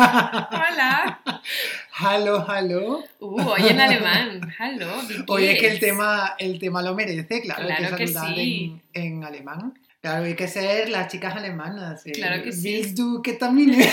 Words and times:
Hola. 0.00 1.20
Hallo, 1.98 2.44
hallo. 2.48 3.04
Uh, 3.18 3.40
hoy 3.42 3.68
en 3.68 3.80
alemán. 3.80 4.40
Hallo. 4.58 4.86
Oye, 5.28 5.52
es 5.52 5.58
que 5.60 5.68
el 5.72 5.78
tema, 5.80 6.34
el 6.38 6.58
tema 6.58 6.80
lo 6.82 6.94
merece, 6.94 7.42
claro, 7.42 7.68
hay 7.68 7.76
Claro 7.76 7.96
que 7.96 8.04
que 8.06 8.08
saludar 8.12 8.34
sí. 8.36 8.80
en, 8.94 9.16
en 9.16 9.24
alemán. 9.24 9.78
Claro, 10.00 10.24
hay 10.24 10.34
que 10.34 10.48
ser 10.48 10.88
las 10.88 11.08
chicas 11.08 11.36
alemanas. 11.36 12.06
eh. 12.06 12.12
Claro 12.12 12.42
que 12.42 12.52
sí. 12.52 12.76
Willst 12.76 12.96
du 12.96 13.20
ketamine? 13.22 13.86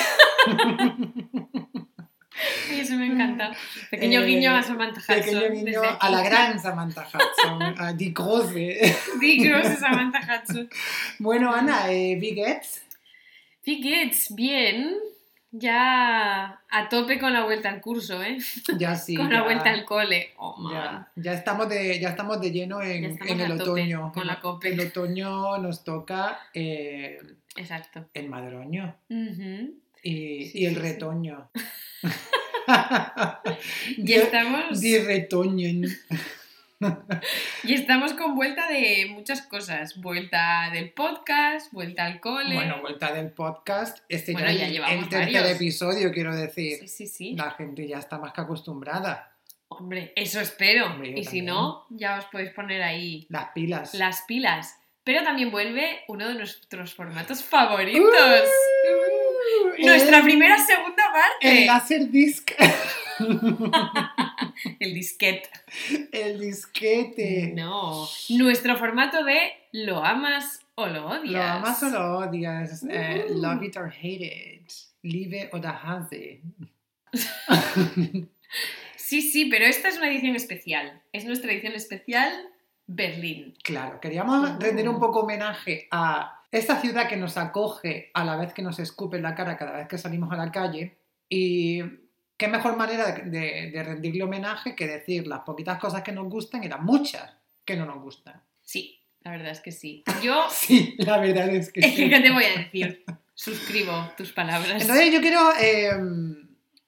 Ay, 2.70 2.80
eso 2.82 2.94
me 2.96 3.08
encanta. 3.08 3.52
Pequeño 3.90 4.22
Eh, 4.22 4.26
guiño 4.28 4.56
a 4.56 4.62
Samantha 4.64 5.02
Hudson. 5.02 5.40
Pequeño 5.42 5.82
aquí. 5.84 5.98
a 6.00 6.10
la 6.10 6.22
gran 6.22 6.60
Samantha 6.60 7.06
Hudson, 7.12 7.76
a 7.80 7.94
die 7.94 8.14
große. 8.14 8.96
Die 9.20 9.38
große 9.44 9.76
Samantha 9.78 10.20
Hudson. 10.22 10.70
Bueno, 11.20 11.52
Ana, 11.54 11.92
eh, 11.92 12.16
wie 12.22 12.34
geht's? 12.36 12.82
Wie 13.66 13.82
geht's? 13.82 14.34
Bien. 14.34 14.96
Ya 15.60 16.62
a 16.70 16.90
tope 16.90 17.18
con 17.20 17.34
la 17.34 17.44
vuelta 17.44 17.70
al 17.70 17.82
curso, 17.82 18.22
¿eh? 18.24 18.38
Ya 18.78 18.96
sí. 18.96 19.16
con 19.16 19.30
ya, 19.30 19.38
la 19.38 19.44
vuelta 19.44 19.72
al 19.72 19.86
cole. 19.86 20.34
Oh, 20.38 20.70
ya, 20.72 21.08
ya 21.16 21.34
estamos 21.34 21.68
de, 21.70 22.00
ya 22.00 22.10
estamos 22.10 22.40
de 22.42 22.52
lleno 22.52 22.82
en, 22.82 23.18
en 23.28 23.40
el 23.42 23.52
otoño. 23.54 24.12
con 24.14 24.28
la 24.28 24.40
cope. 24.40 24.74
El 24.74 24.80
otoño 24.82 25.58
nos 25.58 25.84
toca 25.84 26.40
eh, 26.54 27.20
Exacto. 27.56 28.06
el 28.14 28.30
madroño 28.30 28.96
y, 30.04 30.46
Sí, 30.46 30.52
y 30.54 30.66
el 30.66 30.76
sí, 30.76 30.76
sí. 30.76 30.82
retoño. 30.82 31.50
Y 33.98 34.14
estamos, 34.14 34.80
Di 34.82 35.00
retoño. 35.00 35.88
Y 37.64 37.74
estamos 37.74 38.14
con 38.14 38.36
vuelta 38.36 38.68
de 38.68 39.08
muchas 39.12 39.42
cosas. 39.42 40.00
Vuelta 40.00 40.70
del 40.72 40.92
podcast, 40.92 41.72
vuelta 41.74 42.06
al 42.06 42.20
cole. 42.20 42.54
Bueno, 42.56 42.82
vuelta 42.82 43.12
del 43.14 43.32
podcast. 43.32 44.00
Este 44.10 44.34
Bueno, 44.34 44.52
ya 44.52 44.60
ya 44.60 44.68
llevamos 44.68 45.04
el 45.04 45.10
tercer 45.10 45.34
varios. 45.42 45.56
episodio, 45.56 46.12
quiero 46.12 46.36
decir. 46.36 46.78
sí, 46.80 46.88
sí, 46.88 47.08
sí. 47.08 47.34
La 47.36 47.52
gente 47.52 47.88
ya 47.88 47.98
está 47.98 48.20
más 48.20 48.34
que 48.34 48.42
acostumbrada. 48.42 49.32
Hombre, 49.70 50.14
eso 50.16 50.40
espero. 50.40 50.86
Hombre, 50.88 51.10
y 51.10 51.24
si 51.24 51.26
también. 51.26 51.46
no, 51.48 51.86
ya 51.90 52.20
os 52.20 52.26
podéis 52.26 52.52
poner 52.52 52.82
ahí 52.84 53.26
Las 53.30 53.50
pilas. 53.54 53.94
las 53.94 54.22
pilas. 54.24 54.76
Pero 55.04 55.24
también 55.24 55.50
vuelve 55.52 56.02
uno 56.10 56.28
de 56.28 56.34
nuestros 56.36 56.94
formatos 56.94 57.42
favoritos. 57.44 58.04
Uh, 58.04 59.86
Nuestra 59.86 60.18
el- 60.18 60.24
primera 60.24 60.58
segunda 60.58 61.04
parte. 61.14 61.62
El 61.62 61.66
láser 61.66 62.10
disc. 62.10 62.52
El 64.80 64.94
disquete. 64.94 65.50
el 66.12 66.40
disquete. 66.40 67.54
No. 67.56 68.08
Nuestro 68.30 68.76
formato 68.78 69.24
de 69.24 69.52
lo 69.72 70.04
amas 70.04 70.62
o 70.76 70.88
lo 70.88 71.08
odias. 71.08 71.32
Lo 71.34 71.42
amas 71.42 71.84
o 71.84 71.90
lo 71.90 72.18
odias. 72.20 72.84
eh, 72.90 73.26
Uh. 73.30 73.38
love 73.40 73.64
it 73.64 73.78
or 73.78 73.90
hate 73.92 74.22
it. 74.64 74.72
Liebe 75.04 75.50
oder 75.54 75.70
hasse. 75.84 76.42
Sí, 78.96 79.22
sí, 79.22 79.46
pero 79.46 79.66
esta 79.66 79.88
es 79.88 79.98
una 79.98 80.10
edición 80.10 80.36
especial. 80.36 81.02
Es 81.14 81.26
nuestra 81.26 81.52
edición 81.52 81.74
especial 81.74 82.32
Berlín. 82.88 83.56
Claro, 83.64 84.00
queríamos 84.02 84.50
Uh. 84.50 84.60
rendir 84.60 84.90
un 84.90 85.00
poco 85.00 85.22
homenaje 85.22 85.88
a 85.92 86.42
esta 86.52 86.80
ciudad 86.82 87.08
que 87.08 87.18
nos 87.18 87.38
acoge 87.38 88.10
a 88.14 88.24
la 88.26 88.36
vez 88.38 88.54
que 88.54 88.62
nos 88.62 88.80
escupe 88.80 89.18
en 89.18 89.24
la 89.24 89.36
cara 89.36 89.58
cada 89.58 89.78
vez 89.78 89.88
que 89.88 89.98
salimos 89.98 90.32
a 90.32 90.38
la 90.38 90.52
calle. 90.52 90.98
Y 91.30 91.82
qué 92.38 92.48
mejor 92.48 92.78
manera 92.78 93.12
de, 93.12 93.24
de- 93.30 93.72
de 93.72 93.84
rendirle 93.84 94.24
homenaje 94.24 94.76
que 94.76 94.88
decir 94.88 95.28
las 95.28 95.40
poquitas 95.42 95.80
cosas 95.80 96.04
que 96.04 96.12
nos 96.12 96.30
gustan 96.30 96.64
y 96.64 96.68
las 96.70 96.82
muchas 96.82 97.36
que 97.66 97.76
no 97.76 97.86
nos 97.86 98.02
gustan. 98.02 98.42
Sí, 98.62 99.00
la 99.22 99.32
verdad 99.32 99.52
es 99.52 99.60
que 99.60 99.72
sí. 99.72 100.04
Yo, 100.24 100.46
Sí, 100.50 100.96
la 101.00 101.18
verdad 101.18 101.50
es 101.50 101.72
que 101.72 101.82
sí. 101.96 102.10
¿qué 102.10 102.20
te 102.20 102.32
voy 102.32 102.44
a 102.46 102.60
decir? 102.60 103.04
Suscribo 103.34 103.92
tus 104.18 104.32
palabras. 104.34 104.82
Entonces 104.82 105.14
yo 105.14 105.20
quiero... 105.22 105.40
eh, 105.62 105.92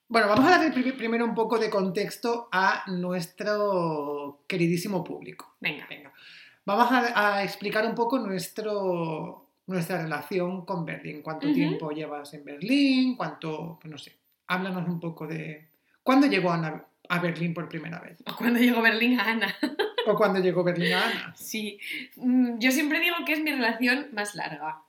bueno, 0.08 0.28
vamos 0.28 0.52
a 0.52 0.72
pri- 0.74 0.94
primero 0.94 1.24
un 1.26 1.36
poco 1.36 1.60
de 1.60 1.70
contexto 1.70 2.50
a 2.52 2.84
nuestro 2.88 4.44
queridísimo 4.48 5.04
público. 5.04 5.56
Venga. 5.60 5.86
Venga, 5.88 6.12
vamos 6.66 6.92
a, 6.92 7.36
a 7.38 7.44
explicar 7.44 7.86
un 7.86 7.94
poco 7.94 8.18
nuestro, 8.20 9.50
nuestra 9.68 10.02
relación 10.02 10.66
con 10.66 10.86
Berlín. 10.86 11.22
¿Cuánto 11.22 11.52
tiempo 11.54 11.92
llevas 11.92 12.34
en 12.34 12.44
Berlín? 12.46 13.16
¿Cuánto, 13.16 13.80
no 13.84 13.98
sé, 13.98 14.16
háblanos 14.50 14.88
un 14.88 15.00
poco 15.00 15.26
de... 15.28 15.68
¿Cuándo 16.04 16.28
llegó 16.28 16.52
Ana 16.52 16.84
a 17.08 17.20
Berlín 17.20 17.54
por 17.54 17.70
primera 17.70 18.00
vez? 18.00 18.18
O 18.26 18.36
cuando 18.36 18.60
llegó 18.60 18.82
Berlín 18.82 19.20
a 19.20 19.24
Ana. 19.32 19.56
¿O 20.08 20.16
cuándo 20.16 20.40
llegó 20.40 20.64
Berlín 20.64 20.94
a 20.94 21.06
Ana? 21.06 21.34
Sí. 21.38 21.80
Mm, 22.18 22.58
Yo 22.60 22.72
siempre 22.72 23.00
digo 23.00 23.16
que 23.26 23.34
es 23.34 23.42
mi 23.42 23.52
relación 23.52 24.08
más 24.12 24.36
larga. 24.36 24.82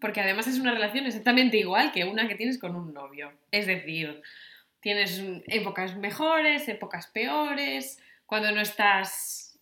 Porque 0.00 0.20
además 0.20 0.46
es 0.46 0.58
una 0.58 0.72
relación 0.72 1.06
exactamente 1.06 1.58
igual 1.58 1.92
que 1.92 2.04
una 2.04 2.28
que 2.28 2.36
tienes 2.36 2.58
con 2.58 2.76
un 2.76 2.94
novio. 2.94 3.32
Es 3.50 3.66
decir, 3.66 4.22
tienes 4.80 5.22
épocas 5.48 5.96
mejores, 5.96 6.68
épocas 6.68 7.08
peores, 7.08 7.98
cuando 8.26 8.52
no 8.52 8.60
estás 8.60 9.58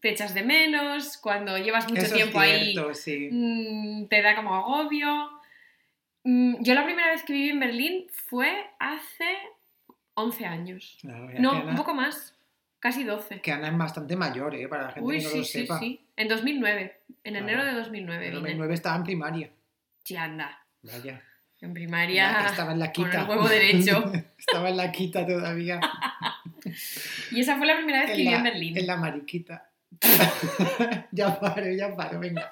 te 0.00 0.10
echas 0.10 0.32
de 0.34 0.42
menos, 0.42 1.18
cuando 1.18 1.58
llevas 1.58 1.86
mucho 1.88 2.00
Eso 2.02 2.14
tiempo 2.14 2.40
es 2.42 2.50
ahí 2.50 2.72
cierto, 2.72 2.94
sí. 2.94 3.28
mm, 3.30 4.08
te 4.08 4.22
da 4.22 4.34
como 4.34 4.54
agobio. 4.54 5.30
Mm, 6.24 6.62
Yo 6.62 6.74
la 6.74 6.84
primera 6.84 7.08
vez 7.10 7.22
que 7.22 7.32
viví 7.32 7.50
en 7.50 7.60
Berlín 7.60 8.06
fue 8.10 8.50
hace 8.78 9.26
11 10.14 10.46
años. 10.46 10.98
Ya 11.02 11.12
No, 11.40 11.64
un 11.64 11.76
poco 11.76 11.94
más, 11.94 12.34
casi 12.78 13.04
12. 13.04 13.40
que 13.40 13.52
Ana 13.52 13.68
es 13.68 13.76
bastante 13.78 14.16
mayor, 14.16 14.54
¿eh? 14.54 14.68
Para 14.68 14.84
la 14.84 14.88
gente 14.92 15.06
Uy, 15.08 15.18
que 15.18 15.24
no 15.24 15.30
sí, 15.30 15.38
lo 15.38 15.44
sí, 15.44 15.60
sepa. 15.62 15.78
sí. 15.78 16.00
En 16.16 16.28
2009, 16.28 17.00
en 17.24 17.32
Claro. 17.34 17.46
enero 17.48 17.64
de 17.64 17.72
2009 17.72 18.24
En 18.26 18.30
vine. 18.32 18.40
2009 18.40 18.74
estaba 18.74 18.96
en 18.96 19.04
primaria. 19.04 19.50
Sí, 20.04 20.16
anda. 20.16 20.58
Vaya. 20.82 21.22
En 21.62 21.74
primaria. 21.74 22.32
Ya 22.40 22.46
Estaba 22.46 22.72
en 22.72 22.78
la 22.78 22.92
con 22.92 23.04
el 23.04 23.10
quita. 23.10 23.24
huevo 23.26 23.48
derecho. 23.48 24.12
estaba 24.38 24.68
en 24.70 24.76
la 24.76 24.92
quita 24.92 25.26
todavía. 25.26 25.80
Y 27.32 27.40
esa 27.40 27.56
fue 27.56 27.66
la 27.66 27.76
primera 27.76 28.00
vez 28.00 28.10
que 28.10 28.16
viví 28.18 28.32
en 28.34 28.42
Berlín. 28.42 28.76
en 28.78 28.86
la 28.86 28.96
mariquita. 28.96 29.69
ya 31.12 31.38
paro, 31.40 31.70
ya 31.72 31.94
paro, 31.94 32.20
venga. 32.20 32.50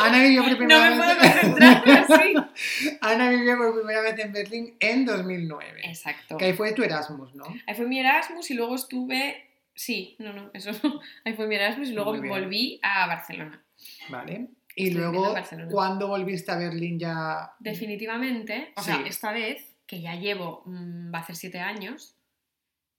Ana 0.00 0.22
vivió 0.22 0.42
por 0.42 0.52
No 0.52 0.58
primera 0.58 0.90
me 0.90 1.14
vez. 1.14 2.38
Ana 3.00 3.30
vivió 3.30 3.56
por 3.56 3.74
primera 3.74 4.00
vez 4.02 4.18
en 4.18 4.32
Berlín 4.32 4.76
en 4.80 5.04
2009. 5.04 5.80
Exacto. 5.84 6.36
Que 6.36 6.46
ahí 6.46 6.52
fue 6.54 6.72
tu 6.72 6.82
Erasmus, 6.82 7.34
¿no? 7.34 7.44
Ahí 7.66 7.74
fue 7.74 7.86
mi 7.86 8.00
Erasmus 8.00 8.50
y 8.50 8.54
luego 8.54 8.74
estuve. 8.74 9.44
Sí, 9.74 10.16
no, 10.18 10.32
no, 10.32 10.50
eso 10.54 10.72
no. 10.82 11.00
Ahí 11.24 11.34
fue 11.34 11.46
mi 11.46 11.54
Erasmus 11.54 11.90
y 11.90 11.92
luego 11.92 12.16
volví 12.16 12.80
a 12.82 13.06
Barcelona. 13.06 13.62
Vale. 14.08 14.48
Y 14.74 14.88
Estoy 14.88 15.02
luego. 15.02 15.34
¿cuándo 15.70 16.08
volviste 16.08 16.50
a 16.50 16.56
Berlín 16.56 16.98
ya? 16.98 17.52
Definitivamente, 17.60 18.72
o 18.76 18.82
sea, 18.82 19.02
esta 19.06 19.32
vez, 19.32 19.74
que 19.86 20.00
ya 20.00 20.14
llevo, 20.14 20.62
mm, 20.66 21.12
va 21.12 21.18
a 21.18 21.20
hacer 21.22 21.36
siete 21.36 21.60
años. 21.60 22.16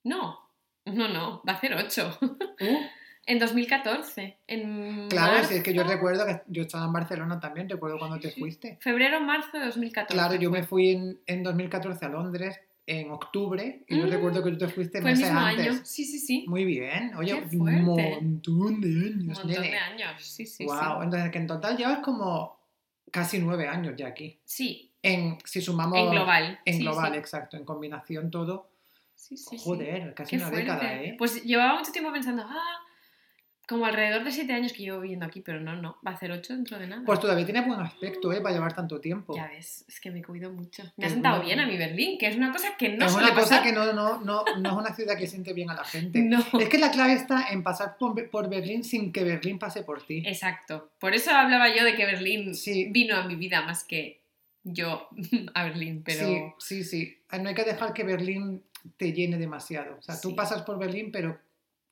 No, 0.04 0.40
no, 0.86 1.08
no, 1.08 1.42
va 1.48 1.54
a 1.54 1.56
hacer 1.56 1.74
ocho. 1.74 2.18
Uh, 2.22 2.80
En 3.30 3.38
2014. 3.38 4.38
En 4.48 5.08
claro, 5.10 5.44
si 5.48 5.56
es 5.56 5.64
que 5.64 5.72
yo 5.74 5.84
marzo- 5.84 5.94
recuerdo 5.94 6.26
que 6.26 6.42
yo 6.48 6.64
estaba 6.64 6.86
en 6.86 6.94
Barcelona 6.94 7.40
también, 7.40 7.70
recuerdo 7.70 8.00
cuando 8.00 8.20
te 8.20 8.32
Sí. 8.32 8.40
fuiste. 8.40 8.78
Febrero, 8.82 9.22
marzo 9.22 9.58
de 9.60 9.66
2014. 9.66 10.14
Claro, 10.14 10.36
yo 10.36 10.50
me 10.50 10.64
fui 10.64 10.90
en, 10.92 11.20
en 11.28 11.44
2014 11.44 12.06
a 12.06 12.10
Londres 12.10 12.60
en 12.88 13.12
octubre 13.12 13.84
y 13.88 14.00
yo 14.00 14.08
Mm, 14.08 14.10
recuerdo 14.10 14.44
que 14.44 14.50
tú 14.52 14.58
te 14.58 14.68
fuiste 14.70 15.00
Fue 15.00 15.12
el 15.12 15.18
meses 15.18 15.32
mismo 15.32 15.48
antes. 15.48 15.68
año. 15.68 15.80
Sí, 15.84 16.06
sí, 16.06 16.18
sí. 16.20 16.46
Muy 16.48 16.66
bien. 16.66 17.14
Oye, 17.18 17.36
un 17.36 17.84
montón 17.84 18.81
de 18.81 18.88
Un 18.88 19.04
años, 19.04 19.26
montón 19.38 19.48
nene. 19.48 19.70
de 19.70 19.78
años. 19.78 20.24
Sí, 20.25 20.46
sí, 20.48 20.66
wow. 20.66 21.04
Entonces, 21.04 21.30
que 21.32 21.38
en 21.38 21.46
total 21.48 21.78
llevas 21.78 22.00
como 22.00 22.58
casi 23.12 23.38
nueve 23.38 23.68
años 23.68 23.94
ya 23.96 24.08
aquí. 24.08 24.40
sí. 24.44 24.88
En, 25.02 25.38
si 25.46 25.62
Sí, 25.62 25.66
sumamos... 25.68 25.98
en 25.98 26.10
global. 26.12 26.60
En 26.66 26.74
sí, 26.74 26.82
global, 26.82 27.14
sí. 27.14 27.18
exacto. 27.20 27.56
En 27.56 27.64
combinación 27.64 28.30
todo. 28.32 28.70
Sí, 29.16 29.38
sí, 29.38 29.58
sí. 29.58 29.64
Joder, 29.64 30.14
casi 30.14 30.32
Qué 30.32 30.36
una 30.38 30.48
fuerte. 30.48 30.62
década, 30.72 30.94
¿eh? 30.96 31.16
Pues 31.18 31.42
llevaba 31.46 31.78
mucho 31.80 31.92
tiempo 31.94 32.12
pensando, 32.12 32.44
ah, 32.46 32.80
como 33.69 33.86
alrededor 33.86 34.24
de 34.24 34.31
siete 34.31 34.51
años 34.54 34.74
que 34.74 34.81
llevo 34.81 35.00
viviendo 35.00 35.27
aquí, 35.27 35.42
pero 35.42 35.60
no, 35.62 35.75
no, 35.75 36.00
va 36.06 36.12
a 36.12 36.13
hacer 36.16 36.31
ocho 36.31 36.54
dentro 36.56 36.80
de 36.80 36.88
nada. 36.88 37.04
Pues 37.06 37.19
todavía 37.19 37.45
tienes 37.45 37.68
buen 37.68 37.80
aspecto, 37.80 38.33
¿eh? 38.33 38.42
Para 38.42 38.56
llevar 38.56 38.74
tanto 38.74 39.00
tiempo. 39.00 39.36
Ya 39.36 39.48
ves, 39.48 39.86
es 39.88 40.00
que 40.00 40.10
me 40.10 40.24
cuido 40.24 40.51
mucho. 40.51 40.81
Me 40.98 41.06
ha 41.06 41.10
sentado 41.10 41.44
bien 41.44 41.60
a 41.60 41.68
mi 41.68 41.77
Berlín, 41.77 42.18
que 42.18 42.25
es 42.25 42.36
una 42.36 42.51
cosa 42.51 42.75
que 42.80 42.89
no 42.89 43.06
es 43.06 43.12
suele 43.12 43.27
una 43.27 43.36
cosa 43.36 43.57
pasar. 43.57 43.63
que 43.63 43.71
no, 43.71 43.94
no, 43.94 44.19
no, 44.21 44.44
no 44.60 44.69
es 44.69 44.75
una 44.75 44.95
ciudad 44.95 45.16
que 45.16 45.27
siente 45.27 45.54
bien 45.54 45.69
a 45.69 45.75
la 45.75 45.83
gente. 45.83 46.19
No. 46.19 46.44
Es 46.60 46.68
que 46.68 46.80
la 46.80 46.89
clave 46.89 47.13
está 47.13 47.50
en 47.51 47.62
pasar 47.62 47.95
por, 48.00 48.27
por 48.31 48.50
Berlín 48.50 48.83
sin 48.83 49.12
que 49.12 49.24
Berlín 49.24 49.60
pase 49.60 49.83
por 49.83 50.01
ti. 50.04 50.24
Exacto. 50.25 50.89
Por 51.00 51.13
eso 51.13 51.30
hablaba 51.30 51.69
yo 51.72 51.83
de 51.83 51.94
que 51.95 52.06
Berlín 52.07 52.56
Sí. 52.56 52.88
vino 52.89 53.15
a 53.18 53.24
mi 53.27 53.36
vida 53.36 53.62
más 53.62 53.83
que 53.83 54.24
yo 54.63 55.10
a 55.54 55.63
Berlín, 55.65 56.01
pero 56.04 56.56
Sí, 56.57 56.83
sí, 56.83 56.83
sí. 56.83 57.18
No 57.39 57.50
hay 57.50 57.54
que 57.54 57.65
dejar 57.65 57.94
que 57.94 58.04
Berlín 58.04 58.63
te 58.98 59.13
llene 59.13 59.38
demasiado. 59.38 59.98
O 60.00 60.01
sea, 60.01 60.19
tú 60.19 60.30
Sí. 60.30 60.36
pasas 60.36 60.63
por 60.63 60.80
Berlín, 60.80 61.12
pero 61.12 61.38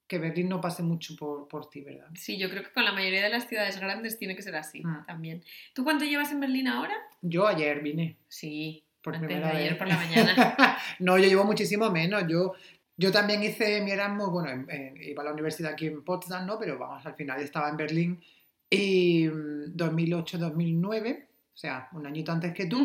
que 0.08 0.18
Berlín 0.20 0.48
no 0.50 0.62
pase 0.62 0.84
mucho 0.84 1.16
por, 1.18 1.48
por 1.48 1.70
ti, 1.70 1.82
¿verdad? 1.82 2.08
sí, 2.16 2.38
yo 2.38 2.50
creo 2.50 2.64
que 2.64 2.72
con 2.72 2.86
la 2.86 2.94
mayoría 2.94 3.24
de 3.24 3.30
las 3.30 3.48
ciudades 3.48 3.80
grandes 3.80 4.18
tiene 4.18 4.36
que 4.36 4.42
ser 4.42 4.56
así 4.56 4.82
Mm. 4.84 5.06
también. 5.06 5.44
¿Tú 5.74 5.84
cuánto 5.84 6.06
llevas 6.06 6.32
en 6.32 6.40
Berlín 6.40 6.68
ahora? 6.68 6.94
Yo 7.22 7.46
ayer 7.48 7.82
vine 7.82 8.16
Sí, 8.28 8.84
por 9.02 9.16
antes 9.16 9.30
de 9.30 9.44
ayer 9.44 9.70
vez. 9.72 9.78
por 9.78 9.88
la 9.88 9.98
mañana. 9.98 10.78
no, 11.00 11.18
yo 11.18 11.26
llevo 11.28 11.44
muchísimo 11.44 11.90
menos. 11.92 12.24
Yo, 12.28 12.54
yo 12.96 13.12
también 13.12 13.44
hice 13.44 13.82
mi 13.82 13.92
Erasmus, 13.92 14.30
bueno, 14.32 14.50
en- 14.50 14.70
en- 14.70 15.04
iba 15.04 15.22
a 15.24 15.26
la 15.26 15.34
universidad 15.34 15.74
aquí 15.74 15.88
en 15.88 16.04
Potsdam, 16.04 16.46
¿no? 16.48 16.58
Pero 16.58 16.78
vamos, 16.80 17.06
al 17.06 17.16
final 17.16 17.42
estaba 17.42 17.70
en 17.70 17.78
Berlín. 17.78 18.22
Y 18.70 19.28
mm, 19.28 19.76
2008-2009, 19.76 21.26
o 21.54 21.58
sea, 21.58 21.90
un 21.94 22.06
añito 22.06 22.32
antes 22.32 22.54
que 22.54 22.66
tú. 22.66 22.80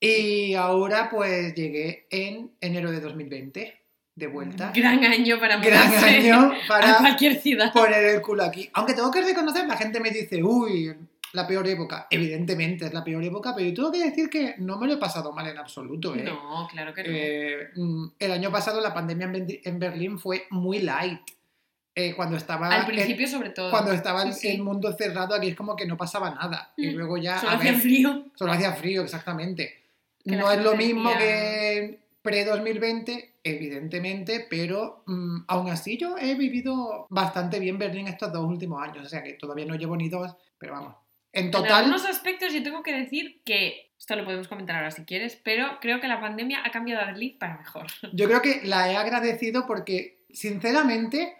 Y 0.00 0.54
ahora 0.54 1.08
pues 1.10 1.54
llegué 1.54 2.06
en 2.10 2.52
enero 2.60 2.90
de 2.90 3.00
2020 3.00 3.74
de 4.18 4.26
vuelta. 4.26 4.72
Gran 4.74 5.04
año 5.04 5.38
para 5.38 5.56
Gran 5.58 5.92
año 6.04 6.52
para 6.68 6.96
a 6.96 6.98
cualquier 6.98 7.36
ciudad. 7.40 7.72
poner 7.72 8.04
el 8.04 8.20
culo 8.20 8.44
aquí. 8.44 8.68
Aunque 8.74 8.94
tengo 8.94 9.10
que 9.10 9.22
reconocer, 9.22 9.66
la 9.66 9.76
gente 9.76 10.00
me 10.00 10.10
dice, 10.10 10.42
uy, 10.42 10.92
la 11.34 11.46
peor 11.46 11.66
época. 11.68 12.06
Evidentemente 12.10 12.86
es 12.86 12.92
la 12.92 13.04
peor 13.04 13.22
época, 13.22 13.54
pero 13.54 13.68
yo 13.68 13.74
tengo 13.74 13.92
que 13.92 14.04
decir 14.04 14.28
que 14.28 14.54
no 14.58 14.76
me 14.78 14.86
lo 14.86 14.94
he 14.94 14.96
pasado 14.96 15.32
mal 15.32 15.46
en 15.46 15.58
absoluto. 15.58 16.14
¿eh? 16.16 16.22
No, 16.24 16.66
claro 16.70 16.92
que 16.92 17.02
no. 17.02 17.08
Eh, 17.12 17.68
mm, 17.76 18.06
el 18.18 18.32
año 18.32 18.50
pasado 18.50 18.80
la 18.80 18.92
pandemia 18.92 19.30
en 19.64 19.78
Berlín 19.78 20.18
fue 20.18 20.46
muy 20.50 20.80
light. 20.80 21.20
Eh, 21.94 22.14
cuando 22.14 22.36
estaba, 22.36 22.68
Al 22.70 22.80
el- 22.82 22.86
principio, 22.86 23.26
sobre 23.26 23.50
todo. 23.50 23.70
cuando 23.70 23.92
estaba 23.92 24.22
el- 24.22 24.32
Sí, 24.32 24.42
sí. 24.42 24.48
el 24.54 24.62
mundo 24.62 24.92
cerrado, 24.96 25.34
aquí 25.34 25.48
es 25.48 25.56
como 25.56 25.74
que 25.76 25.84
no 25.84 25.96
pasaba 25.96 26.30
nada. 26.30 26.72
Y 26.76 26.88
Mm. 26.88 26.94
luego 26.96 27.16
ya. 27.18 27.38
Solo 27.40 27.52
hacía 27.52 27.74
frío. 27.74 28.24
Solo 28.36 28.52
hacía 28.52 28.72
frío, 28.72 29.02
exactamente. 29.02 29.74
Que 30.24 30.36
no 30.36 30.50
es 30.50 30.62
lo 30.62 30.76
mismo 30.76 31.10
que 31.16 31.98
pre-2020, 32.28 33.36
evidentemente, 33.42 34.46
pero 34.50 35.02
mm, 35.06 35.44
aún 35.48 35.70
así 35.70 35.96
yo 35.96 36.16
he 36.18 36.34
vivido 36.34 37.06
bastante 37.08 37.58
bien 37.58 37.78
Berlín 37.78 38.06
estos 38.06 38.30
dos 38.32 38.44
últimos 38.44 38.82
años. 38.82 39.06
O 39.06 39.08
sea 39.08 39.22
que 39.22 39.32
todavía 39.34 39.64
no 39.64 39.76
llevo 39.76 39.96
ni 39.96 40.10
dos, 40.10 40.36
pero 40.58 40.74
vamos. 40.74 40.94
En 41.32 41.46
En 41.46 41.50
total, 41.50 41.84
algunos 41.84 42.04
aspectos 42.04 42.52
yo 42.52 42.62
tengo 42.62 42.82
que 42.82 42.94
decir 42.94 43.40
que, 43.44 43.92
esto 43.98 44.14
lo 44.14 44.24
podemos 44.24 44.46
comentar 44.46 44.76
ahora 44.76 44.90
si 44.90 45.04
quieres, 45.04 45.40
pero 45.42 45.78
creo 45.80 46.00
que 46.00 46.08
la 46.08 46.20
pandemia 46.20 46.62
ha 46.64 46.70
cambiado 46.70 47.02
a 47.02 47.06
Berlín 47.06 47.38
para 47.38 47.56
mejor. 47.56 47.86
yo 48.12 48.26
creo 48.26 48.42
que 48.42 48.60
la 48.64 48.92
he 48.92 48.96
agradecido 48.96 49.66
porque, 49.66 50.24
sinceramente, 50.30 51.34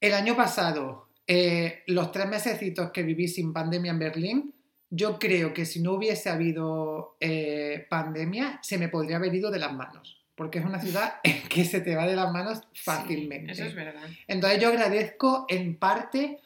el 0.00 0.12
año 0.12 0.36
pasado, 0.36 1.08
eh, 1.26 1.84
los 1.86 2.12
tres 2.12 2.26
mesecitos 2.26 2.90
que 2.90 3.02
viví 3.02 3.28
sin 3.28 3.52
pandemia 3.52 3.92
en 3.92 3.98
Berlín, 3.98 4.54
yo 4.94 5.18
creo 5.18 5.54
que 5.54 5.64
si 5.64 5.80
no 5.80 5.92
hubiese 5.94 6.28
habido 6.28 7.16
eh, 7.18 7.86
pandemia, 7.88 8.58
se 8.62 8.76
me 8.76 8.88
podría 8.90 9.16
haber 9.16 9.34
ido 9.34 9.50
de 9.50 9.58
las 9.58 9.72
manos. 9.72 10.18
Porque 10.34 10.58
es 10.58 10.64
una 10.66 10.78
ciudad 10.80 11.14
que 11.48 11.64
se 11.64 11.80
te 11.80 11.96
va 11.96 12.06
de 12.06 12.14
las 12.14 12.30
manos 12.30 12.60
fácilmente. 12.74 13.54
Sí, 13.54 13.60
eso 13.62 13.70
es 13.70 13.74
verdad. 13.74 14.02
Entonces 14.28 14.60
yo 14.60 14.68
agradezco 14.68 15.46
en 15.48 15.76
parte 15.78 16.40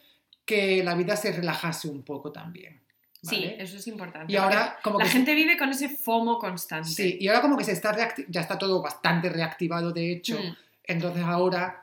que 0.44 0.84
la 0.84 0.94
vida 0.94 1.16
se 1.16 1.32
relajase 1.32 1.88
un 1.88 2.02
poco 2.04 2.30
también. 2.30 2.80
Sí, 3.22 3.52
eso 3.58 3.76
es 3.78 3.86
importante. 3.88 4.32
Y 4.32 4.36
ahora 4.36 4.78
como 4.84 4.98
La 5.00 5.04
que 5.06 5.10
gente 5.10 5.34
vive 5.34 5.58
con 5.58 5.70
ese 5.70 5.88
FOMO 5.88 6.38
constante. 6.38 6.88
sí, 6.88 7.16
y 7.20 7.26
ahora 7.26 7.40
como 7.40 7.56
que 7.56 7.64
se 7.64 7.72
está 7.72 7.92
reacti- 7.92 8.26
ya 8.28 8.42
está 8.42 8.56
todo 8.56 8.80
bastante 8.80 9.28
reactivado 9.28 9.90
de 9.90 10.12
hecho. 10.12 10.38
Mm. 10.38 10.56
Entonces 10.84 11.24
ahora 11.24 11.82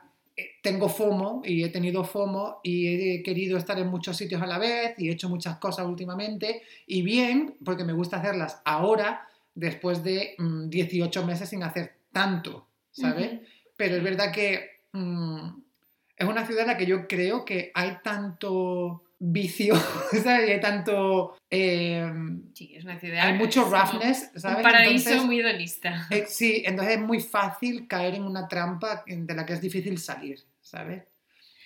tengo 0.62 0.88
FOMO 0.88 1.42
y 1.44 1.62
he 1.62 1.68
tenido 1.68 2.04
FOMO 2.04 2.60
y 2.62 2.88
he 2.88 3.22
querido 3.22 3.56
estar 3.56 3.78
en 3.78 3.88
muchos 3.88 4.16
sitios 4.16 4.42
a 4.42 4.46
la 4.46 4.58
vez 4.58 4.94
y 4.98 5.08
he 5.08 5.12
hecho 5.12 5.28
muchas 5.28 5.58
cosas 5.58 5.86
últimamente. 5.86 6.62
Y 6.86 7.02
bien 7.02 7.56
porque 7.64 7.84
me 7.84 7.92
gusta 7.92 8.16
hacerlas 8.16 8.60
ahora 8.64 9.28
después 9.54 10.02
de 10.02 10.34
mm, 10.38 10.68
18 10.68 11.24
meses 11.24 11.48
sin 11.48 11.62
hacer 11.62 11.94
tanto, 12.12 12.66
¿sabes? 12.90 13.40
Pero 13.76 13.96
es 13.96 14.02
verdad 14.02 14.32
que 14.32 14.70
mm, 14.92 15.48
es 16.16 16.28
una 16.28 16.46
ciudad 16.46 16.62
en 16.62 16.68
la 16.68 16.76
que 16.76 16.86
yo 16.86 17.06
creo 17.06 17.44
que 17.44 17.70
hay 17.74 17.98
tanto 18.02 19.02
vicio, 19.32 19.74
¿sabes? 20.22 20.50
Hay 20.50 20.60
tanto... 20.60 21.36
eh, 21.50 22.10
Sí, 22.54 22.74
es 22.76 22.84
una 22.84 22.98
ciudad. 22.98 23.26
hay 23.26 23.32
mucho 23.34 23.64
roughness, 23.64 24.30
¿sabes? 24.36 24.58
Un 24.58 24.62
paraíso 24.62 25.08
Entonces, 25.10 25.24
muy 25.26 25.40
hedonista. 25.40 26.06
eh, 26.10 26.24
sí, 26.28 26.62
entonces 26.66 26.96
es 26.96 27.00
muy 27.00 27.20
fácil 27.20 27.86
caer 27.88 28.14
en 28.14 28.24
una 28.24 28.46
trampa 28.48 29.02
de 29.06 29.34
la 29.34 29.44
que 29.46 29.54
es 29.54 29.60
difícil 29.60 29.98
salir, 29.98 30.38
¿sabes? 30.60 31.02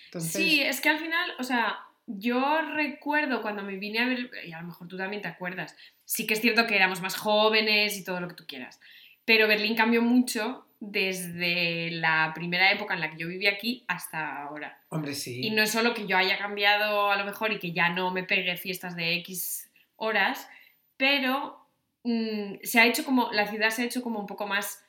Entonces, 0.05 0.31
Sí, 0.31 0.61
es 0.61 0.81
que 0.81 0.89
al 0.89 0.99
final, 0.99 1.31
o 1.39 1.43
sea, 1.43 1.79
yo 2.07 2.61
recuerdo 2.73 3.41
cuando 3.41 3.61
me 3.61 3.75
vine 3.75 3.99
a 3.99 4.07
ver, 4.07 4.31
y 4.45 4.51
a 4.53 4.61
lo 4.61 4.67
mejor 4.67 4.87
tú 4.87 4.97
también 4.97 5.21
te 5.21 5.27
acuerdas, 5.27 5.75
sí 6.05 6.25
que 6.25 6.33
es 6.33 6.41
cierto 6.41 6.65
que 6.65 6.75
éramos 6.75 7.01
más 7.01 7.15
jóvenes 7.15 7.95
y 7.97 8.03
todo 8.03 8.19
lo 8.19 8.27
que 8.27 8.33
tú 8.35 8.45
quieras, 8.47 8.79
pero 9.25 9.47
Berlín 9.47 9.75
cambió 9.75 10.01
mucho 10.01 10.65
desde 10.79 11.91
la 11.91 12.31
primera 12.33 12.71
época 12.71 12.93
en 12.93 13.01
la 13.01 13.09
que 13.11 13.17
yo 13.17 13.27
viví 13.27 13.47
aquí 13.47 13.83
hasta 13.87 14.43
ahora. 14.43 14.81
hombre, 14.89 15.13
sí. 15.13 15.41
Y 15.45 15.51
no 15.51 15.61
es 15.63 15.71
solo 15.71 15.93
que 15.93 16.07
yo 16.07 16.17
haya 16.17 16.37
cambiado 16.37 17.11
a 17.11 17.17
lo 17.17 17.25
mejor 17.25 17.51
y 17.51 17.59
que 17.59 17.71
ya 17.73 17.89
no 17.89 18.11
me 18.11 18.23
pegue 18.23 18.55
fiestas 18.57 18.95
de 18.95 19.15
X 19.15 19.69
horas, 19.97 20.49
pero 20.97 21.65
mm, 22.03 22.55
se 22.63 22.79
ha 22.79 22.85
hecho 22.85 23.03
como, 23.03 23.31
la 23.33 23.45
ciudad 23.47 23.69
se 23.71 23.81
ha 23.81 23.85
hecho 23.85 24.01
como 24.01 24.19
un 24.19 24.27
poco 24.27 24.47
más 24.47 24.85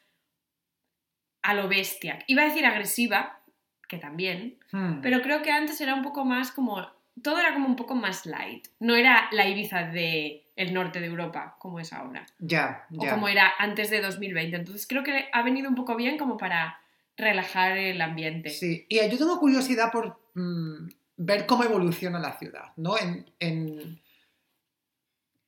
a 1.42 1.54
lo 1.54 1.68
bestia. 1.68 2.18
Iba 2.26 2.42
a 2.42 2.46
decir 2.46 2.64
agresiva, 2.66 3.40
que 3.88 3.98
también, 3.98 4.58
Hmm. 4.72 5.00
pero 5.00 5.20
creo 5.22 5.42
que 5.42 5.50
antes 5.50 5.80
era 5.80 5.94
un 5.94 6.02
poco 6.02 6.24
más 6.24 6.52
como. 6.52 6.86
Todo 7.22 7.38
era 7.38 7.52
como 7.52 7.66
un 7.66 7.74
poco 7.76 7.96
más 7.96 8.24
light. 8.24 8.68
No 8.78 8.94
era 8.94 9.28
la 9.32 9.48
Ibiza 9.48 9.82
del 9.86 10.42
el 10.60 10.74
norte 10.74 11.00
de 11.00 11.06
Europa 11.06 11.56
como 11.58 11.80
es 11.80 11.92
ahora. 11.92 12.26
Ya, 12.38 12.86
O 12.96 13.00
como 13.14 13.28
era 13.28 13.52
antes 13.58 13.88
de 13.90 14.00
2020. 14.00 14.56
Entonces 14.56 14.86
creo 14.86 15.02
que 15.02 15.28
ha 15.32 15.42
venido 15.42 15.68
un 15.68 15.74
poco 15.74 15.96
bien 15.96 16.18
como 16.18 16.36
para 16.36 16.78
relajar 17.16 17.76
el 17.78 18.00
ambiente. 18.00 18.50
Sí, 18.50 18.86
y 18.88 18.96
yo 19.08 19.18
tengo 19.18 19.38
curiosidad 19.40 19.90
por 19.90 20.20
mm, 20.34 20.88
ver 21.16 21.46
cómo 21.46 21.64
evoluciona 21.64 22.18
la 22.18 22.38
ciudad, 22.38 22.72
¿no? 22.76 22.98
En, 22.98 23.30
en 23.38 24.00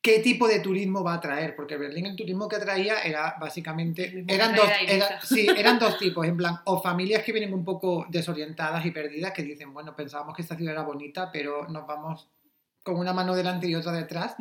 qué 0.01 0.19
tipo 0.19 0.49
de 0.49 0.61
turismo 0.61 1.05
va 1.05 1.15
a 1.15 1.21
traer, 1.21 1.55
porque 1.55 1.77
Berlín 1.77 2.07
el 2.07 2.17
turismo 2.17 2.49
que 2.49 2.59
traía 2.59 3.03
era 3.03 3.37
básicamente, 3.41 4.25
eran 4.27 4.55
dos, 4.55 4.69
era- 4.87 5.21
sí, 5.21 5.47
eran 5.57 5.79
dos 5.79 5.99
tipos, 5.99 6.27
en 6.27 6.37
plan, 6.37 6.57
o 6.65 6.83
familias 6.83 7.23
que 7.23 7.33
vienen 7.33 7.55
un 7.55 7.65
poco 7.65 8.07
desorientadas 8.09 8.85
y 8.85 8.91
perdidas, 8.91 9.33
que 9.33 9.43
dicen, 9.43 9.73
bueno, 9.73 9.95
pensábamos 9.95 10.35
que 10.35 10.43
esta 10.43 10.57
ciudad 10.57 10.73
era 10.73 10.83
bonita, 10.83 11.31
pero 11.31 11.69
nos 11.69 11.87
vamos 11.87 12.29
con 12.83 12.97
una 12.97 13.13
mano 13.13 13.35
delante 13.35 13.69
y 13.69 13.75
otra 13.75 13.93
detrás, 13.93 14.35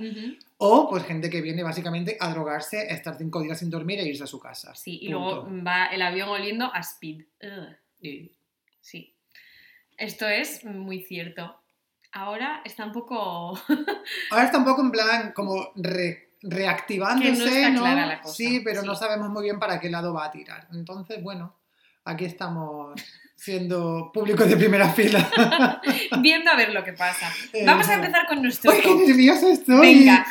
o 0.57 0.89
pues 0.89 1.03
gente 1.03 1.29
que 1.29 1.41
viene 1.41 1.61
básicamente 1.63 2.17
a 2.19 2.29
drogarse, 2.29 2.79
a 2.79 2.93
estar 2.93 3.17
cinco 3.17 3.41
días 3.41 3.59
sin 3.59 3.69
dormir 3.69 3.99
e 3.99 4.07
irse 4.07 4.23
a 4.23 4.27
su 4.27 4.39
casa. 4.39 4.73
Sí, 4.75 4.99
y 5.01 5.11
Punto. 5.13 5.45
luego 5.47 5.63
va 5.63 5.85
el 5.87 6.01
avión 6.01 6.29
oliendo 6.29 6.73
a 6.73 6.79
speed. 6.79 7.23
Y- 8.01 8.31
Sí. 8.81 9.13
Esto 9.97 10.27
es 10.27 10.65
muy 10.65 11.01
cierto. 11.03 11.55
Ahora 12.13 12.61
está 12.65 12.83
un 12.85 12.91
poco. 12.91 13.15
Ahora 14.31 14.45
está 14.45 14.57
un 14.57 14.65
poco 14.65 14.81
en 14.81 14.91
plan 14.91 15.31
como 15.33 15.71
re- 15.75 16.31
reactivándose, 16.41 17.31
Que 17.31 17.37
no 17.37 17.45
está 17.45 17.69
¿no? 17.69 17.79
clara 17.81 18.05
la 18.07 18.21
cosa, 18.21 18.33
Sí, 18.33 18.61
pero 18.65 18.81
no 18.81 18.95
sabemos 18.95 19.29
muy 19.29 19.43
bien 19.43 19.59
para 19.59 19.79
qué 19.79 19.89
lado 19.91 20.13
va 20.13 20.25
a 20.25 20.31
tirar. 20.31 20.67
Entonces, 20.73 21.21
bueno, 21.21 21.55
aquí 22.05 22.25
estamos 22.25 22.99
siendo 23.41 24.11
públicos 24.13 24.47
de 24.47 24.55
primera 24.55 24.87
fila. 24.93 25.27
viendo 26.21 26.51
a 26.51 26.55
ver 26.55 26.71
lo 26.73 26.83
que 26.83 26.93
pasa. 26.93 27.27
Vamos 27.65 27.89
a 27.89 27.95
empezar 27.95 28.27
con 28.27 28.39
nuestro 28.39 28.71
¡Uy, 28.71 28.77
qué 28.83 28.93
nerviosa 28.93 29.49
estoy! 29.49 29.79
Venga. 29.79 30.25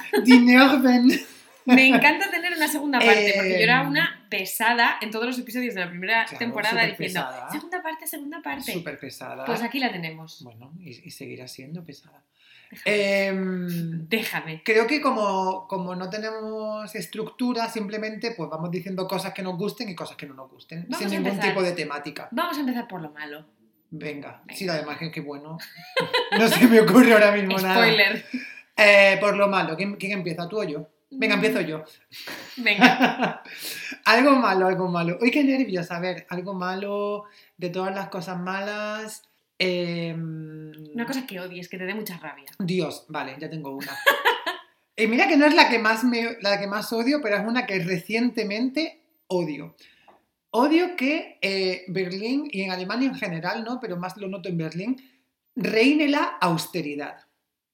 Me 1.66 1.88
encanta 1.88 2.30
tener 2.30 2.52
una 2.56 2.68
segunda 2.68 2.98
parte, 3.00 3.32
porque 3.36 3.50
yo 3.50 3.56
era 3.64 3.82
Eh, 3.82 3.86
una 3.86 4.26
pesada 4.30 4.96
en 5.00 5.10
todos 5.10 5.26
los 5.26 5.38
episodios 5.38 5.74
de 5.74 5.80
la 5.80 5.88
primera 5.90 6.24
Claro, 6.24 6.38
temporada 6.38 6.86
diciendo 6.86 7.20
pesada. 7.20 7.50
segunda 7.50 7.82
parte, 7.82 8.06
segunda 8.06 8.40
parte. 8.42 8.72
Súper 8.72 8.98
pesada. 8.98 9.44
Pues 9.44 9.60
aquí 9.62 9.78
la 9.80 9.90
tenemos. 9.92 10.42
Bueno, 10.42 10.72
y, 10.80 10.90
y 11.06 11.10
seguirá 11.10 11.48
siendo 11.48 11.84
pesada. 11.84 12.22
Em, 12.84 14.08
Déjame. 14.08 14.62
creo 14.64 14.86
que 14.86 15.00
como, 15.00 15.66
como 15.66 15.94
no 15.96 16.08
tenemos 16.08 16.94
estructura, 16.94 17.68
simplemente 17.68 18.32
pues 18.36 18.48
vamos 18.48 18.70
diciendo 18.70 19.06
cosas 19.08 19.32
que 19.32 19.42
nos 19.42 19.56
gusten 19.56 19.88
y 19.88 19.94
cosas 19.94 20.16
que 20.16 20.26
no 20.26 20.34
nos 20.34 20.50
gusten, 20.50 20.82
Vamos 20.88 20.98
sin 20.98 21.10
ningún 21.10 21.28
empezar. 21.32 21.50
tipo 21.50 21.62
de 21.62 21.72
temática. 21.72 22.28
Vamos 22.30 22.56
a 22.56 22.60
empezar 22.60 22.86
por 22.86 23.02
lo 23.02 23.10
malo. 23.10 23.44
Venga, 23.90 24.42
Venga. 24.46 24.54
sí, 24.56 24.68
además 24.68 24.98
que 24.98 25.10
qué 25.10 25.20
bueno. 25.20 25.58
No 26.38 26.46
se 26.48 26.66
me 26.68 26.80
ocurre 26.80 27.12
ahora 27.12 27.32
mismo 27.32 27.58
nada. 27.58 27.74
Spoiler. 27.74 28.24
Eh, 28.76 29.16
por 29.20 29.36
lo 29.36 29.48
malo, 29.48 29.76
¿quién, 29.76 29.96
quién 29.96 30.12
empieza? 30.12 30.48
¿Tú 30.48 30.60
o 30.60 30.64
yo? 30.64 30.88
Venga, 31.10 31.34
empiezo 31.34 31.60
yo. 31.60 31.82
Venga. 32.56 33.42
algo 34.04 34.30
malo, 34.36 34.68
algo 34.68 34.88
malo. 34.88 35.18
Uy, 35.20 35.32
qué 35.32 35.42
nervios. 35.42 35.90
A 35.90 35.98
ver, 35.98 36.24
algo 36.30 36.54
malo 36.54 37.24
de 37.56 37.68
todas 37.70 37.92
las 37.92 38.08
cosas 38.10 38.38
malas. 38.38 39.28
Em, 39.60 40.72
Una 40.94 41.06
cosa 41.06 41.26
que 41.26 41.38
odies, 41.38 41.68
que 41.68 41.78
te 41.78 41.84
dé 41.84 41.94
mucha 41.94 42.16
rabia. 42.18 42.50
Dios, 42.58 43.04
vale, 43.08 43.36
ya 43.38 43.48
tengo 43.48 43.76
una. 43.76 43.96
Y 44.96 45.06
mira 45.06 45.28
que 45.28 45.36
no 45.36 45.46
es 45.46 45.54
la 45.54 45.68
que 45.68 45.78
más 45.78 46.02
me, 46.02 46.38
la 46.40 46.58
que 46.58 46.66
más 46.66 46.92
odio, 46.92 47.20
pero 47.22 47.36
es 47.36 47.46
una 47.46 47.66
que 47.66 47.78
recientemente 47.78 49.02
odio. 49.28 49.76
Odio 50.50 50.96
que 50.96 51.38
eh, 51.42 51.84
Berlín 51.88 52.48
y 52.50 52.62
en 52.62 52.72
Alemania 52.72 53.08
en 53.08 53.14
general, 53.14 53.62
¿no? 53.62 53.78
Pero 53.80 53.96
más 53.96 54.16
lo 54.16 54.26
noto 54.26 54.48
en 54.48 54.58
Berlín, 54.58 54.96
reine 55.54 56.08
la 56.08 56.24
austeridad. 56.40 57.26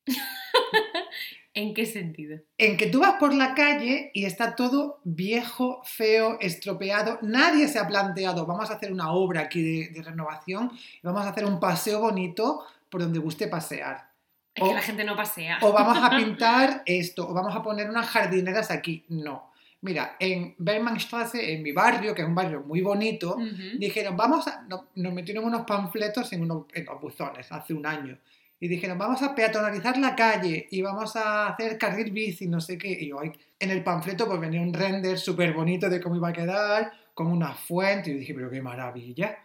¿En 1.56 1.72
qué 1.72 1.86
sentido? 1.86 2.38
En 2.58 2.76
que 2.76 2.86
tú 2.88 3.00
vas 3.00 3.14
por 3.18 3.32
la 3.34 3.54
calle 3.54 4.10
y 4.12 4.26
está 4.26 4.54
todo 4.54 5.00
viejo, 5.04 5.80
feo, 5.84 6.36
estropeado. 6.38 7.18
Nadie 7.22 7.66
se 7.66 7.78
ha 7.78 7.88
planteado, 7.88 8.44
vamos 8.44 8.70
a 8.70 8.75
hacer 8.75 8.92
una 8.92 9.10
obra 9.10 9.40
aquí 9.40 9.62
de, 9.62 9.88
de 9.88 10.02
renovación, 10.02 10.70
vamos 11.02 11.25
a 11.25 11.30
hacer 11.30 11.46
un 11.46 11.58
paseo 11.58 12.00
bonito 12.00 12.62
por 12.90 13.00
donde 13.00 13.18
guste 13.20 13.48
pasear. 13.48 14.10
Es 14.54 14.62
O- 14.62 14.68
que 14.68 14.75
la 14.75 14.82
gente 14.82 15.02
no 15.04 15.16
pasea. 15.16 15.58
o 15.62 15.72
vamos 15.72 15.96
a 15.98 16.10
pintar 16.16 16.82
esto, 16.84 17.26
o 17.28 17.32
vamos 17.32 17.56
a 17.56 17.62
poner 17.62 17.88
unas 17.88 18.06
jardineras 18.06 18.70
aquí. 18.70 19.06
No. 19.08 19.50
Mira, 19.80 20.16
en 20.20 20.54
Bergmannstraße, 20.58 21.54
en 21.54 21.62
mi 21.62 21.72
barrio, 21.72 22.14
que 22.14 22.20
es 22.22 22.28
un 22.28 22.34
barrio 22.34 22.60
muy 22.62 22.82
bonito, 22.82 23.34
Ujú. 23.36 23.78
dijeron, 23.78 24.14
vamos 24.14 24.46
a... 24.46 24.62
no- 24.68 24.88
nos 24.94 25.12
metieron 25.14 25.44
unos 25.46 25.62
panfletos 25.66 26.30
en, 26.34 26.42
unos, 26.42 26.66
en 26.75 26.84
los 26.84 27.00
buzones 27.00 27.50
hace 27.50 27.72
un 27.72 27.86
año. 27.86 28.18
Y 28.58 28.68
dijeron, 28.68 28.98
vamos 28.98 29.22
a 29.22 29.34
peatonalizar 29.34 29.98
la 29.98 30.16
calle 30.16 30.66
y 30.70 30.80
vamos 30.80 31.14
a 31.16 31.48
hacer 31.48 31.76
carril 31.76 32.10
bici, 32.10 32.46
no 32.46 32.60
sé 32.60 32.78
qué. 32.78 32.96
Y 33.00 33.12
hoy 33.12 33.32
en 33.58 33.70
el 33.70 33.84
panfleto 33.84 34.26
pues 34.26 34.40
venía 34.40 34.60
un 34.60 34.72
render 34.72 35.18
súper 35.18 35.52
bonito 35.52 35.90
de 35.90 36.00
cómo 36.00 36.16
iba 36.16 36.28
a 36.28 36.32
quedar, 36.32 36.92
con 37.12 37.26
una 37.26 37.54
fuente. 37.54 38.10
Y 38.10 38.14
yo 38.14 38.20
dije, 38.20 38.34
pero 38.34 38.50
qué 38.50 38.62
maravilla. 38.62 39.38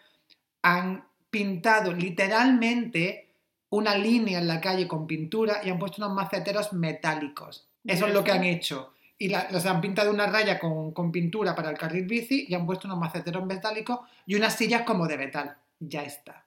Han 0.61 1.05
pintado 1.29 1.93
literalmente 1.93 3.29
una 3.69 3.97
línea 3.97 4.39
en 4.39 4.47
la 4.47 4.61
calle 4.61 4.87
con 4.87 5.07
pintura 5.07 5.61
y 5.63 5.69
han 5.69 5.79
puesto 5.79 6.01
unos 6.03 6.15
maceteros 6.15 6.71
metálicos. 6.73 7.69
Eso 7.83 8.07
es 8.07 8.13
lo 8.13 8.23
que 8.23 8.31
han 8.31 8.43
hecho. 8.43 8.93
Y 9.17 9.29
los 9.29 9.65
han 9.65 9.81
pintado 9.81 10.11
una 10.11 10.27
raya 10.27 10.57
con, 10.57 10.93
con 10.93 11.11
pintura 11.11 11.53
para 11.53 11.69
el 11.69 11.77
carril 11.77 12.05
bici 12.05 12.45
y 12.47 12.53
han 12.53 12.65
puesto 12.65 12.87
unos 12.87 12.99
maceteros 12.99 13.45
metálicos 13.45 13.99
y 14.25 14.35
unas 14.35 14.55
sillas 14.55 14.83
como 14.83 15.07
de 15.07 15.17
metal. 15.17 15.57
Ya 15.79 16.03
está. 16.03 16.45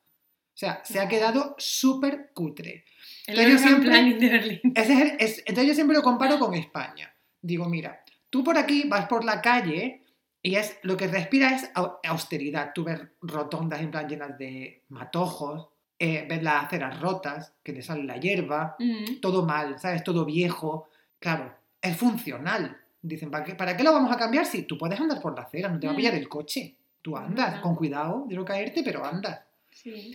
O 0.55 0.57
sea, 0.57 0.81
se 0.85 1.01
ha 1.01 1.09
quedado 1.09 1.57
súper 1.59 2.31
cutre. 2.33 2.85
entonces, 3.27 3.53
yo 3.53 3.59
siempre, 3.59 3.99
entonces 4.63 5.67
yo 5.67 5.75
siempre 5.75 5.97
lo 5.97 6.03
comparo 6.03 6.39
con 6.39 6.55
España. 6.55 7.13
Digo, 7.43 7.69
mira, 7.69 8.05
tú 8.31 8.45
por 8.45 8.57
aquí 8.57 8.85
vas 8.87 9.07
por 9.07 9.25
la 9.25 9.43
calle 9.43 10.05
y 10.41 10.55
es 10.55 10.79
lo 10.83 10.97
que 10.97 11.09
respira 11.09 11.57
es 11.57 11.71
austeridad. 12.05 12.71
Tú 12.73 12.85
ves 12.85 13.01
rotondas 13.21 13.81
en 13.81 13.91
plan 13.91 14.09
llenas 14.09 14.39
de 14.39 14.85
matojos, 14.91 15.71
eh, 15.99 16.25
ves 16.29 16.43
las 16.43 16.67
aceras 16.67 17.01
rotas, 17.01 17.53
que 17.63 17.73
te 17.73 17.83
sale 17.83 18.05
la 18.05 18.19
hierba, 18.19 18.77
mm. 18.79 19.21
todo 19.21 19.45
mal, 19.45 19.81
¿sabes? 19.81 20.05
Todo 20.05 20.25
viejo. 20.25 20.89
Claro, 21.19 21.53
es 21.83 21.97
funcional. 21.97 22.81
Dicen, 23.03 23.31
¿para 23.31 23.43
qué, 23.43 23.55
¿para 23.57 23.77
qué 23.77 23.83
lo 23.83 23.93
vamos 23.93 24.13
a 24.13 24.17
cambiar 24.17 24.47
si 24.47 24.63
tú 24.63 24.79
puedes 24.79 25.01
andar 25.01 25.21
por 25.21 25.35
la 25.35 25.43
acera? 25.43 25.69
No 25.69 25.81
te 25.81 25.87
va 25.89 25.93
a 25.93 25.95
mm. 25.95 25.97
pillar 25.97 26.15
el 26.15 26.29
coche. 26.29 26.77
Tú 27.03 27.17
andas, 27.17 27.61
con 27.61 27.75
cuidado 27.75 28.25
de 28.29 28.37
no 28.37 28.45
caerte, 28.45 28.83
pero 28.85 29.05
andas. 29.05 29.41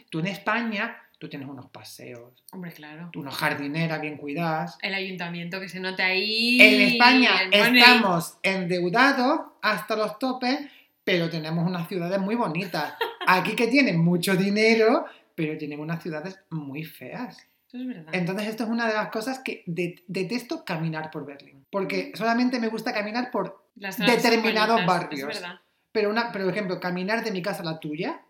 Tú 0.10 0.20
en 0.20 0.28
España, 0.28 0.98
tú 1.18 1.30
tienes 1.30 1.48
unos 1.48 1.68
paseos. 1.70 2.44
Hombre, 2.52 2.72
claro. 2.72 3.10
Tú 3.12 3.20
unos 3.20 3.36
jardineras 3.36 4.02
bien 4.02 4.18
cuidadas. 4.18 4.78
El 4.82 4.94
ayuntamiento 4.94 5.60
que 5.60 5.70
se 5.70 5.80
nota 5.80 6.06
ahí. 6.06 6.60
En 6.62 6.82
España 6.82 7.32
estamos 7.52 8.38
endeudados 8.42 9.42
hasta 9.62 9.96
los 9.96 10.18
topes, 10.18 10.60
pero 11.04 11.30
tenemos 11.30 11.68
unas 11.68 11.88
ciudades 11.88 12.20
muy 12.20 12.36
bonitas. 12.36 12.94
Aquí 13.28 13.56
que 13.56 13.68
tienen 13.68 14.00
mucho 14.00 14.36
dinero, 14.36 15.06
pero 15.36 15.58
tienen 15.58 15.80
unas 15.80 16.02
ciudades 16.02 16.40
muy 16.50 16.84
feas. 16.84 17.38
Eso 17.68 17.78
es 17.78 17.88
verdad. 17.88 18.14
Entonces, 18.14 18.48
esto 18.48 18.64
es 18.64 18.70
una 18.70 18.88
de 18.88 18.96
las 18.96 19.10
cosas 19.10 19.40
que 19.40 19.64
detesto 19.68 20.66
caminar 20.66 21.12
por 21.12 21.26
Berlín. 21.26 21.66
Porque 21.70 22.12
solamente 22.16 22.60
me 22.60 22.68
gusta 22.68 22.94
caminar 22.94 23.30
por 23.30 23.64
determinados 23.76 24.84
barrios. 24.88 25.30
Es 25.30 25.42
verdad. 25.42 25.60
Pero, 25.92 26.10
una, 26.10 26.32
pero, 26.32 26.46
por 26.46 26.54
ejemplo, 26.54 26.80
caminar 26.80 27.24
de 27.24 27.32
mi 27.32 27.44
casa 27.44 27.62
a 27.62 27.66
la 27.66 27.80
tuya, 27.80 28.22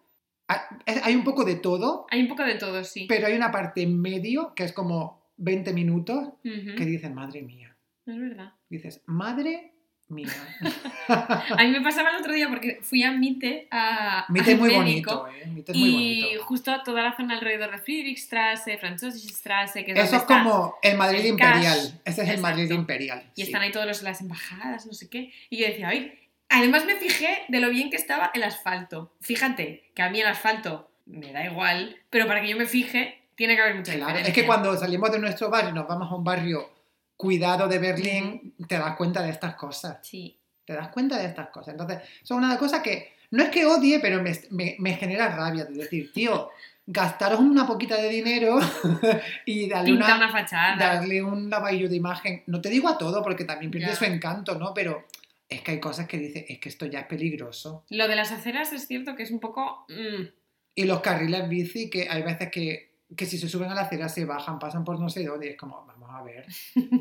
hay 0.85 1.15
un 1.15 1.23
poco 1.23 1.45
de 1.45 1.55
todo. 1.55 2.07
Hay 2.09 2.21
un 2.21 2.27
poco 2.27 2.43
de 2.43 2.55
todo, 2.55 2.83
sí. 2.83 3.05
Pero 3.07 3.27
hay 3.27 3.35
una 3.35 3.51
parte 3.51 3.83
en 3.83 3.99
medio 4.01 4.53
que 4.55 4.63
es 4.63 4.73
como 4.73 5.31
20 5.37 5.73
minutos 5.73 6.29
que 6.43 6.85
dices, 6.85 7.13
madre 7.13 7.41
mía. 7.41 7.75
Es 8.05 8.19
verdad. 8.19 8.53
Dices, 8.69 9.01
madre 9.05 9.73
mía. 10.07 10.29
a 11.07 11.63
mí 11.63 11.69
me 11.69 11.81
pasaba 11.81 12.09
el 12.09 12.15
otro 12.17 12.33
día 12.33 12.49
porque 12.49 12.79
fui 12.81 13.03
a 13.03 13.11
Mite 13.11 13.67
a. 13.69 14.25
Mite 14.29 14.53
es 14.53 14.59
muy 14.59 14.73
bonito, 14.73 15.27
¿eh? 15.27 15.45
Mite 15.47 15.71
es 15.71 15.77
muy 15.77 15.91
bonito. 15.91 16.27
Y 16.27 16.37
justo 16.41 16.81
toda 16.83 17.03
la 17.03 17.15
zona 17.15 17.35
alrededor 17.35 17.71
de 17.71 17.77
Friedrichstrasse, 17.77 18.77
Französischstrasse. 18.79 19.85
Que 19.85 19.91
Eso 19.91 20.17
es 20.17 20.23
como 20.23 20.75
el 20.81 20.97
Madrid 20.97 21.25
imperial. 21.25 22.01
Ese 22.03 22.23
es 22.23 22.29
el 22.29 22.41
Madrid 22.41 22.71
imperial. 22.71 23.23
Y 23.35 23.43
están 23.43 23.61
ahí 23.61 23.71
todas 23.71 24.01
las 24.01 24.21
embajadas, 24.21 24.87
no 24.87 24.93
sé 24.93 25.09
qué. 25.09 25.31
Y 25.51 25.57
yo 25.57 25.67
decía, 25.67 25.89
ay, 25.89 26.11
Además 26.49 26.85
me 26.85 26.95
fijé 26.95 27.43
de 27.47 27.59
lo 27.59 27.69
bien 27.69 27.89
que 27.89 27.97
estaba 27.97 28.31
el 28.33 28.43
asfalto. 28.43 29.13
Fíjate 29.21 29.91
que 29.93 30.01
a 30.01 30.09
mí 30.09 30.19
el 30.19 30.27
asfalto 30.27 30.89
me 31.05 31.31
da 31.31 31.45
igual, 31.45 31.97
pero 32.09 32.27
para 32.27 32.41
que 32.41 32.49
yo 32.49 32.57
me 32.57 32.65
fije 32.65 33.21
tiene 33.35 33.55
que 33.55 33.61
haber 33.61 33.75
mucha 33.75 33.93
claro, 33.93 34.19
Es 34.19 34.33
que 34.33 34.45
cuando 34.45 34.75
salimos 34.75 35.11
de 35.11 35.19
nuestro 35.19 35.49
barrio 35.49 35.69
y 35.69 35.73
nos 35.73 35.87
vamos 35.87 36.11
a 36.11 36.15
un 36.15 36.23
barrio 36.23 36.69
cuidado 37.15 37.67
de 37.67 37.79
Berlín, 37.79 38.53
te 38.67 38.77
das 38.77 38.95
cuenta 38.97 39.21
de 39.21 39.29
estas 39.29 39.55
cosas. 39.55 39.99
Sí. 40.01 40.37
Te 40.65 40.73
das 40.73 40.89
cuenta 40.89 41.17
de 41.17 41.25
estas 41.25 41.49
cosas. 41.49 41.69
Entonces, 41.69 41.99
son 42.23 42.43
una 42.43 42.57
cosa 42.57 42.83
que 42.83 43.13
no 43.31 43.43
es 43.43 43.49
que 43.49 43.65
odie, 43.65 43.99
pero 43.99 44.21
me, 44.21 44.93
genera 44.93 45.29
rabia. 45.29 45.65
De 45.65 45.73
decir, 45.73 46.11
tío, 46.11 46.49
gastaros 46.85 47.39
una 47.39 47.65
poquita 47.65 47.95
de 47.95 48.09
dinero 48.09 48.59
y 49.45 49.69
darle 49.69 49.93
una, 49.93 50.29
fachada. 50.29 50.75
darle 50.75 51.23
un 51.23 51.49
lavadillo 51.49 51.87
de 51.87 51.95
imagen. 51.95 52.43
No 52.47 52.59
te 52.59 52.69
digo 52.69 52.89
a 52.89 52.97
todo 52.97 53.23
porque 53.23 53.45
también 53.45 53.71
pierde 53.71 53.95
su 53.95 54.05
encanto, 54.05 54.55
¿no? 54.55 54.73
Pero 54.73 55.05
es 55.49 55.61
que 55.61 55.71
hay 55.71 55.79
cosas 55.79 56.07
que 56.07 56.17
dice, 56.19 56.45
es 56.47 56.59
que 56.59 56.69
esto 56.69 56.85
ya 56.85 57.01
es 57.01 57.07
peligroso. 57.07 57.83
Lo 57.89 58.07
de 58.07 58.15
las 58.15 58.31
aceras 58.31 58.71
es 58.71 58.87
cierto 58.87 59.15
que 59.15 59.23
es 59.23 59.31
un 59.31 59.39
poco... 59.39 59.85
Mm. 59.89 60.27
Y 60.75 60.83
los 60.85 61.01
carriles 61.01 61.49
bici, 61.49 61.89
que 61.89 62.07
hay 62.07 62.21
veces 62.21 62.49
que, 62.51 62.91
si 63.25 63.37
se 63.37 63.49
suben 63.49 63.69
a 63.69 63.75
la 63.75 63.81
acera 63.81 64.07
se 64.07 64.23
bajan, 64.23 64.59
pasan 64.59 64.85
por 64.85 64.99
no 64.99 65.09
sé 65.09 65.25
dónde, 65.25 65.47
y 65.47 65.49
es 65.49 65.57
como, 65.57 65.83
vamos 65.85 66.09
a 66.11 66.21
ver, 66.21 66.45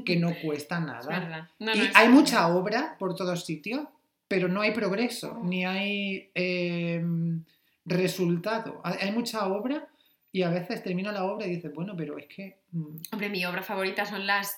que 0.05 0.17
no 0.17 0.35
cuesta 0.43 0.81
nada. 0.81 1.51
y 1.61 1.91
hay 1.95 2.09
mucha 2.09 2.49
obra 2.49 2.97
por 2.99 3.15
todos 3.15 3.45
sitios, 3.45 3.87
pero 4.27 4.49
no 4.49 4.63
hay 4.63 4.73
progreso, 4.73 5.39
ni 5.45 5.65
hay 5.65 6.31
em, 6.35 7.45
resultado. 7.85 8.81
Hay 8.83 9.13
mucha 9.13 9.47
obra 9.47 9.87
y 10.33 10.43
a 10.43 10.49
veces 10.49 10.83
termina 10.83 11.13
la 11.13 11.25
obra 11.25 11.47
y 11.47 11.57
dices, 11.57 11.73
bueno, 11.73 11.95
pero 11.97 12.19
es 12.19 12.27
que... 12.27 12.59
Mm". 12.73 12.97
Hombre, 13.13 13.29
mi 13.29 13.45
obra 13.45 13.63
favorita 13.63 14.07
son 14.07 14.27
las, 14.27 14.55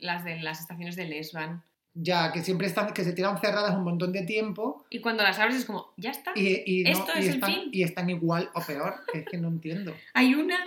las 0.00 0.24
de 0.24 0.40
las 0.40 0.60
estaciones 0.60 0.96
de 0.96 1.04
Lesban 1.06 1.62
ya 1.96 2.30
que 2.30 2.42
siempre 2.42 2.66
están, 2.66 2.92
que 2.92 3.04
se 3.04 3.12
tiran 3.12 3.38
cerradas 3.38 3.74
un 3.74 3.84
montón 3.84 4.12
de 4.12 4.22
tiempo. 4.22 4.84
Y 4.90 5.00
cuando 5.00 5.22
las 5.22 5.38
abres 5.38 5.56
es 5.56 5.64
como, 5.64 5.92
ya 5.96 6.10
está. 6.10 6.32
Y, 6.34 6.88
Esto 6.88 7.12
es 7.14 7.28
están, 7.28 7.50
el 7.50 7.56
fin. 7.56 7.68
y 7.72 7.82
están 7.82 8.10
igual 8.10 8.50
o 8.54 8.60
peor, 8.60 8.96
es 9.12 9.24
que 9.24 9.38
no 9.38 9.48
entiendo. 9.48 9.96
Hay 10.14 10.34
una 10.34 10.58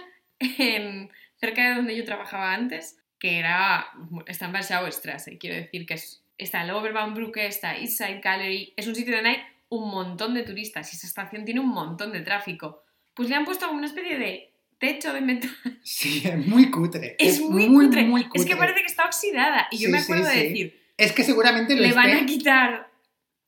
cerca 1.38 1.70
de 1.70 1.76
donde 1.76 1.96
yo 1.96 2.04
trabajaba 2.04 2.54
antes, 2.54 2.98
que 3.20 3.38
era, 3.38 3.88
está 4.26 4.46
en 4.46 4.54
Warschau 4.54 4.92
Strasse, 4.92 5.38
quiero 5.38 5.56
decir 5.56 5.86
que 5.86 5.96
es, 5.96 6.24
está 6.38 6.64
el 6.64 6.72
Oberbaumbrücke, 6.72 7.46
está 7.46 7.78
East 7.78 7.98
Side 7.98 8.22
Gallery, 8.22 8.74
es 8.76 8.88
un 8.88 8.96
sitio 8.96 9.16
donde 9.16 9.30
hay 9.30 9.38
un 9.70 9.92
montón 9.92 10.34
de 10.34 10.44
turistas 10.44 10.92
y 10.94 10.96
esa 10.96 11.08
estación 11.08 11.46
tiene 11.46 11.60
un 11.60 11.70
montón 11.70 12.12
de 12.12 12.22
tráfico. 12.22 12.84
Pues 13.14 13.30
le 13.30 13.36
han 13.36 13.46
puesto 13.46 13.70
una 13.70 13.86
especie 13.86 14.18
de 14.18 14.52
techo 14.80 15.14
de 15.14 15.22
metal. 15.22 15.52
Sí, 15.84 16.22
es 16.26 16.48
muy 16.48 16.72
cutre. 16.72 17.16
Es, 17.20 17.42
muy, 17.42 17.68
cutre. 17.68 18.10
Es 18.34 18.46
que 18.46 18.56
parece 18.56 18.80
que 18.80 18.86
está 18.86 19.06
oxidada. 19.06 19.68
Y 19.72 19.78
yo 19.78 19.90
me 19.90 20.00
acuerdo 20.00 20.28
de 20.28 20.44
decir, 20.44 20.79
es 21.00 21.14
que 21.14 21.24
seguramente 21.24 21.76
lo 21.76 21.82
Le 21.82 21.94
van 21.94 22.12
a 22.12 22.26
quitar. 22.26 22.92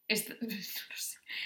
Esto, 0.08 0.34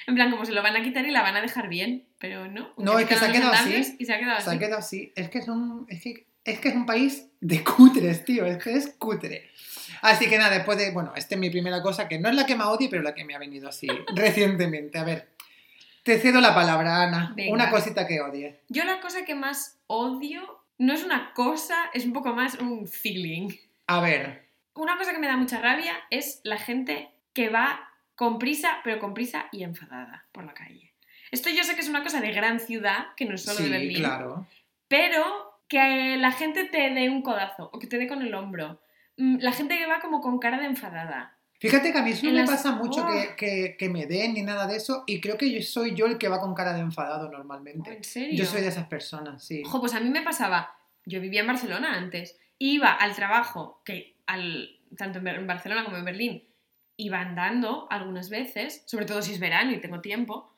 En 0.07 0.13
plan, 0.13 0.29
como 0.29 0.45
se 0.45 0.51
lo 0.51 0.61
van 0.61 0.75
a 0.75 0.83
quitar 0.83 1.03
y 1.07 1.09
la 1.09 1.23
van 1.23 1.35
a 1.35 1.41
dejar 1.41 1.67
bien, 1.67 2.05
pero 2.19 2.47
no. 2.47 2.73
No, 2.77 2.99
es 2.99 3.07
que 3.07 3.15
se 3.15 3.25
ha 3.25 3.31
quedado 3.31 3.53
así. 3.53 3.95
Y 3.97 4.05
se 4.05 4.13
ha 4.13 4.19
quedado 4.19 4.37
así. 4.37 4.49
Se 4.49 4.55
ha 4.55 4.59
quedado 4.59 4.77
así. 4.77 5.13
Es 5.15 5.29
que 5.29 5.39
es 5.39 5.47
un, 5.47 5.87
es 5.89 6.03
que, 6.03 6.27
es 6.43 6.59
que 6.59 6.69
es 6.69 6.75
un 6.75 6.85
país 6.85 7.27
de 7.41 7.63
cutres, 7.63 8.23
tío. 8.23 8.45
Es 8.45 8.63
que 8.63 8.73
es 8.73 8.93
cutre. 8.99 9.49
Así 10.03 10.29
que 10.29 10.37
nada, 10.37 10.51
después 10.51 10.77
de. 10.77 10.91
Bueno, 10.91 11.11
esta 11.15 11.33
es 11.33 11.41
mi 11.41 11.49
primera 11.49 11.81
cosa, 11.81 12.07
que 12.07 12.19
no 12.19 12.29
es 12.29 12.35
la 12.35 12.45
que 12.45 12.55
me 12.55 12.65
odio, 12.65 12.87
pero 12.87 13.01
la 13.01 13.15
que 13.15 13.25
me 13.25 13.33
ha 13.33 13.39
venido 13.39 13.67
así 13.67 13.87
recientemente. 14.15 14.99
A 14.99 15.03
ver, 15.03 15.29
te 16.03 16.19
cedo 16.19 16.39
la 16.39 16.53
palabra, 16.53 17.01
Ana. 17.01 17.35
Una 17.49 17.71
cosita 17.71 18.05
que 18.05 18.21
odie. 18.21 18.59
Yo 18.69 18.83
la 18.83 19.01
cosa 19.01 19.25
que 19.25 19.33
más 19.33 19.79
odio 19.87 20.61
no 20.77 20.93
es 20.93 21.03
una 21.03 21.33
cosa, 21.33 21.75
es 21.95 22.05
un 22.05 22.13
poco 22.13 22.31
más 22.31 22.59
un 22.59 22.87
feeling. 22.87 23.49
A 23.87 24.01
ver 24.01 24.44
una 24.75 24.97
cosa 24.97 25.11
que 25.11 25.19
me 25.19 25.27
da 25.27 25.37
mucha 25.37 25.59
rabia 25.59 25.93
es 26.09 26.41
la 26.43 26.57
gente 26.57 27.09
que 27.33 27.49
va 27.49 27.89
con 28.15 28.39
prisa, 28.39 28.79
pero 28.83 28.99
con 28.99 29.13
prisa 29.13 29.47
y 29.51 29.63
enfadada 29.63 30.25
por 30.31 30.45
la 30.45 30.53
calle. 30.53 30.93
Esto 31.31 31.49
yo 31.49 31.63
sé 31.63 31.75
que 31.75 31.81
es 31.81 31.89
una 31.89 32.03
cosa 32.03 32.21
de 32.21 32.31
gran 32.31 32.59
ciudad, 32.59 33.07
que 33.17 33.25
no 33.25 33.35
es 33.35 33.43
solo 33.43 33.61
de 33.63 33.69
Berlín. 33.69 33.97
claro. 33.97 34.47
Pero 34.87 35.59
que 35.67 36.17
la 36.17 36.31
gente 36.31 36.65
te 36.65 36.91
dé 36.91 37.09
un 37.09 37.21
codazo 37.21 37.69
o 37.73 37.79
que 37.79 37.87
te 37.87 37.97
dé 37.97 38.07
con 38.07 38.21
el 38.21 38.33
hombro. 38.35 38.79
Mm, 39.17 39.37
la 39.39 39.51
gente 39.51 39.77
que 39.77 39.87
va 39.87 39.99
como 39.99 40.21
con 40.21 40.39
cara 40.39 40.59
de 40.59 40.65
enfadada. 40.65 41.37
Fíjate 41.57 41.91
que 41.91 41.97
a 41.97 42.03
mí 42.03 42.11
eso 42.11 42.25
no 42.25 42.33
me 42.33 42.45
pasa 42.45 42.73
mucho 42.73 43.05
que, 43.37 43.75
que, 43.77 43.89
me 43.89 44.05
den 44.05 44.33
ni 44.33 44.43
nada 44.43 44.67
de 44.67 44.75
eso 44.75 45.03
y 45.07 45.21
creo 45.21 45.37
que 45.37 45.49
yo 45.49 45.61
soy 45.61 45.95
yo 45.95 46.05
el 46.05 46.17
que 46.17 46.27
va 46.27 46.39
con 46.39 46.53
cara 46.53 46.73
de 46.73 46.81
enfadado 46.81 47.31
normalmente. 47.31 47.95
¿En 47.95 48.03
serio? 48.03 48.37
Yo 48.37 48.45
soy 48.45 48.61
de 48.61 48.67
esas 48.67 48.87
personas, 48.87 49.43
sí. 49.43 49.63
Ojo, 49.65 49.79
pues 49.79 49.93
a 49.93 50.01
mí 50.01 50.09
me 50.09 50.21
pasaba, 50.21 50.75
yo 51.05 51.21
vivía 51.21 51.41
en 51.41 51.47
Barcelona 51.47 51.93
antes, 51.97 52.37
iba 52.59 52.91
al 52.91 53.15
trabajo, 53.15 53.81
que 53.85 54.15
al, 54.25 54.79
tanto 54.97 55.19
en 55.19 55.47
Barcelona 55.47 55.83
como 55.83 55.97
en 55.97 56.05
Berlín, 56.05 56.43
iba 56.97 57.19
andando 57.19 57.87
algunas 57.89 58.29
veces, 58.29 58.83
sobre 58.85 59.05
todo 59.05 59.21
si 59.21 59.33
es 59.33 59.39
verano 59.39 59.71
y 59.71 59.81
tengo 59.81 60.01
tiempo, 60.01 60.53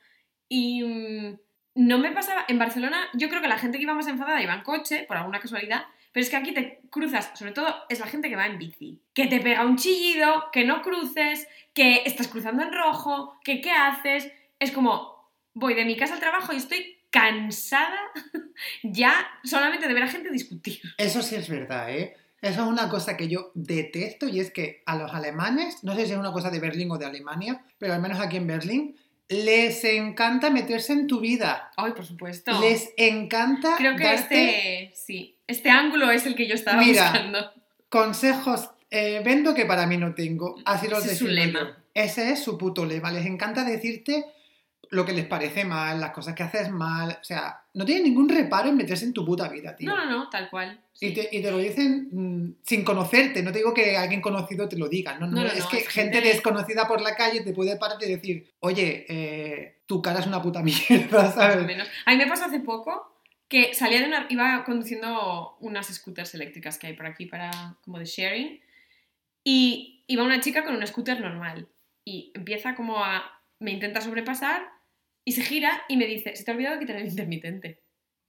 y 0.48 0.84
mm, 0.84 1.39
no 1.75 1.98
me 1.98 2.12
pasaba, 2.12 2.46
en 2.48 2.60
Barcelona 2.60 3.08
yo 3.13 3.30
creo 3.30 3.42
que 3.42 3.48
la 3.48 3.58
gente 3.58 3.77
que 3.77 3.84
iba 3.84 3.94
más 3.94 4.08
enfadada 4.08 4.42
iba 4.42 4.54
en 4.54 4.62
coche, 4.62 5.06
por 5.08 5.18
alguna 5.18 5.39
casualidad, 5.39 5.86
pero 6.12 6.24
es 6.24 6.30
que 6.30 6.36
aquí 6.36 6.54
te 6.54 6.82
cruzas, 6.89 7.32
sobre 7.36 7.51
todo 7.51 7.75
es 7.89 8.00
la 8.00 8.08
gente 8.08 8.30
que 8.30 8.36
va 8.36 8.48
en 8.48 8.58
bici, 8.58 9.01
que 9.13 9.27
te 9.27 9.39
pega 9.39 9.66
un 9.66 9.77
chillido, 9.77 10.50
que 10.51 10.66
no 10.66 10.82
cruces, 10.82 11.48
que 11.74 12.04
estás 12.06 12.27
cruzando 12.27 12.63
en 12.63 12.74
rojo, 12.74 13.39
que 13.44 13.62
qué 13.62 13.72
haces, 13.72 14.32
es 14.60 14.72
como, 14.72 15.32
voy 15.54 15.74
de 15.75 15.86
mi 15.86 15.96
casa 15.96 16.16
al 16.16 16.20
trabajo 16.20 16.54
y 16.54 16.58
estoy 16.58 16.97
cansada 17.19 17.97
ya 18.83 19.13
solamente 19.43 19.88
de 19.88 19.93
ver 19.93 20.03
a 20.03 20.07
gente 20.07 20.29
discutir. 20.31 20.79
Eso 20.97 21.21
sí 21.21 21.36
es 21.36 21.50
verdad, 21.50 21.89
¿eh? 21.91 22.15
Eso 22.41 22.62
es 22.62 22.67
una 22.67 22.88
cosa 22.89 23.17
que 23.17 23.27
yo 23.27 23.51
detesto 23.55 24.27
y 24.27 24.39
es 24.39 24.51
que 24.51 24.83
a 24.86 24.95
los 24.95 25.12
alemanes, 25.13 25.83
no 25.83 25.95
sé 25.95 26.05
si 26.05 26.12
es 26.13 26.17
una 26.19 26.31
cosa 26.31 26.51
de 26.51 26.59
Berlín 26.59 26.91
o 26.91 26.97
de 26.97 27.05
Alemania, 27.05 27.62
pero 27.79 27.93
al 27.93 28.01
menos 28.01 28.19
aquí 28.19 28.38
en 28.38 28.45
Berlín, 28.47 28.95
les 29.29 29.83
encanta 29.83 30.50
meterse 30.51 30.93
en 30.93 31.07
tu 31.07 31.19
vida. 31.19 31.71
Ay, 31.75 31.91
por 31.93 32.05
supuesto. 32.05 32.59
Les 32.62 32.91
encanta 32.95 33.75
Creo 33.77 33.95
que 33.95 34.03
darte 34.03 34.83
este, 34.83 34.95
sí, 34.95 35.36
este 35.47 35.69
ángulo 35.71 36.12
es 36.12 36.25
el 36.27 36.36
que 36.36 36.47
yo 36.47 36.53
estaba 36.53 36.81
Mira, 36.81 37.12
buscando. 37.12 37.51
consejos. 37.89 38.69
eh, 38.91 39.21
vendo 39.25 39.53
que 39.53 39.65
para 39.65 39.86
mí 39.88 39.97
no 39.97 40.13
tengo. 40.13 40.55
Así 40.65 40.88
los 40.88 41.03
Ese 41.03 41.13
es 41.13 41.19
su 41.19 41.27
lema. 41.27 41.59
yo. 41.62 41.75
Ese 41.93 42.31
es 42.31 42.43
su 42.43 42.57
puto 42.57 42.86
lema. 42.86 43.12
Les 43.12 43.25
encanta 43.25 43.63
decirte 43.65 44.24
lo 44.89 45.06
que 45.06 45.13
les 45.13 45.25
parece 45.25 45.65
mal, 45.65 46.00
las 46.00 46.12
cosas 46.12 46.34
que 46.36 46.44
haces 46.44 46.72
mal. 46.72 47.17
O 47.22 47.24
sea, 47.24 47.62
no 47.74 47.86
tienen 47.86 48.03
ningún 48.06 48.29
reparo 48.29 48.70
en 48.70 48.77
meterse 48.77 49.06
en 49.06 49.13
tu 49.13 49.25
puta 49.25 49.50
vida, 49.50 49.75
tío. 49.75 49.89
No, 49.89 49.98
no, 49.98 50.06
no, 50.10 50.29
tal 50.29 50.50
cual. 50.50 50.79
Y 51.00 51.13
te, 51.13 51.29
y 51.32 51.41
te 51.41 51.51
lo 51.51 51.58
dicen 51.58 52.10
mm, 52.12 52.56
sin 52.63 52.84
conocerte, 52.84 53.44
no 53.44 53.51
te 53.51 53.60
digo 53.60 53.74
que 53.74 53.98
alguien 53.98 54.22
conocido 54.22 54.67
te 54.67 54.77
lo 54.77 54.88
diga, 54.88 55.17
no, 55.20 55.27
no, 55.27 55.36
No, 55.36 55.44
no, 55.44 55.48
es 55.50 55.65
que 55.65 55.77
es 55.77 55.88
gente 55.88 56.22
desconocida 56.22 56.88
por 56.88 57.01
la 57.01 57.15
calle 57.15 57.41
te 57.41 57.53
puede 57.53 57.75
parar 57.77 57.98
y 58.01 58.08
decir, 58.10 58.51
oye, 58.62 59.06
eh, 59.08 59.77
tu 59.86 60.01
cara 60.01 60.20
es 60.20 60.27
una 60.27 60.41
puta 60.41 60.63
mierda, 60.89 61.22
Más 61.24 61.34
o 61.38 61.39
¿sabes? 61.39 61.65
menos. 61.65 61.88
A 62.06 62.12
mí 62.12 62.17
me 62.17 62.27
pasó 62.27 62.46
hace 62.46 62.60
poco 62.60 63.13
que 63.48 63.74
salía 63.74 64.00
de 64.01 64.08
una. 64.08 64.25
iba 64.29 64.63
conduciendo 64.65 65.56
unas 65.60 65.88
scooters 65.88 66.34
eléctricas 66.36 66.77
que 66.77 66.88
hay 66.88 66.94
por 66.94 67.06
aquí 67.06 67.25
para. 67.27 67.77
como 67.84 68.00
de 68.00 68.06
sharing. 68.06 68.60
Y 69.44 70.03
iba 70.08 70.24
una 70.24 70.41
chica 70.41 70.63
con 70.63 70.75
un 70.75 70.86
scooter 70.86 71.20
normal. 71.22 71.67
Y 72.03 72.32
empieza 72.34 72.75
como 72.75 73.03
a. 73.03 73.24
me 73.60 73.72
intenta 73.72 74.01
sobrepasar 74.01 74.76
y 75.27 75.34
se 75.34 75.41
gira 75.41 75.84
y 75.89 75.98
me 75.98 76.05
dice: 76.05 76.38
Se 76.38 76.46
te 76.46 76.51
ha 76.51 76.53
olvidado 76.53 76.79
quitar 76.79 76.96
el 76.96 77.05
intermitente. 77.05 77.81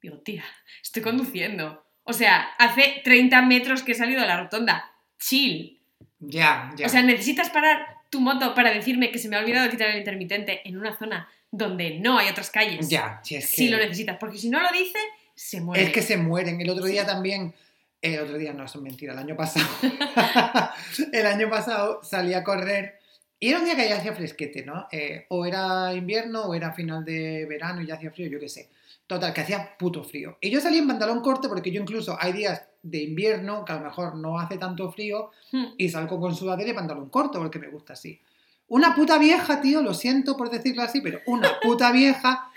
Digo, 0.02 0.18
tía, 0.18 0.44
estoy 0.82 1.00
conduciendo. 1.00 1.86
O 2.02 2.12
sea, 2.12 2.40
hace 2.58 3.02
30 3.04 3.40
metros 3.42 3.84
que 3.84 3.92
he 3.92 3.94
salido 3.94 4.20
de 4.20 4.26
la 4.26 4.40
rotonda. 4.40 4.90
Chill. 5.16 5.80
Ya, 6.18 6.72
ya. 6.74 6.86
O 6.86 6.88
sea, 6.88 7.02
necesitas 7.02 7.50
parar 7.50 7.86
tu 8.10 8.18
moto 8.20 8.52
para 8.52 8.72
decirme 8.72 9.12
que 9.12 9.20
se 9.20 9.28
me 9.28 9.36
ha 9.36 9.38
olvidado 9.38 9.70
quitar 9.70 9.90
el 9.90 9.98
intermitente 9.98 10.68
en 10.68 10.76
una 10.76 10.98
zona 10.98 11.28
donde 11.52 12.00
no 12.00 12.18
hay 12.18 12.30
otras 12.30 12.50
calles. 12.50 12.88
ya, 12.88 13.20
si 13.22 13.36
es 13.36 13.48
que, 13.48 13.56
Si 13.56 13.68
lo 13.68 13.76
necesitas, 13.76 14.16
porque 14.18 14.38
si 14.38 14.50
no 14.50 14.60
lo 14.60 14.72
dice, 14.72 14.98
se 15.36 15.60
muere. 15.60 15.84
es 15.84 15.92
que 15.92 16.02
se 16.02 16.16
mueren. 16.16 16.60
El 16.60 16.68
otro 16.68 16.86
día 16.86 17.06
también, 17.06 17.54
el 18.02 18.18
otro 18.18 18.38
día 18.38 18.52
no, 18.54 18.64
es 18.64 18.74
mentira, 18.74 19.12
el 19.12 19.20
año 19.20 19.36
pasado. 19.36 19.68
el 21.12 21.26
año 21.26 21.48
pasado 21.48 22.02
salí 22.02 22.34
a 22.34 22.42
correr 22.42 22.97
y 23.40 23.48
era 23.48 23.58
un 23.58 23.64
día 23.64 23.76
que 23.76 23.88
ya 23.88 23.96
hacía 23.98 24.14
fresquete, 24.14 24.64
¿no? 24.64 24.86
Eh, 24.90 25.26
o 25.28 25.46
era 25.46 25.92
invierno 25.94 26.42
o 26.44 26.54
era 26.54 26.72
final 26.72 27.04
de 27.04 27.46
verano 27.46 27.80
y 27.82 27.86
ya 27.86 27.94
hacía 27.94 28.10
frío, 28.10 28.28
yo 28.28 28.40
qué 28.40 28.48
sé. 28.48 28.68
Total, 29.06 29.32
que 29.32 29.40
hacía 29.40 29.76
puto 29.78 30.04
frío. 30.04 30.36
Y 30.40 30.50
yo 30.50 30.60
salí 30.60 30.76
en 30.78 30.86
pantalón 30.86 31.22
corto 31.22 31.48
porque 31.48 31.70
yo 31.70 31.80
incluso 31.80 32.16
hay 32.20 32.32
días 32.32 32.62
de 32.82 32.98
invierno 33.02 33.64
que 33.64 33.72
a 33.72 33.76
lo 33.76 33.84
mejor 33.84 34.16
no 34.16 34.38
hace 34.38 34.58
tanto 34.58 34.90
frío 34.92 35.30
Hmm. 35.50 35.64
y 35.78 35.88
salgo 35.88 36.20
con 36.20 36.34
sudadera 36.36 36.68
y 36.70 36.74
pantalón 36.74 37.08
corto 37.08 37.38
porque 37.38 37.58
me 37.58 37.68
gusta 37.68 37.94
así. 37.94 38.20
Una 38.66 38.94
puta 38.94 39.16
vieja, 39.18 39.62
tío, 39.62 39.80
lo 39.80 39.94
siento 39.94 40.36
por 40.36 40.50
decirlo 40.50 40.82
así, 40.82 41.00
pero 41.00 41.20
una 41.26 41.58
puta 41.62 41.90
vieja 41.90 42.50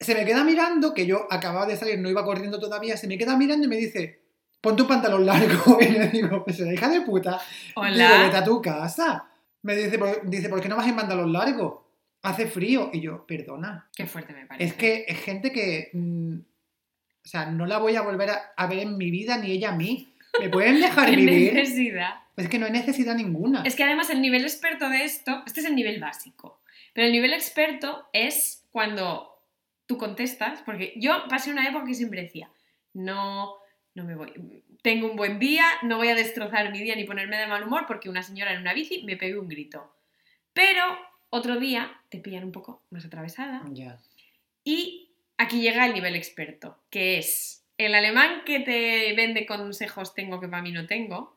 se 0.00 0.14
me 0.16 0.24
queda 0.24 0.42
mirando, 0.42 0.92
que 0.92 1.06
yo 1.06 1.28
acababa 1.30 1.64
de 1.66 1.76
salir, 1.76 1.98
no 2.00 2.10
iba 2.10 2.24
corriendo 2.24 2.58
todavía, 2.58 2.96
se 2.96 3.06
me 3.06 3.16
queda 3.16 3.36
mirando 3.36 3.66
y 3.66 3.68
me 3.68 3.76
dice, 3.76 4.20
pon 4.60 4.74
tu 4.74 4.86
pantalón 4.88 5.24
largo. 5.26 5.78
Y 5.80 5.88
le 5.92 6.08
digo, 6.08 6.42
pues 6.44 6.58
hija 6.58 6.88
de 6.88 7.02
puta, 7.02 7.40
digo, 7.76 7.82
vete 7.82 8.02
Hola. 8.04 8.38
a 8.38 8.44
tu 8.44 8.60
casa. 8.60 9.28
Me 9.64 9.74
dice, 9.74 9.98
"¿Por- 9.98 10.28
dice, 10.30 10.48
¿por 10.48 10.60
qué 10.60 10.68
no 10.68 10.76
vas 10.76 10.86
en 10.86 10.94
pantalón 10.96 11.32
largo? 11.32 11.84
Hace 12.22 12.46
frío. 12.46 12.90
Y 12.92 13.00
yo, 13.00 13.26
perdona. 13.26 13.88
Qué 13.96 14.06
fuerte 14.06 14.32
me 14.32 14.46
parece. 14.46 14.64
Es 14.70 14.74
que 14.74 15.04
es 15.08 15.18
gente 15.20 15.50
que, 15.52 15.90
mm, 15.92 16.36
o 16.36 17.26
sea, 17.28 17.46
no 17.46 17.66
la 17.66 17.78
voy 17.78 17.96
a 17.96 18.02
volver 18.02 18.30
a, 18.30 18.52
a 18.56 18.66
ver 18.66 18.78
en 18.80 18.96
mi 18.96 19.10
vida 19.10 19.36
ni 19.38 19.50
ella 19.50 19.70
a 19.72 19.76
mí. 19.76 20.08
¿Me 20.40 20.48
pueden 20.48 20.80
dejar 20.80 21.08
Qué 21.10 21.16
vivir? 21.16 21.54
necesidad. 21.54 22.10
Es 22.36 22.48
que 22.48 22.58
no 22.58 22.66
hay 22.66 22.72
necesidad 22.72 23.14
ninguna. 23.14 23.62
Es 23.64 23.74
que 23.76 23.84
además 23.84 24.10
el 24.10 24.20
nivel 24.20 24.42
experto 24.42 24.88
de 24.88 25.04
esto, 25.04 25.42
este 25.46 25.60
es 25.60 25.66
el 25.66 25.76
nivel 25.76 26.00
básico, 26.00 26.60
pero 26.92 27.06
el 27.06 27.12
nivel 27.12 27.32
experto 27.32 28.08
es 28.12 28.64
cuando 28.72 29.30
tú 29.86 29.96
contestas, 29.98 30.60
porque 30.66 30.92
yo 30.96 31.24
pasé 31.28 31.50
una 31.52 31.68
época 31.68 31.84
que 31.86 31.94
siempre 31.94 32.22
decía, 32.22 32.50
no, 32.94 33.54
no 33.94 34.04
me 34.04 34.16
voy, 34.16 34.32
tengo 34.84 35.10
un 35.10 35.16
buen 35.16 35.38
día, 35.38 35.64
no 35.80 35.96
voy 35.96 36.08
a 36.08 36.14
destrozar 36.14 36.70
mi 36.70 36.78
día 36.78 36.94
ni 36.94 37.04
ponerme 37.04 37.38
de 37.38 37.46
mal 37.46 37.64
humor 37.64 37.86
porque 37.86 38.10
una 38.10 38.22
señora 38.22 38.52
en 38.52 38.60
una 38.60 38.74
bici 38.74 39.02
me 39.04 39.16
pegó 39.16 39.40
un 39.40 39.48
grito. 39.48 39.90
Pero 40.52 40.82
otro 41.30 41.58
día 41.58 41.90
te 42.10 42.18
pillan 42.18 42.44
un 42.44 42.52
poco 42.52 42.82
más 42.90 43.06
atravesada 43.06 43.62
Ya. 43.72 43.98
y 44.62 45.08
aquí 45.38 45.62
llega 45.62 45.86
el 45.86 45.94
nivel 45.94 46.14
experto, 46.14 46.78
que 46.90 47.16
es 47.16 47.64
el 47.78 47.94
alemán 47.94 48.42
que 48.44 48.60
te 48.60 49.14
vende 49.14 49.46
consejos 49.46 50.14
tengo 50.14 50.38
que 50.38 50.48
para 50.48 50.62
mí 50.62 50.70
no 50.70 50.86
tengo. 50.86 51.34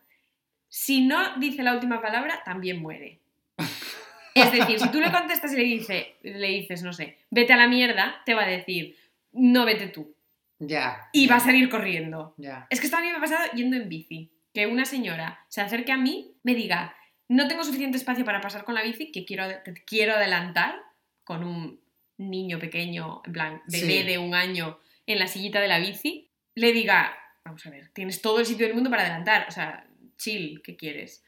Si 0.68 1.06
no 1.06 1.38
dice 1.38 1.64
la 1.64 1.72
última 1.72 2.02
palabra, 2.02 2.42
también 2.44 2.82
muere. 2.82 3.20
Es 4.36 4.52
decir, 4.52 4.78
si 4.78 4.92
tú 4.92 5.00
le 5.00 5.10
contestas 5.10 5.54
y 5.54 5.56
le, 5.56 5.64
dice, 5.64 6.16
le 6.22 6.48
dices, 6.50 6.84
no 6.84 6.94
sé, 6.94 7.18
vete 7.32 7.54
a 7.54 7.58
la 7.58 7.68
mierda, 7.68 8.22
te 8.24 8.36
va 8.36 8.44
a 8.44 8.48
decir, 8.48 8.96
no 9.32 9.66
vete 9.66 9.88
tú. 9.88 10.14
Ya. 10.60 11.10
Y 11.14 11.28
va 11.28 11.36
a 11.36 11.40
salir 11.40 11.70
corriendo. 11.70 12.34
Ya. 12.38 12.68
Es 12.70 12.80
que 12.80 12.88
esto 12.88 12.98
a 12.98 13.02
mí 13.02 13.08
me 13.08 13.18
ha 13.18 13.20
pasado 13.22 13.44
yendo 13.54 13.78
en 13.78 13.90
bici. 13.90 14.32
Que 14.54 14.66
una 14.66 14.86
señora 14.86 15.46
se 15.50 15.62
acerque 15.62 15.92
a 15.92 15.98
mí, 15.98 16.36
me 16.44 16.56
diga, 16.56 16.96
no 17.28 17.48
tengo 17.48 17.64
suficiente 17.64 17.98
espacio 17.98 18.26
para 18.26 18.42
pasar 18.42 18.64
con 18.64 18.74
la 18.76 18.82
bici, 18.82 19.12
que 19.12 19.26
quiero, 19.26 19.44
que 19.64 19.74
quiero 19.86 20.14
adelantar 20.16 20.80
con 21.24 21.44
un 21.44 21.80
niño 22.18 22.58
pequeño, 22.58 23.22
en 23.26 23.34
plan, 23.34 23.62
bebé 23.68 24.00
Sí. 24.00 24.04
de 24.04 24.18
un 24.18 24.34
año, 24.34 24.80
en 25.06 25.20
la 25.20 25.28
sillita 25.28 25.60
de 25.62 25.68
la 25.68 25.78
bici, 25.78 26.32
le 26.56 26.74
diga, 26.74 27.16
vamos 27.46 27.64
a 27.68 27.70
ver, 27.70 27.90
tienes 27.90 28.22
todo 28.22 28.40
el 28.40 28.46
sitio 28.48 28.66
del 28.66 28.74
mundo 28.74 28.90
para 28.90 29.04
adelantar, 29.04 29.46
o 29.48 29.52
sea, 29.52 29.86
chill, 30.18 30.62
¿qué 30.64 30.76
quieres? 30.76 31.24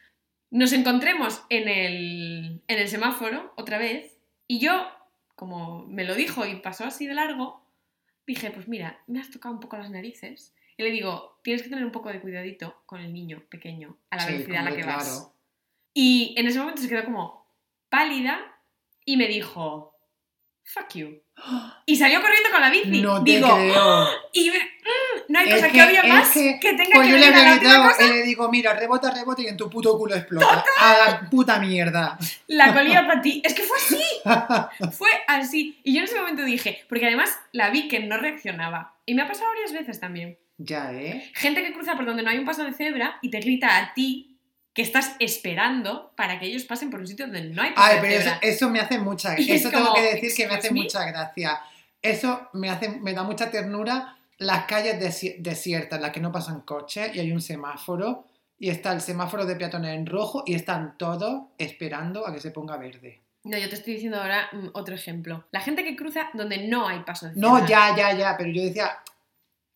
Nos 0.50 0.74
encontremos 0.74 1.44
en 1.50 1.68
el, 1.70 2.64
en 2.68 2.80
el 2.80 2.88
semáforo 2.88 3.54
otra 3.56 3.78
vez 3.78 4.18
y 4.48 4.60
yo, 4.60 4.88
como 5.36 5.86
me 5.86 6.06
lo 6.06 6.16
dijo 6.16 6.46
y 6.48 6.56
pasó 6.56 6.86
así 6.86 7.06
de 7.06 7.14
largo, 7.14 7.59
dije, 8.34 8.52
pues 8.52 8.68
mira, 8.68 9.02
me 9.08 9.20
has 9.20 9.30
tocado 9.32 9.54
un 9.56 9.60
poco 9.60 9.78
las 9.78 9.90
narices. 9.90 10.54
Y 10.78 10.84
le 10.84 10.92
digo, 10.92 11.40
tienes 11.44 11.62
que 11.64 11.70
tener 11.70 11.84
un 11.84 11.92
poco 11.92 12.10
de 12.10 12.22
cuidadito 12.22 12.82
con 12.86 13.02
el 13.02 13.12
niño 13.12 13.44
pequeño 13.50 13.98
a 14.12 14.16
la 14.18 14.22
Sí, 14.24 14.32
velocidad 14.34 14.68
a 14.68 14.70
la 14.70 14.76
que 14.76 14.84
vas. 14.84 15.32
Y 15.94 16.34
en 16.38 16.48
ese 16.48 16.60
momento 16.60 16.82
se 16.82 16.88
quedó 16.88 17.04
como 17.06 17.46
pálida 17.90 18.40
y 19.04 19.18
me 19.18 19.28
dijo, 19.28 19.94
fuck 20.64 20.94
you. 20.96 21.22
Y 21.86 21.96
salió 21.96 22.22
corriendo 22.22 22.50
con 22.52 22.62
la 22.62 22.70
bici. 22.70 23.02
No 23.02 23.24
te 23.24 23.32
Digo, 23.32 23.48
creo. 23.48 24.08
y 24.34 24.52
me- 24.52 24.58
mm, 24.58 25.09
no 25.30 25.40
hay 25.40 25.48
Es 25.48 25.56
cosa 25.56 25.68
que, 25.68 25.74
que- 25.74 25.84
odie 25.84 26.00
es 26.04 26.08
más 26.14 26.30
que- 26.32 26.60
que, 26.60 26.74
tenga 26.74 26.90
Pues 26.96 27.08
que 27.08 27.12
yo 27.14 27.18
le 27.18 27.28
última 27.30 27.56
gritado 27.56 27.84
cosa 27.84 28.06
y 28.06 28.10
le 28.10 28.24
digo, 28.24 28.50
mira, 28.50 28.74
rebota, 28.74 29.12
rebota 29.12 29.42
y 29.42 29.48
en 29.48 29.56
tu 29.58 29.70
puto 29.70 29.98
culo 29.98 30.16
explota. 30.16 30.66
A 30.82 30.94
la 30.98 31.30
puta 31.30 31.60
mierda. 31.60 32.18
la 32.48 32.74
colilla 32.74 33.08
para 33.08 33.22
ti. 33.22 33.42
Es 33.46 33.54
que 33.54 33.64
fue 33.64 33.78
así. 33.78 34.92
Fue 34.92 35.10
así. 35.28 35.80
Y 35.84 35.94
yo 35.94 36.00
en 36.00 36.06
ese 36.06 36.20
momento 36.20 36.44
dije, 36.44 36.84
porque 36.90 37.06
además 37.08 37.30
la 37.54 37.70
vi 37.70 37.88
que 37.88 38.02
no 38.02 38.18
reaccionaba. 38.18 38.96
Y 39.06 39.14
me 39.14 39.22
ha 39.22 39.28
pasado 39.28 39.48
varias 39.50 39.72
veces 39.72 40.00
también. 40.00 40.38
Ya, 40.58 40.92
¿eh? 40.92 41.32
Gente 41.36 41.64
que 41.64 41.72
cruza 41.74 41.96
por 41.96 42.06
donde 42.06 42.22
no 42.22 42.30
hay 42.30 42.38
un 42.38 42.46
paso 42.46 42.64
de 42.66 42.74
cebra 42.74 43.18
y 43.22 43.30
te 43.30 43.40
grita 43.40 43.78
a 43.78 43.94
ti 43.94 44.38
que 44.74 44.82
estás 44.82 45.16
esperando 45.20 46.12
para 46.16 46.40
que 46.40 46.46
ellos 46.46 46.64
pasen 46.64 46.90
por 46.90 47.00
un 47.00 47.08
sitio 47.08 47.26
donde 47.26 47.42
no 47.44 47.62
hay 47.62 47.72
paso 47.72 47.88
Ay, 47.88 47.96
de 47.96 48.02
pero 48.02 48.14
eso, 48.14 48.24
cebra. 48.24 48.40
eso 48.42 48.70
me 48.70 48.80
hace 48.80 49.00
mucha 49.00 49.36
Y 49.40 49.52
es 49.52 49.62
Eso 49.62 49.70
tengo 49.70 49.86
como, 49.86 49.96
que 49.96 50.02
decir 50.16 50.32
que 50.36 50.48
me 50.48 50.54
hace 50.56 50.68
"Excuse 50.68 50.74
me". 50.74 50.82
mucha 50.84 51.06
gracia. 51.06 51.62
Eso 52.02 52.50
me, 52.54 52.70
hace, 52.70 52.90
me 52.90 53.14
da 53.14 53.24
mucha 53.24 53.50
ternura. 53.52 54.16
Las 54.40 54.66
calles 54.66 55.00
desi- 55.00 55.38
desiertas, 55.40 55.98
en 55.98 56.02
las 56.04 56.12
que 56.12 56.20
no 56.20 56.32
pasan 56.32 56.62
coches 56.62 57.16
y 57.16 57.20
hay 57.20 57.32
un 57.32 57.42
semáforo 57.42 58.26
y 58.58 58.70
está 58.70 58.92
el 58.94 59.02
semáforo 59.02 59.46
de 59.46 59.56
peatones 59.56 59.96
en 59.96 60.06
rojo 60.06 60.44
y 60.46 60.54
están 60.56 60.98
todos 60.98 61.44
esperando 61.58 62.26
a 62.28 62.34
que 62.34 62.40
se 62.42 62.52
ponga 62.52 62.78
verde. 62.78 63.22
No, 63.44 63.58
yo 63.58 63.70
te 63.70 63.76
estoy 63.76 63.94
diciendo 63.94 64.20
ahora 64.22 64.50
mm, 64.52 64.70
otro 64.74 64.96
ejemplo. 64.96 65.46
La 65.52 65.62
gente 65.62 65.84
que 65.84 65.96
cruza 65.96 66.30
donde 66.34 66.68
no 66.68 66.88
hay 66.88 67.00
paso 67.02 67.28
de 67.28 67.34
No, 67.36 67.66
ya, 67.68 67.96
ya, 67.96 68.14
ya, 68.14 68.36
pero 68.38 68.50
yo 68.50 68.64
decía, 68.64 68.92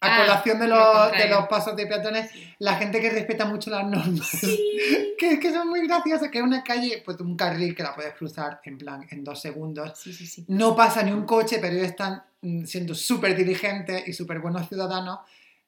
a 0.03 0.15
Ah, 0.15 0.21
colación 0.21 0.59
de 0.59 0.67
lo 0.67 0.75
los, 0.75 1.11
de 1.11 1.27
los 1.27 1.47
pasos 1.47 1.75
de 1.75 1.87
peatones, 1.87 2.29
la 2.59 2.75
gente 2.75 2.99
que 2.99 3.09
respeta 3.09 3.45
mucho 3.45 3.69
las 3.69 3.85
normas. 3.85 4.27
Sí. 4.27 5.13
que, 5.17 5.39
que 5.39 5.51
son 5.51 5.69
muy 5.69 5.85
graciosas, 5.87 6.29
que 6.29 6.39
es 6.39 6.43
una 6.43 6.63
calle, 6.63 7.01
pues 7.03 7.19
un 7.19 7.35
carril 7.35 7.75
que 7.75 7.83
la 7.83 7.95
puedes 7.95 8.13
cruzar 8.13 8.59
en 8.63 8.77
plan 8.77 9.05
en 9.09 9.23
dos 9.23 9.41
segundos. 9.41 9.97
Sí, 9.97 10.13
sí, 10.13 10.27
sí. 10.27 10.45
No 10.47 10.75
pasa 10.75 11.03
ni 11.03 11.11
un 11.11 11.25
coche, 11.25 11.59
pero 11.61 11.75
ellos 11.75 11.87
están 11.87 12.23
mm, 12.41 12.65
siendo 12.65 12.93
súper 12.93 13.35
diligentes 13.35 14.07
y 14.07 14.13
súper 14.13 14.39
buenos 14.39 14.67
ciudadanos, 14.67 15.19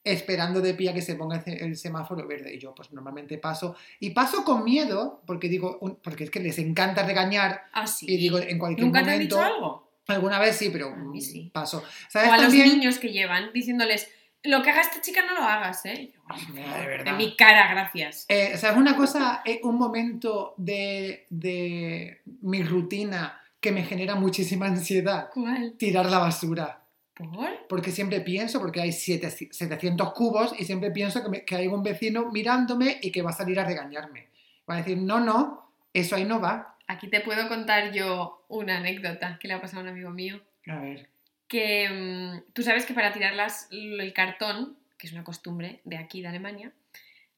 esperando 0.03 0.61
de 0.61 0.73
pie 0.75 0.91
a 0.91 0.93
que 0.93 1.01
se 1.01 1.15
ponga 1.15 1.43
el, 1.45 1.75
semáforo 1.75 2.27
verde. 2.27 2.53
Y 2.53 2.59
yo, 2.59 2.75
pues 2.75 2.91
normalmente 2.91 3.37
paso. 3.37 3.75
Y 3.99 4.11
paso 4.11 4.43
con 4.43 4.63
miedo, 4.63 5.21
porque 5.25 5.49
digo, 5.49 5.79
porque 6.03 6.25
es 6.25 6.29
que 6.29 6.39
les 6.39 6.59
encanta 6.59 7.03
regañar. 7.03 7.63
Ah, 7.73 7.87
sí. 7.87 8.05
Y 8.07 8.17
digo, 8.17 8.37
en 8.37 8.59
cualquier 8.59 8.85
¿Nunca 8.85 9.03
te 9.03 9.09
han 9.09 9.15
momento. 9.15 9.35
dicho 9.37 9.45
algo? 9.45 9.85
Alguna 10.07 10.37
vez 10.37 10.55
sí, 10.55 10.69
pero 10.71 10.95
sí. 11.19 11.49
paso. 11.51 11.79
O 11.79 11.83
¿Sabes 12.09 12.29
a 12.29 12.37
los 12.37 12.53
niños 12.53 12.99
que 12.99 13.11
llevan 13.11 13.51
diciéndoles, 13.53 14.07
lo 14.47 14.61
que 14.63 14.69
haga 14.71 14.81
esta 14.81 15.01
chica 15.01 15.23
no 15.25 15.33
lo 15.35 15.41
hagas, 15.43 15.85
¿eh? 15.85 15.93
Y 15.93 16.11
yo, 16.13 16.19
"Ay, 16.27 16.41
por 16.45 16.53
Mira, 16.55 16.65
favor, 16.67 16.81
de 16.81 16.87
verdad. 16.87 17.17
mi 17.17 17.35
cara, 17.35 17.67
gracias. 17.71 18.25
Eh, 18.29 18.51
o 18.53 18.57
sea, 18.57 18.71
es 18.71 18.77
una 18.77 18.95
cosa, 18.95 19.41
es 19.45 19.59
un 19.63 19.77
momento 19.77 20.53
de, 20.57 21.25
de 21.29 22.21
mi 22.41 22.63
rutina 22.63 23.41
que 23.59 23.71
me 23.71 23.83
genera 23.83 24.15
muchísima 24.15 24.67
ansiedad. 24.67 25.29
¿Cuál? 25.33 25.73
Tirar 25.77 26.05
la 26.07 26.19
basura. 26.19 26.81
¿Por? 27.15 27.67
Porque 27.69 27.91
siempre 27.91 28.19
pienso, 28.21 28.59
porque 28.59 28.81
hay 28.81 28.91
siete- 28.91 29.29
700 29.31 30.13
cubos 30.13 30.53
y 30.59 30.65
siempre 30.65 30.91
pienso 30.91 31.23
que, 31.23 31.29
me- 31.29 31.45
que 31.45 31.55
hay 31.55 31.67
un 31.67 31.81
vecino 31.81 32.29
mirándome 32.31 32.99
y 33.01 33.11
que 33.11 33.21
va 33.21 33.29
a 33.29 33.33
salir 33.33 33.59
a 33.59 33.63
regañarme. 33.65 34.27
Va 34.69 34.75
a 34.75 34.77
decir, 34.77 34.97
no, 34.97 35.19
no, 35.19 35.71
eso 35.93 36.15
ahí 36.15 36.25
no 36.25 36.39
va. 36.41 36.75
aquí 36.87 37.07
te 37.09 37.21
puedo 37.21 37.47
contar 37.47 37.91
yo 37.93 38.43
una 38.49 38.77
anécdota 38.77 39.39
que 39.39 39.47
le 39.47 39.55
ha 39.55 39.61
pasado 39.61 39.79
a 39.79 39.83
un 39.83 39.89
amigo 39.89 40.11
mío. 40.11 40.39
A 40.67 40.75
ver. 40.79 41.09
Que 41.47 41.89
mm, 41.89 42.53
tú 42.53 42.63
sabes 42.63 42.85
que 42.85 42.93
para 42.93 43.11
tirar 43.13 43.33
las- 43.35 43.67
el 43.71 44.11
cartón, 44.13 44.77
que 44.97 45.07
es 45.07 45.13
una 45.13 45.23
costumbre 45.23 45.81
de 45.83 45.97
aquí, 45.97 46.21
de 46.21 46.27
Alemania, 46.29 46.71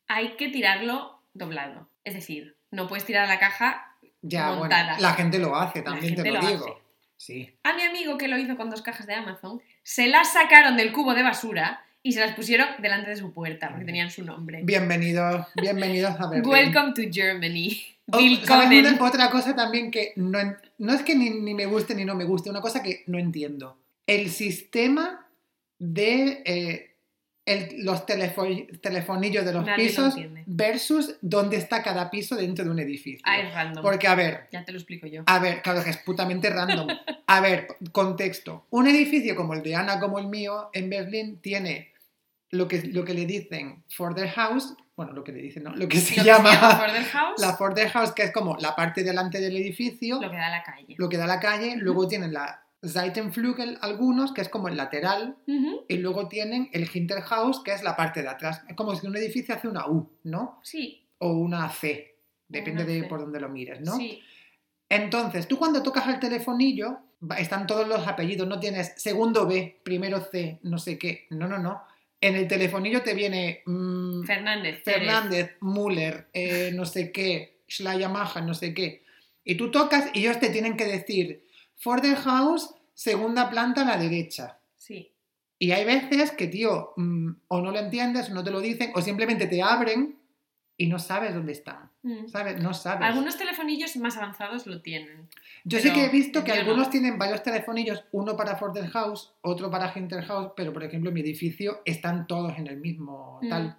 hay 0.08 0.36
que 0.38 0.50
tirarlo 0.50 1.20
doblado. 1.34 1.90
Es 2.04 2.14
decir, 2.14 2.56
no 2.72 2.88
puedes 2.88 3.06
tirar 3.06 3.28
la 3.28 3.40
caja 3.40 3.96
Ya, 4.22 4.52
Montada. 4.54 4.94
bueno, 4.94 5.02
la 5.02 5.14
gente 5.14 5.40
lo 5.40 5.56
hace, 5.56 5.82
también 5.82 6.16
te 6.16 6.32
lo, 6.32 6.42
lo 6.42 6.48
digo. 6.48 6.82
Sí. 7.18 7.54
A 7.64 7.74
mi 7.74 7.82
amigo 7.84 8.18
que 8.18 8.28
lo 8.28 8.38
hizo 8.38 8.56
con 8.58 8.70
dos 8.70 8.82
cajas 8.82 9.08
de 9.08 9.14
Amazon, 9.16 9.62
se 9.84 10.08
las 10.08 10.34
sacaron 10.34 10.78
del 10.78 10.92
cubo 10.94 11.14
de 11.14 11.24
basura 11.24 11.84
y 12.04 12.14
se 12.14 12.20
las 12.22 12.34
pusieron 12.36 12.68
delante 12.80 13.10
de 13.10 13.16
su 13.18 13.34
puerta 13.34 13.70
porque 13.70 13.86
tenían 13.86 14.10
su 14.12 14.24
nombre. 14.24 14.62
Bienvenidos, 14.64 15.46
bienvenidos 15.56 16.16
a 16.20 16.28
Berlín. 16.30 16.48
Welcome 16.50 16.94
to 16.94 17.02
Germany. 17.12 17.82
Oh, 18.12 18.18
Willkommen. 18.20 18.46
¿sabes 18.84 18.94
una- 18.94 19.06
otra 19.08 19.30
cosa 19.30 19.56
también 19.56 19.92
que 19.92 20.14
no, 20.16 20.40
no 20.78 20.94
es 20.94 21.02
que 21.02 21.16
ni, 21.16 21.30
ni 21.30 21.54
me 21.54 21.66
guste 21.66 21.94
ni 21.96 22.06
no 22.06 22.16
me 22.16 22.24
guste, 22.24 22.50
una 22.50 22.62
cosa 22.62 22.82
que 22.82 23.04
no 23.08 23.18
entiendo. 23.20 23.78
El 24.08 24.30
sistema 24.32 25.28
de 25.80 26.42
eh, 26.46 26.96
el- 27.46 27.86
los 27.86 28.06
telefo- 28.06 28.46
telefonillos 28.82 29.46
de 29.46 29.54
los 29.54 29.66
Nadie 29.66 29.86
pisos 29.88 30.16
versus 30.48 31.16
dónde 31.22 31.58
está 31.58 31.82
cada 31.84 32.10
piso 32.10 32.36
dentro 32.36 32.66
de 32.66 32.72
un 32.72 32.80
edificio. 32.80 33.22
Ah, 33.24 33.40
es 33.40 33.54
random. 33.54 33.82
Porque, 33.84 34.08
a 34.08 34.16
ver, 34.16 34.48
Ya 34.52 34.66
te 34.66 34.72
lo 34.72 34.78
explico 34.80 35.08
yo. 35.08 35.24
a 35.28 35.40
ver, 35.40 35.62
claro 35.62 35.84
que 35.84 35.92
es 35.92 35.98
putamente 35.98 36.50
random. 36.50 36.88
A 37.28 37.42
ver, 37.42 37.68
contexto. 37.92 38.66
Un 38.72 38.88
edificio 38.88 39.36
como 39.36 39.54
el 39.54 39.62
de 39.64 39.76
Ana, 39.76 40.00
como 40.00 40.20
el 40.20 40.28
mío, 40.28 40.70
en 40.74 40.90
Berlín, 40.90 41.40
tiene 41.42 41.92
lo 42.50 42.68
que, 42.68 42.82
lo 42.84 43.06
que 43.06 43.14
le 43.14 43.26
dicen 43.26 43.84
for 43.90 44.14
the 44.16 44.28
house, 44.30 44.74
bueno, 44.96 45.14
lo 45.14 45.24
que 45.24 45.32
le 45.32 45.42
dicen, 45.42 45.64
¿no? 45.64 45.76
Lo 45.76 45.88
que 45.88 46.00
se 46.00 46.16
Lo 46.18 46.24
que 46.24 46.28
llama 46.30 46.50
Border 46.80 47.04
House, 47.04 47.40
la 47.42 47.54
for 47.56 47.74
the 47.74 47.88
house, 47.90 48.12
que 48.14 48.24
es 48.24 48.32
como 48.32 48.58
la 48.58 48.76
parte 48.76 49.04
delante 49.04 49.40
del 49.40 49.56
edificio, 49.58 50.20
lo 50.22 50.32
que 50.32 50.38
da 50.38 50.48
a 50.48 50.50
la 50.50 50.64
calle. 50.64 50.96
lo 50.98 51.08
que 51.08 51.18
da 51.18 51.26
a 51.26 51.28
la 51.28 51.40
calle, 51.40 51.76
luego 51.78 52.08
tienen 52.08 52.34
la 52.34 52.64
Seitenflügel 52.84 53.78
algunos, 53.82 54.34
que 54.34 54.42
es 54.42 54.50
como 54.50 54.68
el 54.68 54.78
lateral, 54.78 55.38
y 55.88 55.98
luego 55.98 56.28
tienen 56.28 56.70
el 56.74 56.88
Hinterhaus, 56.92 57.64
que 57.64 57.74
es 57.74 57.84
la 57.84 57.96
parte 57.96 58.22
de 58.22 58.30
atrás. 58.30 58.62
Es 58.68 58.76
como 58.76 58.96
si 58.96 59.08
un 59.08 59.16
edificio 59.18 59.56
hace 59.56 59.68
una 59.68 59.88
U, 59.88 60.12
¿no? 60.24 60.60
Sí, 60.64 61.08
O 61.18 61.32
una 61.32 61.68
C, 61.70 62.16
depende 62.48 62.84
Una 62.84 62.92
de 62.94 63.04
por 63.06 63.20
dónde 63.22 63.40
lo 63.40 63.50
mires, 63.50 63.82
¿no? 63.82 63.96
sí. 63.98 64.22
Entonces, 64.90 65.48
tú 65.48 65.58
cuando 65.58 65.84
tocas 65.84 66.08
el 66.08 66.20
telefonillo, 66.20 67.00
están 67.38 67.68
todos 67.68 67.88
los 67.88 68.08
apellidos, 68.08 68.48
no 68.48 68.60
tienes 68.60 68.94
segundo 68.96 69.46
B, 69.46 69.82
primero 69.84 70.22
C, 70.22 70.60
no 70.64 70.78
sé 70.78 70.98
qué. 70.98 71.28
No, 71.32 71.48
no, 71.48 71.58
no. 71.58 71.82
En 72.22 72.36
el 72.36 72.48
telefonillo 72.48 73.02
te 73.02 73.14
viene 73.14 73.64
mm, 73.66 74.24
Fernández. 74.24 74.82
Pérez. 74.84 75.00
Fernández, 75.00 75.56
Müller, 75.62 76.30
eh, 76.34 76.72
no 76.74 76.86
sé 76.86 77.12
qué, 77.12 77.60
Schleiermacher, 77.70 78.44
no 78.44 78.54
sé 78.54 78.74
qué. 78.74 79.04
Y 79.44 79.56
tú 79.56 79.72
tocas 79.72 80.10
y 80.14 80.20
ellos 80.20 80.40
te 80.40 80.50
tienen 80.50 80.78
que 80.78 80.86
decir 80.86 81.47
House, 82.16 82.74
segunda 82.94 83.50
planta 83.50 83.82
a 83.82 83.86
la 83.86 83.98
derecha. 83.98 84.58
Sí. 84.76 85.12
Y 85.60 85.72
hay 85.72 85.86
veces 85.86 86.32
que, 86.32 86.48
tío, 86.48 86.94
mm, 86.98 87.30
o 87.48 87.62
no 87.62 87.72
lo 87.72 87.80
entiendes, 87.80 88.30
o 88.30 88.34
no 88.34 88.44
te 88.44 88.52
lo 88.52 88.62
dicen, 88.62 88.92
o 88.96 89.02
simplemente 89.02 89.48
te 89.48 89.62
abren 89.62 90.18
y 90.80 90.88
no 90.88 91.00
sabes 91.00 91.34
dónde 91.34 91.54
están. 91.54 91.90
Mm. 92.04 92.28
¿Sabes? 92.28 92.62
No 92.62 92.74
sabes. 92.74 93.08
Algunos 93.08 93.38
telefonillos 93.38 93.96
más 93.98 94.16
avanzados 94.18 94.68
lo 94.68 94.82
tienen. 94.82 95.28
Yo 95.64 95.80
sí 95.80 95.92
que 95.92 96.06
he 96.06 96.10
visto 96.10 96.44
que 96.44 96.54
no. 96.54 96.60
algunos 96.60 96.90
tienen 96.92 97.18
varios 97.18 97.42
telefonillos, 97.42 98.04
uno 98.12 98.38
para 98.38 98.56
House, 98.92 99.34
otro 99.42 99.72
para 99.72 99.90
House, 99.90 100.52
pero 100.56 100.72
por 100.74 100.84
ejemplo 100.84 101.10
en 101.10 101.16
mi 101.16 101.22
edificio 101.22 101.82
están 101.86 102.28
todos 102.28 102.58
en 102.58 102.68
el 102.68 102.78
mismo 102.78 103.40
Mm. 103.42 103.50
tal. 103.50 103.78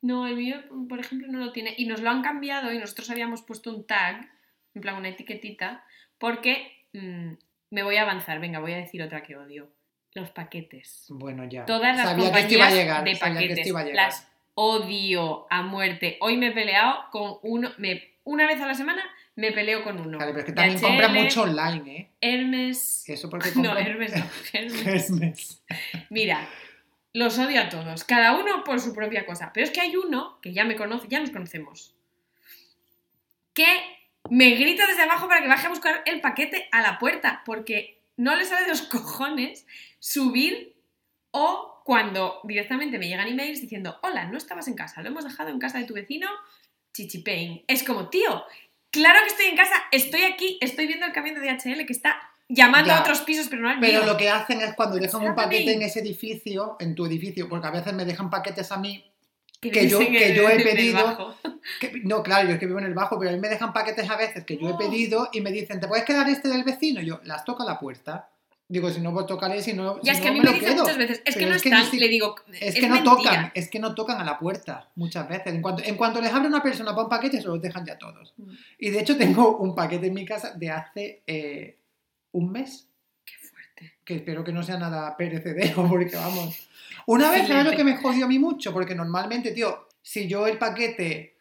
No, 0.00 0.26
el 0.26 0.36
mío, 0.36 0.56
por 0.88 1.00
ejemplo, 1.00 1.26
no 1.28 1.38
lo 1.38 1.52
tiene. 1.52 1.74
Y 1.76 1.86
nos 1.86 2.00
lo 2.00 2.10
han 2.10 2.22
cambiado 2.22 2.72
y 2.72 2.78
nosotros 2.78 3.10
habíamos 3.10 3.42
puesto 3.42 3.74
un 3.74 3.84
tag, 3.84 4.28
en 4.74 4.82
plan 4.82 4.96
una 4.96 5.08
etiquetita, 5.08 5.84
porque 6.18 6.77
mm, 7.00 7.36
me 7.70 7.82
voy 7.82 7.96
a 7.96 8.02
avanzar. 8.02 8.40
Venga, 8.40 8.60
voy 8.60 8.72
a 8.72 8.76
decir 8.78 9.02
otra 9.02 9.22
que 9.22 9.36
odio. 9.36 9.70
Los 10.14 10.30
paquetes. 10.30 11.06
Bueno, 11.08 11.44
ya. 11.44 11.64
Todas 11.64 11.96
las 11.96 12.08
sabía 12.08 12.24
que 12.24 12.30
compañías 12.30 12.44
esto 12.44 12.54
iba 12.54 12.66
a 12.66 12.70
llegar. 12.70 13.04
de 13.04 13.14
sabía 13.14 13.40
que 13.40 13.48
paquetes. 13.48 13.66
iba 13.66 13.80
a 13.80 13.84
llegar. 13.84 13.96
Las 14.06 14.28
odio 14.54 15.46
a 15.50 15.62
muerte. 15.62 16.18
Hoy 16.20 16.36
me 16.36 16.48
he 16.48 16.52
peleado 16.52 17.04
con 17.10 17.38
uno. 17.42 17.70
Me, 17.78 18.02
una 18.24 18.46
vez 18.46 18.60
a 18.60 18.66
la 18.66 18.74
semana 18.74 19.02
me 19.36 19.52
peleo 19.52 19.84
con 19.84 20.00
uno. 20.00 20.18
Claro, 20.18 20.32
pero 20.32 20.40
es 20.40 20.46
que 20.46 20.52
también 20.52 20.80
compran 20.80 21.14
mucho 21.14 21.42
online, 21.42 21.96
¿eh? 21.96 22.10
Hermes. 22.20 23.08
Eso 23.08 23.30
porque 23.30 23.50
No, 23.54 23.68
compran... 23.68 23.86
Hermes 23.86 24.16
no. 24.16 24.24
Hermes. 24.52 25.10
Hermes. 25.10 25.62
Mira, 26.10 26.48
los 27.12 27.38
odio 27.38 27.60
a 27.60 27.68
todos, 27.68 28.02
cada 28.02 28.36
uno 28.36 28.64
por 28.64 28.80
su 28.80 28.92
propia 28.94 29.24
cosa. 29.26 29.52
Pero 29.54 29.64
es 29.64 29.70
que 29.70 29.80
hay 29.80 29.94
uno 29.94 30.40
que 30.42 30.52
ya 30.52 30.64
me 30.64 30.74
conoce, 30.74 31.06
ya 31.08 31.20
nos 31.20 31.30
conocemos, 31.30 31.94
que 33.54 33.66
me 34.30 34.50
grita 34.50 34.86
desde 34.86 35.02
abajo 35.02 35.28
para 35.28 35.40
que 35.40 35.48
baje 35.48 35.66
a 35.66 35.70
buscar 35.70 36.02
el 36.06 36.20
paquete 36.20 36.68
a 36.72 36.82
la 36.82 36.98
puerta, 36.98 37.42
porque 37.44 38.02
no 38.16 38.36
le 38.36 38.44
sale 38.44 38.62
de 38.64 38.68
los 38.70 38.82
cojones 38.82 39.66
subir 39.98 40.76
o 41.30 41.82
cuando 41.84 42.40
directamente 42.44 42.98
me 42.98 43.08
llegan 43.08 43.28
emails 43.28 43.60
diciendo, 43.60 43.98
hola, 44.02 44.24
no 44.26 44.36
estabas 44.36 44.68
en 44.68 44.74
casa, 44.74 45.00
lo 45.02 45.08
hemos 45.08 45.24
dejado 45.24 45.48
en 45.50 45.58
casa 45.58 45.78
de 45.78 45.84
tu 45.84 45.94
vecino, 45.94 46.28
Chichipain. 46.92 47.64
Es 47.66 47.82
como, 47.82 48.08
tío, 48.10 48.44
claro 48.90 49.20
que 49.22 49.28
estoy 49.30 49.46
en 49.46 49.56
casa, 49.56 49.74
estoy 49.92 50.22
aquí, 50.22 50.58
estoy 50.60 50.86
viendo 50.86 51.06
el 51.06 51.12
camión 51.12 51.34
de 51.34 51.40
DHL 51.40 51.86
que 51.86 51.92
está 51.92 52.18
llamando 52.48 52.88
Ya. 52.88 52.98
a 52.98 53.00
otros 53.00 53.20
pisos, 53.22 53.48
pero 53.48 53.62
no 53.62 53.70
al 53.70 53.78
Pero 53.80 54.00
mío. 54.02 54.12
lo 54.12 54.16
que 54.18 54.28
hacen 54.30 54.60
es 54.60 54.74
cuando 54.74 54.96
dejan 54.96 55.22
un 55.22 55.34
paquete 55.34 55.72
en 55.74 55.82
ese 55.82 56.00
edificio, 56.00 56.76
en 56.80 56.94
tu 56.94 57.06
edificio, 57.06 57.48
porque 57.48 57.66
a 57.68 57.70
veces 57.70 57.92
me 57.94 58.04
dejan 58.04 58.30
paquetes 58.30 58.70
a 58.72 58.78
mí, 58.78 59.07
que 59.60 59.70
vives 59.70 59.90
yo- 59.90 59.98
que 59.98 60.26
el- 60.28 60.34
yo 60.36 60.48
he 60.48 60.60
pedido. 60.62 61.36
que- 61.80 61.92
no, 62.04 62.22
claro, 62.22 62.48
yo 62.48 62.54
es 62.54 62.60
que 62.60 62.66
vivo 62.66 62.78
en 62.78 62.84
el 62.86 62.94
bajo, 62.94 63.18
pero 63.18 63.30
a 63.30 63.34
mí 63.34 63.40
me 63.40 63.48
dejan 63.48 63.72
paquetes 63.72 64.08
a 64.08 64.16
veces 64.16 64.44
que 64.44 64.56
yo 64.56 64.68
he 64.68 64.72
Oh. 64.72 64.78
pedido 64.78 65.28
y 65.32 65.40
me 65.40 65.50
dicen, 65.50 65.80
¿te 65.80 65.88
puedes 65.88 66.04
quedar 66.04 66.28
este 66.28 66.48
del 66.48 66.64
vecino? 66.64 67.00
Y 67.00 67.06
yo, 67.06 67.20
las 67.24 67.44
toco 67.44 67.62
a 67.62 67.66
la 67.66 67.78
puerta. 67.78 68.28
Digo, 68.70 68.90
si 68.90 69.00
no, 69.00 69.14
pues 69.14 69.24
tocaré, 69.26 69.62
si 69.62 69.72
no, 69.72 69.98
Ya 70.02 70.12
si 70.14 70.18
es 70.18 70.20
que 70.20 70.24
no 70.26 70.30
a 70.30 70.34
mí 70.34 70.40
me 70.40 70.44
me 70.50 70.52
dicen 70.58 70.74
quedo. 70.74 70.82
muchas 70.82 70.98
veces, 70.98 71.22
es 71.24 71.34
que 71.34 71.40
Pero 71.40 71.50
no 71.50 71.56
es 71.56 71.62
que 71.62 71.68
están, 71.70 71.90
si- 71.90 71.98
le 71.98 72.08
digo, 72.08 72.34
Es, 72.52 72.62
es, 72.62 72.74
que 72.74 72.86
no 72.86 72.94
mentira. 72.96 73.16
tocan, 73.16 73.52
es 73.54 73.70
que 73.70 73.78
no 73.78 73.94
tocan 73.94 74.20
a 74.20 74.24
la 74.24 74.38
puerta 74.38 74.90
muchas 74.94 75.26
veces. 75.26 75.54
En 75.54 75.62
cuanto, 75.62 75.82
en 75.84 75.96
cuanto 75.96 76.20
les 76.20 76.32
abre 76.32 76.48
una 76.48 76.62
persona 76.62 76.90
para 76.90 77.04
un 77.04 77.08
paquete, 77.08 77.40
se 77.40 77.48
los 77.48 77.62
dejan 77.62 77.86
ya 77.86 77.96
todos. 77.96 78.34
Mm, 78.36 78.52
Y 78.78 78.90
de 78.90 79.00
hecho 79.00 79.16
tengo 79.16 79.56
un 79.56 79.74
paquete 79.74 80.06
en 80.08 80.14
mi 80.14 80.26
casa 80.26 80.52
de 80.54 80.70
hace 80.70 81.22
eh, 81.26 81.78
un 82.32 82.52
mes, 82.52 82.86
Qué 83.24 83.32
fuerte. 83.38 83.94
que 84.04 84.16
espero 84.16 84.44
que 84.44 84.52
no 84.52 84.62
sea 84.62 84.76
nada 84.76 85.16
perecedero, 85.16 85.88
porque 85.88 86.14
vamos. 86.16 86.67
Una 87.08 87.30
vez, 87.30 87.48
¿sabes 87.48 87.64
lo 87.64 87.70
que 87.70 87.84
me 87.84 87.96
jodió 87.96 88.26
a 88.26 88.28
mí 88.28 88.38
mucho? 88.38 88.70
Porque 88.70 88.94
normalmente, 88.94 89.52
tío, 89.52 89.88
si 90.02 90.28
yo 90.28 90.46
el 90.46 90.58
paquete, 90.58 91.38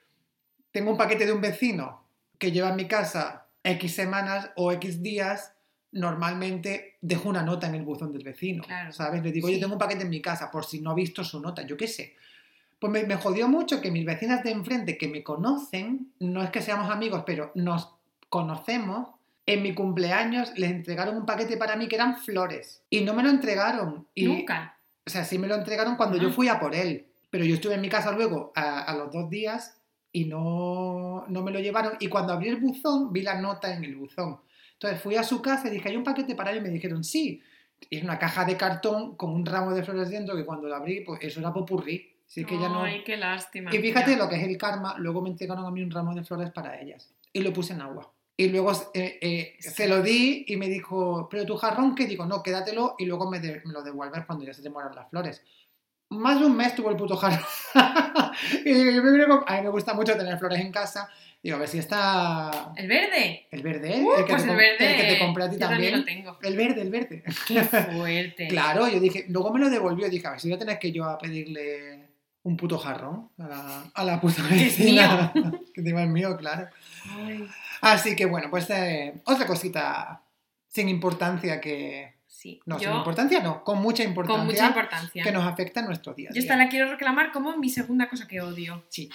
tengo 0.72 0.92
un 0.92 0.98
paquete 0.98 1.26
de 1.26 1.34
un 1.34 1.42
vecino 1.42 2.06
que 2.40 2.54
lleva 2.54 2.70
en 2.70 2.78
mi 2.78 2.86
casa 2.86 3.48
X 3.64 3.94
semanas 3.94 4.50
o 4.56 4.72
X 4.72 5.04
días, 5.04 5.54
normalmente 5.92 6.96
dejo 7.02 7.28
una 7.28 7.44
nota 7.44 7.68
en 7.68 7.76
el 7.76 7.84
buzón 7.84 8.14
del 8.14 8.24
vecino, 8.24 8.64
Claro, 8.64 8.94
¿sabes? 8.94 9.22
Le 9.22 9.34
digo, 9.34 9.50
sí. 9.50 9.56
yo 9.56 9.60
tengo 9.60 9.74
un 9.74 9.80
paquete 9.80 10.04
en 10.04 10.10
mi 10.10 10.22
casa 10.22 10.50
por 10.50 10.64
si 10.64 10.80
no 10.80 10.92
ha 10.92 10.96
visto 10.96 11.22
su 11.26 11.42
nota, 11.42 11.64
yo 11.64 11.76
qué 11.76 11.90
sé. 11.90 12.16
Pues 12.80 12.94
me, 12.94 13.04
me 13.04 13.18
jodió 13.18 13.50
mucho 13.50 13.82
que 13.82 13.92
mis 13.92 14.06
vecinas 14.06 14.44
de 14.44 14.52
enfrente 14.52 14.98
que 14.98 15.10
me 15.10 15.22
conocen, 15.22 16.14
no 16.20 16.44
es 16.44 16.50
que 16.50 16.62
seamos 16.62 16.90
amigos, 16.90 17.24
pero 17.26 17.52
nos 17.56 17.94
conocemos, 18.30 19.10
en 19.46 19.64
mi 19.64 19.74
cumpleaños 19.74 20.54
les 20.58 20.72
entregaron 20.72 21.18
un 21.18 21.26
paquete 21.26 21.58
para 21.58 21.76
mí 21.76 21.90
que 21.90 21.96
eran 21.96 22.18
flores 22.20 22.84
y 22.90 23.02
no 23.02 23.14
me 23.14 23.24
lo 23.24 23.30
entregaron. 23.30 24.08
Y, 24.14 24.28
Nunca. 24.28 24.77
O 25.08 25.10
sea, 25.10 25.24
sí 25.26 25.40
me 25.40 25.48
lo 25.48 25.56
entregaron 25.56 25.96
cuando 25.96 26.18
yo 26.18 26.28
Ah. 26.28 26.32
fui 26.34 26.48
a 26.50 26.60
por 26.60 26.76
él, 26.76 27.08
pero 27.32 27.44
yo 27.46 27.56
estuve 27.56 27.74
en 27.74 27.82
mi 27.82 27.90
casa 27.90 28.12
luego 28.12 28.52
a, 28.56 28.82
a 28.82 28.96
los 28.96 29.12
dos 29.12 29.30
días 29.30 29.82
y 30.12 30.26
no, 30.26 31.26
no 31.28 31.42
me 31.42 31.52
lo 31.52 31.60
llevaron. 31.60 31.94
Y 32.00 32.08
cuando 32.10 32.34
abrí 32.34 32.50
el 32.50 32.58
buzón, 32.58 33.12
vi 33.12 33.22
la 33.22 33.40
nota 33.42 33.74
en 33.74 33.84
el 33.84 33.96
buzón. 33.96 34.40
Entonces 34.74 35.02
fui 35.02 35.16
a 35.16 35.24
su 35.24 35.42
casa 35.42 35.68
y 35.68 35.72
dije, 35.72 35.90
¿hay 35.90 35.96
un 35.96 36.04
paquete 36.04 36.36
para 36.36 36.52
él? 36.52 36.58
Y 36.58 36.62
me 36.62 36.70
dijeron, 36.70 37.04
sí. 37.04 37.42
Y 37.90 37.98
es 37.98 38.04
una 38.04 38.20
caja 38.20 38.46
de 38.46 38.58
cartón 38.58 39.16
con 39.16 39.32
un 39.32 39.46
ramo 39.46 39.74
de 39.74 39.84
flores 39.84 40.10
dentro 40.10 40.36
que 40.36 40.46
cuando 40.46 40.68
lo 40.68 40.76
abrí, 40.76 41.02
pues 41.02 41.20
eso 41.24 41.40
era 41.40 41.52
popurrí. 41.54 42.14
Así 42.28 42.44
que 42.44 42.60
ya 42.60 42.68
no... 42.68 42.82
Ay, 42.84 43.04
qué 43.06 43.16
lástima. 43.16 43.74
Y 43.74 43.78
fíjate 43.80 44.12
Ya. 44.12 44.18
lo 44.18 44.28
que 44.28 44.36
es 44.36 44.44
el 44.44 44.58
karma, 44.58 44.96
luego 44.98 45.22
me 45.22 45.30
entregaron 45.30 45.66
a 45.66 45.72
mí 45.72 45.82
un 45.82 45.90
ramo 45.92 46.14
de 46.14 46.24
flores 46.24 46.52
para 46.52 46.80
ellas. 46.82 47.14
Y 47.32 47.42
lo 47.42 47.54
puse 47.54 47.74
en 47.74 47.82
agua. 47.82 48.12
Y 48.40 48.50
luego 48.50 48.72
eh, 48.94 49.18
eh, 49.20 49.56
se 49.60 49.88
lo 49.88 50.04
di 50.04 50.46
y 50.48 50.58
me 50.58 50.70
dijo, 50.70 51.28
pero 51.30 51.44
tu 51.46 51.58
jarrón, 51.58 51.96
¿qué? 51.96 52.06
Digo, 52.06 52.26
no, 52.28 52.44
quédatelo 52.44 52.96
y 53.00 53.06
luego 53.06 53.30
me, 53.30 53.40
de- 53.40 53.62
me 53.66 53.74
lo 53.74 53.82
devuelves 53.82 54.26
cuando 54.26 54.46
ya 54.46 54.54
se 54.54 54.62
te 54.62 54.70
mueran 54.70 54.94
las 54.96 55.10
flores. 55.10 55.42
Más 56.10 56.40
de 56.40 56.46
un 56.46 56.56
mes 56.56 56.76
tuvo 56.76 56.92
el 56.92 56.96
puto 56.98 57.18
jarrón. 57.18 57.44
y 58.66 58.74
digo, 58.74 58.92
yo 58.92 59.02
me 59.04 59.26
con- 59.28 59.44
A 59.48 59.56
mí 59.58 59.62
me 59.64 59.70
gusta 59.70 59.94
mucho 59.96 60.16
tener 60.16 60.38
flores 60.38 60.60
en 60.60 60.72
casa. 60.72 61.10
Digo, 61.42 61.56
a 61.56 61.60
ver 61.60 61.68
si 61.70 61.80
está 61.80 62.74
¿El 62.76 62.88
verde? 62.88 63.48
el 63.52 63.62
verde, 63.62 64.02
Uh, 64.04 64.14
el, 64.20 64.26
que 64.26 64.32
pues 64.34 64.44
te, 64.44 64.52
el 64.52 64.56
verde. 64.58 64.92
el 64.92 65.02
que 65.02 65.14
te 65.14 65.20
compré 65.20 65.44
a 65.44 65.50
ti 65.50 65.56
yo 65.56 65.60
también 65.68 65.98
lo 66.00 66.06
tengo. 66.06 66.38
El 66.44 66.58
verde, 66.58 66.82
el 66.82 66.90
verde. 66.92 67.24
Qué 67.48 67.64
fuerte. 67.64 68.48
Claro, 68.50 68.88
yo 68.88 69.00
dije, 69.00 69.26
luego 69.30 69.52
me 69.54 69.60
lo 69.60 69.70
devolvió, 69.70 70.10
dije, 70.10 70.28
a 70.28 70.32
ver 70.32 70.40
si 70.40 70.48
voy 70.50 70.56
a 70.56 70.60
tener 70.60 70.78
que 70.80 70.92
yo 70.92 71.06
a 71.06 71.18
pedirle 71.18 72.08
un 72.44 72.56
puto 72.58 72.78
jarrón 72.78 73.30
a 73.40 73.48
la, 73.48 73.84
a 73.94 74.04
la 74.04 74.22
puta 74.22 74.44
Que 74.48 74.56
vecina. 74.56 75.32
que 75.74 75.82
encima 75.82 76.04
es 76.04 76.10
mío, 76.10 76.36
claro. 76.38 76.68
Ay, 77.10 77.48
Así 77.82 78.16
que 78.16 78.26
bueno, 78.26 78.50
pues 78.50 78.70
eh, 78.70 79.22
otra 79.26 79.46
cosita 79.48 80.24
sin 80.68 80.90
importancia 80.90 81.60
que, 81.62 82.18
Sí. 82.28 82.60
No, 82.66 82.78
yo, 82.78 82.90
sin 82.90 82.98
importancia 82.98 83.40
no, 83.40 83.64
con 83.64 83.80
mucha 83.80 84.04
importancia. 84.04 84.38
con 84.38 84.46
mucha 84.46 84.68
importancia. 84.68 85.24
Que 85.24 85.32
nos 85.32 85.44
afecta 85.44 85.80
en 85.80 85.88
nuestro 85.88 86.14
día 86.14 86.30
a 86.30 86.34
Yo 86.34 86.40
esta 86.40 86.56
la 86.56 86.70
quiero 86.70 86.88
reclamar 86.88 87.32
como 87.32 87.58
mi 87.58 87.70
segunda 87.70 88.08
cosa 88.10 88.28
que 88.28 88.42
odio. 88.42 88.86
Sí. 88.90 89.10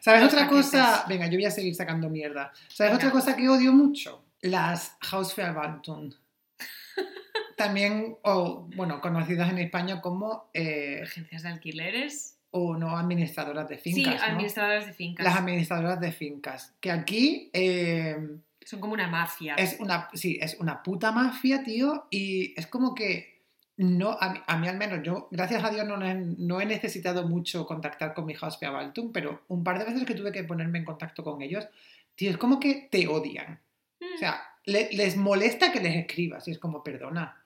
¿Sabes 0.00 0.22
Los 0.22 0.32
otra 0.32 0.44
paquetes. 0.46 0.66
cosa? 0.70 1.04
Venga, 1.08 1.26
yo 1.26 1.38
voy 1.38 1.46
a 1.46 1.50
seguir 1.50 1.74
sacando 1.74 2.08
mierda. 2.08 2.52
¿Sabes 2.68 2.92
Venga. 2.92 2.96
otra 2.96 3.10
cosa 3.10 3.36
que 3.36 3.48
odio 3.48 3.72
mucho? 3.72 4.24
Las 4.42 4.96
Hausverwaltung. 5.10 6.14
También, 7.56 8.16
o 8.22 8.68
bueno, 8.76 9.00
conocidas 9.00 9.50
en 9.50 9.58
España 9.58 10.00
como 10.00 10.50
eh, 10.54 11.00
Agencias 11.02 11.42
de 11.42 11.48
alquileres. 11.48 12.38
O 12.52 12.76
no 12.76 12.96
administradoras 12.96 13.68
de 13.68 13.78
fincas. 13.78 14.14
sí, 14.14 14.18
¿no? 14.18 14.24
administradoras 14.32 14.86
de 14.86 14.92
fincas. 14.92 15.24
Las 15.24 15.36
administradoras 15.36 16.00
de 16.00 16.12
fincas. 16.12 16.74
Que 16.80 16.90
aquí 16.90 17.50
eh, 17.52 18.16
Son 18.64 18.78
como 18.80 18.92
una 18.92 19.08
mafia. 19.08 19.54
es 19.56 19.76
una, 19.80 20.08
sí, 20.14 20.38
es 20.40 20.56
una 20.60 20.82
puta 20.82 21.10
mafia, 21.12 21.64
tío, 21.64 22.06
y 22.10 22.54
es 22.58 22.66
como 22.66 22.94
que 22.94 23.32
no, 23.78 24.16
a 24.20 24.32
mí, 24.34 24.38
a 24.46 24.56
mí 24.58 24.68
al 24.68 24.76
menos, 24.76 25.00
yo, 25.02 25.28
gracias 25.30 25.64
a 25.64 25.70
Dios, 25.70 25.86
no, 25.86 26.00
he- 26.06 26.14
no 26.14 26.60
he 26.60 26.66
necesitado 26.66 27.26
mucho 27.26 27.66
contactar 27.66 28.12
con 28.14 28.26
mi 28.26 28.34
Hausverwaltung, 28.40 29.10
pero 29.12 29.42
un 29.48 29.64
par 29.64 29.78
de 29.78 29.86
veces 29.86 30.04
que 30.04 30.14
tuve 30.14 30.30
que 30.30 30.44
ponerme 30.44 30.78
en 30.78 30.84
contacto 30.84 31.24
con 31.24 31.40
ellos, 31.42 31.66
tío, 32.14 32.30
es 32.30 32.36
como 32.36 32.60
que 32.60 32.86
te 32.90 33.08
odian. 33.08 33.58
Mm. 33.98 34.14
O 34.14 34.18
sea, 34.18 34.42
le- 34.66 34.90
les 34.92 35.16
molesta 35.16 35.72
que 35.72 35.80
les 35.80 35.96
escribas, 35.96 36.46
y 36.46 36.50
es 36.52 36.58
como, 36.58 36.84
perdona, 36.84 37.42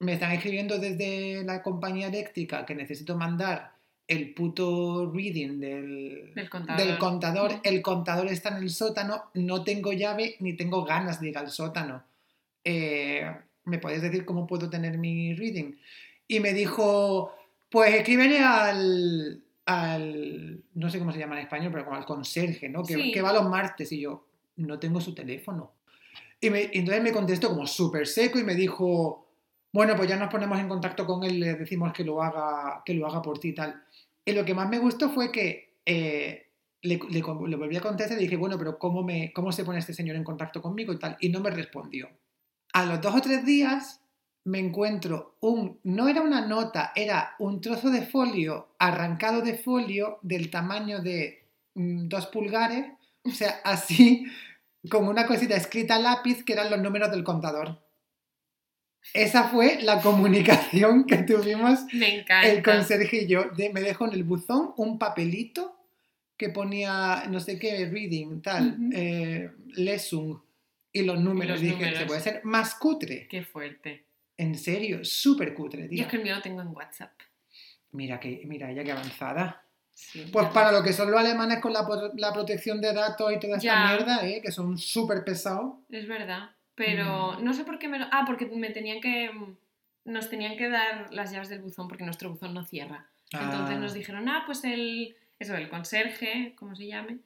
me 0.00 0.14
están 0.14 0.32
escribiendo 0.32 0.78
desde 0.78 1.44
la 1.44 1.62
compañía 1.62 2.08
eléctrica 2.08 2.66
que 2.66 2.74
necesito 2.74 3.16
mandar 3.16 3.72
el 4.10 4.34
puto 4.34 5.10
reading 5.14 5.60
del, 5.60 6.32
Del 6.34 6.50
contador. 6.50 6.84
del 6.86 6.98
contador. 6.98 7.52
El 7.62 7.80
contador 7.80 8.26
está 8.26 8.48
en 8.48 8.56
el 8.56 8.70
sótano, 8.70 9.30
no 9.34 9.62
tengo 9.62 9.92
llave 9.92 10.34
ni 10.40 10.54
tengo 10.56 10.84
ganas 10.84 11.20
de 11.20 11.28
ir 11.28 11.38
al 11.38 11.48
sótano. 11.50 12.02
Eh, 12.64 13.24
¿Me 13.64 13.78
puedes 13.78 14.02
decir 14.02 14.24
cómo 14.24 14.48
puedo 14.48 14.68
tener 14.68 14.98
mi 14.98 15.32
reading? 15.34 15.76
Y 16.26 16.40
me 16.40 16.52
dijo, 16.52 17.32
pues 17.70 17.94
escríbele 17.94 18.40
al, 18.40 19.44
al, 19.66 20.60
no 20.74 20.90
sé 20.90 20.98
cómo 20.98 21.12
se 21.12 21.18
llama 21.20 21.36
en 21.38 21.42
español, 21.44 21.70
pero 21.70 21.84
como 21.84 21.96
al 21.96 22.04
conserje, 22.04 22.68
¿no? 22.68 22.82
Que, 22.84 22.94
Sí. 22.94 23.12
que 23.12 23.22
va 23.22 23.32
los 23.32 23.48
martes. 23.48 23.92
Y 23.92 24.00
yo, 24.00 24.26
no 24.56 24.78
tengo 24.80 25.00
su 25.00 25.14
teléfono. 25.14 25.70
Y, 26.40 26.50
me, 26.50 26.62
y 26.62 26.78
entonces 26.78 27.02
me 27.02 27.12
contestó 27.12 27.48
como 27.50 27.64
súper 27.66 28.08
seco 28.08 28.40
y 28.40 28.42
me 28.44 28.56
dijo, 28.56 29.28
bueno, 29.72 29.94
pues 29.94 30.08
ya 30.08 30.16
nos 30.16 30.30
ponemos 30.30 30.58
en 30.58 30.68
contacto 30.68 31.06
con 31.06 31.22
él, 31.22 31.38
le 31.38 31.54
decimos 31.54 31.92
que 31.92 32.02
lo 32.02 32.20
haga, 32.22 32.82
que 32.84 32.94
lo 32.94 33.06
haga 33.06 33.22
por 33.22 33.38
ti 33.38 33.48
y 33.50 33.54
tal. 33.54 33.84
Y 34.24 34.32
lo 34.32 34.44
que 34.44 34.54
más 34.54 34.68
me 34.68 34.78
gustó 34.78 35.10
fue 35.10 35.32
que 35.32 35.78
eh, 35.86 36.50
le, 36.82 36.96
volví 37.22 37.76
a 37.76 37.80
contestar 37.80 38.18
y 38.18 38.22
dije, 38.22 38.36
bueno, 38.36 38.58
pero 38.58 38.78
¿cómo, 38.78 39.02
me, 39.02 39.32
¿cómo 39.32 39.52
se 39.52 39.64
pone 39.64 39.78
este 39.78 39.94
señor 39.94 40.16
en 40.16 40.24
contacto 40.24 40.62
conmigo 40.62 40.92
y 40.92 40.98
tal? 40.98 41.16
Y 41.20 41.28
no 41.28 41.40
me 41.40 41.50
respondió. 41.50 42.08
A 42.72 42.84
los 42.86 43.00
dos 43.00 43.14
o 43.16 43.20
tres 43.20 43.44
días 43.44 44.00
me 44.44 44.58
encuentro 44.58 45.36
un, 45.40 45.78
no 45.84 46.08
era 46.08 46.22
una 46.22 46.46
nota, 46.46 46.92
era 46.94 47.34
un 47.38 47.60
trozo 47.60 47.90
de 47.90 48.02
folio 48.02 48.74
arrancado 48.78 49.42
de 49.42 49.54
folio 49.54 50.18
del 50.22 50.50
tamaño 50.50 51.00
de 51.00 51.46
mm, 51.74 52.08
dos 52.08 52.26
pulgares, 52.26 52.86
o 53.24 53.30
sea, 53.30 53.60
así, 53.64 54.26
con 54.90 55.06
una 55.06 55.26
cosita 55.26 55.56
escrita 55.56 55.96
a 55.96 56.00
lápiz 56.00 56.42
que 56.44 56.54
eran 56.54 56.70
los 56.70 56.80
números 56.80 57.10
del 57.10 57.24
contador. 57.24 57.78
Esa 59.14 59.48
fue 59.48 59.82
la 59.82 60.00
comunicación 60.00 61.04
que 61.04 61.18
tuvimos 61.18 61.80
Me 61.92 62.20
encanta. 62.20 62.48
el 62.48 62.62
conserje 62.62 63.22
y 63.22 63.26
yo. 63.26 63.44
De- 63.56 63.70
me 63.70 63.80
dejó 63.80 64.06
en 64.06 64.12
el 64.12 64.24
buzón 64.24 64.72
un 64.76 64.98
papelito 64.98 65.76
que 66.36 66.48
ponía 66.50 67.24
no 67.28 67.40
sé 67.40 67.58
qué, 67.58 67.86
reading, 67.86 68.40
tal, 68.40 68.76
eh, 68.94 69.50
lesung 69.74 70.38
y 70.92 71.02
los 71.02 71.18
números. 71.20 71.52
los 71.54 71.60
Dije, 71.60 71.74
números. 71.74 71.98
se 71.98 72.06
puede 72.06 72.20
ser 72.20 72.40
más 72.44 72.74
cutre. 72.76 73.26
Qué 73.28 73.42
fuerte. 73.42 74.04
En 74.36 74.54
serio, 74.54 75.04
súper 75.04 75.52
cutre, 75.54 75.82
Yo 75.82 75.88
tío. 75.88 76.02
es 76.02 76.08
que 76.08 76.16
el 76.16 76.22
mío 76.22 76.34
lo 76.36 76.40
tengo 76.42 76.62
en 76.62 76.68
WhatsApp. 76.68 77.12
Mira, 77.92 78.18
que, 78.20 78.42
mira 78.46 78.70
ella 78.70 78.84
que 78.84 78.92
avanzada. 78.92 79.64
Sí, 79.92 80.24
Pues 80.32 80.48
para 80.48 80.72
lo 80.72 80.82
que 80.82 80.94
son 80.94 81.10
los 81.10 81.20
alemanes 81.20 81.58
con 81.60 81.72
la, 81.74 81.86
la 82.16 82.32
protección 82.32 82.80
de 82.80 82.94
datos 82.94 83.30
y 83.32 83.38
toda 83.38 83.56
esta 83.56 83.64
Ya. 83.66 83.86
mierda, 83.88 84.26
¿eh? 84.26 84.40
que 84.42 84.50
son 84.50 84.78
súper 84.78 85.24
pesados. 85.24 85.74
Es 85.90 86.08
verdad. 86.08 86.50
Pero 86.80 87.32
Mm. 87.38 87.44
no 87.44 87.52
sé 87.52 87.64
por 87.64 87.78
qué 87.78 87.88
me 87.88 87.98
lo. 87.98 88.06
Ah, 88.10 88.24
porque 88.26 88.46
me 88.46 88.70
tenían 88.70 89.00
que. 89.02 89.30
Nos 90.06 90.30
tenían 90.30 90.56
que 90.56 90.70
dar 90.70 91.12
las 91.12 91.30
llaves 91.30 91.50
del 91.50 91.60
buzón 91.60 91.88
porque 91.88 92.04
nuestro 92.04 92.30
buzón 92.30 92.54
no 92.54 92.64
cierra. 92.64 93.06
Entonces 93.32 93.76
Ah, 93.76 93.80
nos 93.80 93.92
dijeron, 93.92 94.28
ah, 94.30 94.44
pues 94.46 94.64
el. 94.64 95.14
Eso, 95.38 95.54
el 95.56 95.68
conserje, 95.68 96.54
como 96.56 96.74
se 96.74 96.86
llame, 96.86 97.18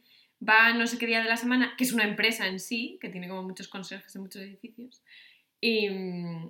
va 0.46 0.72
no 0.74 0.86
sé 0.88 0.98
qué 0.98 1.06
día 1.06 1.22
de 1.22 1.28
la 1.28 1.36
semana, 1.36 1.74
que 1.76 1.84
es 1.84 1.92
una 1.92 2.04
empresa 2.04 2.46
en 2.48 2.58
sí, 2.60 2.98
que 3.00 3.08
tiene 3.08 3.28
como 3.28 3.42
muchos 3.44 3.68
conserjes 3.68 4.14
en 4.16 4.22
muchos 4.22 4.42
edificios, 4.42 5.02
y, 5.60 5.88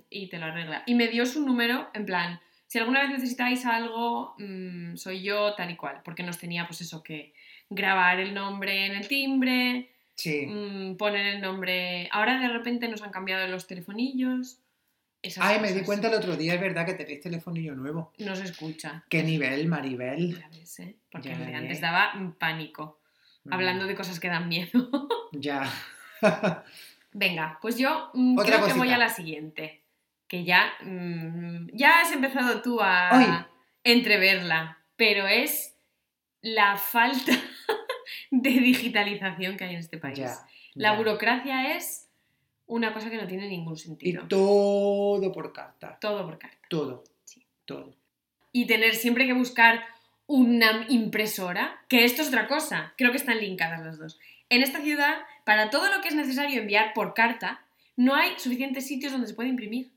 y 0.09 0.29
te 0.29 0.37
lo 0.39 0.45
arregla. 0.45 0.83
Y 0.85 0.93
me 0.95 1.07
dio 1.07 1.25
su 1.25 1.43
número, 1.45 1.89
en 1.95 2.05
plan, 2.05 2.39
si 2.67 2.77
alguna 2.79 3.01
vez 3.01 3.09
necesitáis 3.11 3.65
algo, 3.65 4.35
mm, 4.37 4.95
soy 4.95 5.23
yo, 5.23 5.53
tal 5.55 5.71
y 5.71 5.75
cual, 5.75 6.01
porque 6.03 6.21
nos 6.23 6.37
tenía, 6.37 6.67
pues 6.67 6.81
eso, 6.81 7.01
que 7.01 7.33
grabar 7.69 8.19
el 8.19 8.33
nombre 8.35 8.85
en 8.85 8.93
el 8.95 9.07
timbre, 9.07 9.89
Sí. 10.15 10.45
mm, 10.47 10.95
poner 10.97 11.35
el 11.35 11.41
nombre. 11.41 12.07
Ahora 12.11 12.39
de 12.39 12.47
repente 12.47 12.87
nos 12.87 13.01
han 13.01 13.11
cambiado 13.11 13.47
los 13.47 13.67
telefonillos. 13.67 14.59
Esas 15.21 15.43
Ay, 15.43 15.59
me 15.59 15.73
di 15.73 15.81
cuenta 15.83 16.07
el 16.07 16.13
otro 16.13 16.35
día, 16.37 16.53
es 16.53 16.61
verdad 16.61 16.85
que 16.85 16.93
tenéis 16.93 17.21
telefonillo 17.21 17.73
nuevo. 17.75 18.13
No 18.19 18.35
se 18.35 18.43
escucha. 18.43 19.03
¿Qué 19.09 19.23
nivel, 19.23 19.67
Maribel? 19.67 20.37
Ya 20.39 20.47
ves, 20.49 20.79
¿eh? 20.79 20.95
Porque 21.11 21.29
Ya 21.29 21.37
ves. 21.39 21.55
antes 21.55 21.81
daba 21.81 22.13
mm, 22.15 22.33
pánico. 22.33 22.99
Hablando 23.49 23.85
de 23.85 23.95
cosas 23.95 24.19
que 24.19 24.27
dan 24.27 24.47
miedo. 24.47 24.89
Mm, 25.31 25.39
Ya. 25.39 25.71
Venga, 27.11 27.59
pues 27.61 27.77
yo 27.77 28.09
mm, 28.13 28.35
creo 28.37 28.65
que 28.65 28.73
voy 28.73 28.89
a 28.91 28.97
la 28.97 29.09
siguiente. 29.09 29.81
Que 30.27 30.43
ya, 30.43 30.73
mm, 30.81 31.69
ya 31.73 32.01
has 32.01 32.11
empezado 32.11 32.61
tú 32.61 32.79
a 32.81 33.47
entreverla, 33.83 34.79
pero 34.95 35.27
es 35.27 35.75
la 36.41 36.77
falta 36.77 37.33
de 38.41 38.49
digitalización 38.49 39.57
que 39.57 39.63
hay 39.65 39.73
en 39.73 39.79
este 39.79 39.97
país. 39.97 40.17
ya. 40.17 40.35
La 40.73 40.91
ya. 40.91 40.97
burocracia 40.97 41.75
es 41.75 42.09
una 42.67 42.93
cosa 42.93 43.09
que 43.09 43.17
no 43.17 43.27
tiene 43.27 43.47
ningún 43.47 43.75
Y 43.75 43.77
sentido. 43.77 44.27
todo 44.27 45.31
por 45.31 45.53
carta. 45.53 45.97
Todo 46.01 46.25
por 46.25 46.37
carta. 46.37 46.57
Todo. 46.69 47.03
Sí. 47.23 47.45
Todo. 47.65 47.93
Y 48.51 48.65
tener 48.67 48.95
siempre 48.95 49.25
que 49.25 49.33
buscar 49.33 49.83
una 50.27 50.85
impresora, 50.89 51.79
que 51.87 52.03
esto 52.03 52.21
es 52.23 52.29
otra 52.29 52.47
cosa, 52.47 52.93
creo 52.97 53.11
que 53.11 53.17
están 53.17 53.37
linkadas 53.39 53.85
las 53.85 53.99
dos. 53.99 54.19
En 54.49 54.63
esta 54.63 54.81
ciudad, 54.81 55.17
para 55.43 55.69
todo 55.69 55.93
lo 55.93 56.01
que 56.01 56.07
es 56.09 56.15
necesario 56.15 56.59
enviar 56.61 56.93
por 56.93 57.13
carta, 57.13 57.61
no 57.95 58.15
hay 58.15 58.31
suficientes 58.37 58.87
sitios 58.87 59.11
donde 59.11 59.27
se 59.27 59.33
puede 59.33 59.49
imprimir. 59.49 59.91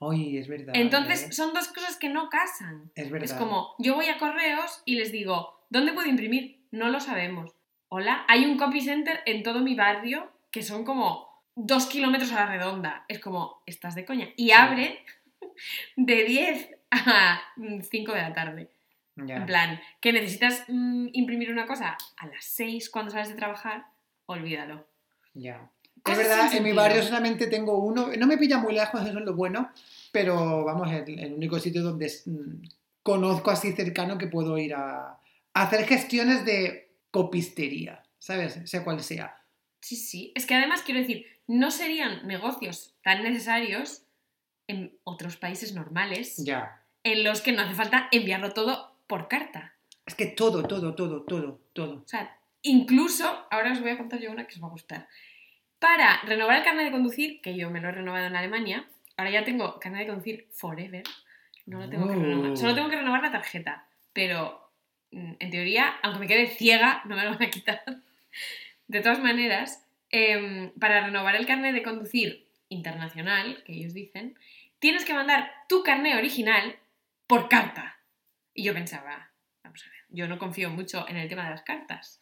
Oye, 0.00 0.38
es 0.38 0.48
verdad. 0.48 0.74
Entonces, 0.76 1.22
¿eh? 1.24 1.32
son 1.32 1.54
dos 1.54 1.68
cosas 1.68 1.96
que 1.96 2.08
no 2.08 2.28
casan. 2.28 2.90
es 2.94 3.10
verdad. 3.10 3.24
Es 3.30 3.32
como, 3.34 3.74
yo 3.78 3.94
voy 3.94 4.06
a 4.06 4.18
correos 4.18 4.82
y 4.84 4.96
les 4.96 5.12
digo, 5.12 5.64
¿dónde 5.70 5.92
puedo 5.92 6.08
imprimir? 6.08 6.58
No 6.74 6.88
lo 6.88 6.98
sabemos. 6.98 7.52
Hola, 7.88 8.24
hay 8.26 8.46
un 8.46 8.58
copy 8.58 8.80
center 8.80 9.20
en 9.26 9.44
todo 9.44 9.60
mi 9.60 9.76
barrio 9.76 10.28
que 10.50 10.64
son 10.64 10.82
como 10.82 11.28
dos 11.54 11.86
kilómetros 11.86 12.32
a 12.32 12.40
la 12.40 12.46
redonda. 12.46 13.04
Es 13.06 13.20
como, 13.20 13.62
estás 13.64 13.94
de 13.94 14.04
coña. 14.04 14.30
Y 14.36 14.50
abre 14.50 14.98
de 15.96 16.24
10 16.24 16.70
a 16.90 17.40
5 17.80 18.12
de 18.12 18.20
la 18.20 18.32
tarde. 18.34 18.70
En 19.16 19.46
plan, 19.46 19.80
que 20.00 20.12
necesitas 20.12 20.64
mm, 20.66 21.10
imprimir 21.12 21.52
una 21.52 21.64
cosa 21.64 21.96
a 22.16 22.26
las 22.26 22.44
6 22.44 22.90
cuando 22.90 23.12
sales 23.12 23.28
de 23.28 23.36
trabajar, 23.36 23.86
olvídalo. 24.26 24.84
Ya. 25.32 25.70
Es 26.04 26.18
verdad, 26.18 26.52
en 26.52 26.64
mi 26.64 26.72
barrio 26.72 27.04
solamente 27.04 27.46
tengo 27.46 27.78
uno, 27.78 28.08
no 28.18 28.26
me 28.26 28.36
pilla 28.36 28.58
muy 28.58 28.74
lejos, 28.74 29.00
eso 29.00 29.16
es 29.16 29.24
lo 29.24 29.36
bueno, 29.36 29.70
pero 30.10 30.64
vamos, 30.64 30.90
el, 30.90 31.20
el 31.20 31.34
único 31.34 31.60
sitio 31.60 31.84
donde 31.84 32.10
mm, 32.26 32.66
conozco 33.04 33.52
así 33.52 33.70
cercano 33.74 34.18
que 34.18 34.26
puedo 34.26 34.58
ir 34.58 34.74
a 34.74 35.20
hacer 35.54 35.86
gestiones 35.86 36.44
de 36.44 36.92
copistería, 37.10 38.02
¿sabes? 38.18 38.60
Sea 38.64 38.84
cual 38.84 39.00
sea. 39.02 39.36
Sí, 39.80 39.96
sí. 39.96 40.32
Es 40.34 40.46
que 40.46 40.54
además 40.54 40.82
quiero 40.82 41.00
decir, 41.00 41.26
no 41.46 41.70
serían 41.70 42.26
negocios 42.26 42.94
tan 43.02 43.22
necesarios 43.22 44.02
en 44.66 44.96
otros 45.04 45.36
países 45.36 45.74
normales 45.74 46.36
Ya. 46.44 46.82
en 47.02 47.22
los 47.24 47.40
que 47.42 47.52
no 47.52 47.62
hace 47.62 47.74
falta 47.74 48.08
enviarlo 48.12 48.52
todo 48.52 48.96
por 49.06 49.28
carta. 49.28 49.74
Es 50.06 50.14
que 50.14 50.26
todo, 50.26 50.62
todo, 50.66 50.94
todo, 50.94 51.22
todo, 51.22 51.60
todo. 51.72 52.02
O 52.04 52.08
sea, 52.08 52.36
incluso, 52.62 53.46
ahora 53.50 53.72
os 53.72 53.80
voy 53.80 53.90
a 53.90 53.98
contar 53.98 54.20
yo 54.20 54.30
una 54.30 54.46
que 54.46 54.54
os 54.54 54.62
va 54.62 54.66
a 54.68 54.70
gustar. 54.70 55.08
Para 55.78 56.20
renovar 56.22 56.56
el 56.56 56.64
carnet 56.64 56.86
de 56.86 56.92
conducir, 56.92 57.40
que 57.42 57.54
yo 57.56 57.70
me 57.70 57.80
lo 57.80 57.88
he 57.90 57.92
renovado 57.92 58.26
en 58.26 58.36
Alemania, 58.36 58.88
ahora 59.18 59.30
ya 59.30 59.44
tengo 59.44 59.78
carnet 59.78 60.00
de 60.02 60.06
conducir 60.08 60.48
forever, 60.50 61.02
no 61.66 61.80
lo 61.80 61.88
tengo 61.90 62.08
que 62.08 62.16
Oh. 62.16 62.20
renovar. 62.20 62.56
Solo 62.56 62.74
tengo 62.74 62.88
que 62.88 62.96
renovar 62.96 63.22
la 63.22 63.32
tarjeta, 63.32 63.86
pero 64.14 64.63
en 65.14 65.50
teoría, 65.50 65.94
aunque 66.02 66.20
me 66.20 66.26
quede 66.26 66.46
ciega, 66.48 67.02
no 67.06 67.16
me 67.16 67.24
lo 67.24 67.30
van 67.30 67.42
a 67.42 67.50
quitar. 67.50 67.82
De 68.88 69.00
todas 69.00 69.20
maneras, 69.20 69.86
em, 70.10 70.72
para 70.78 71.04
renovar 71.04 71.36
el 71.36 71.46
carnet 71.46 71.74
de 71.74 71.82
conducir 71.82 72.46
internacional, 72.68 73.62
que 73.64 73.74
ellos 73.74 73.94
dicen, 73.94 74.38
tienes 74.78 75.04
que 75.04 75.14
mandar 75.14 75.50
tu 75.68 75.82
carnet 75.82 76.16
original 76.16 76.76
por 77.26 77.48
carta. 77.48 77.98
Y 78.52 78.64
yo 78.64 78.74
pensaba, 78.74 79.30
vamos 79.62 79.84
a 79.84 79.90
ver, 79.90 80.00
yo 80.10 80.28
no 80.28 80.38
confío 80.38 80.70
mucho 80.70 81.08
en 81.08 81.16
el 81.16 81.28
tema 81.28 81.44
de 81.44 81.50
las 81.50 81.62
cartas. 81.62 82.20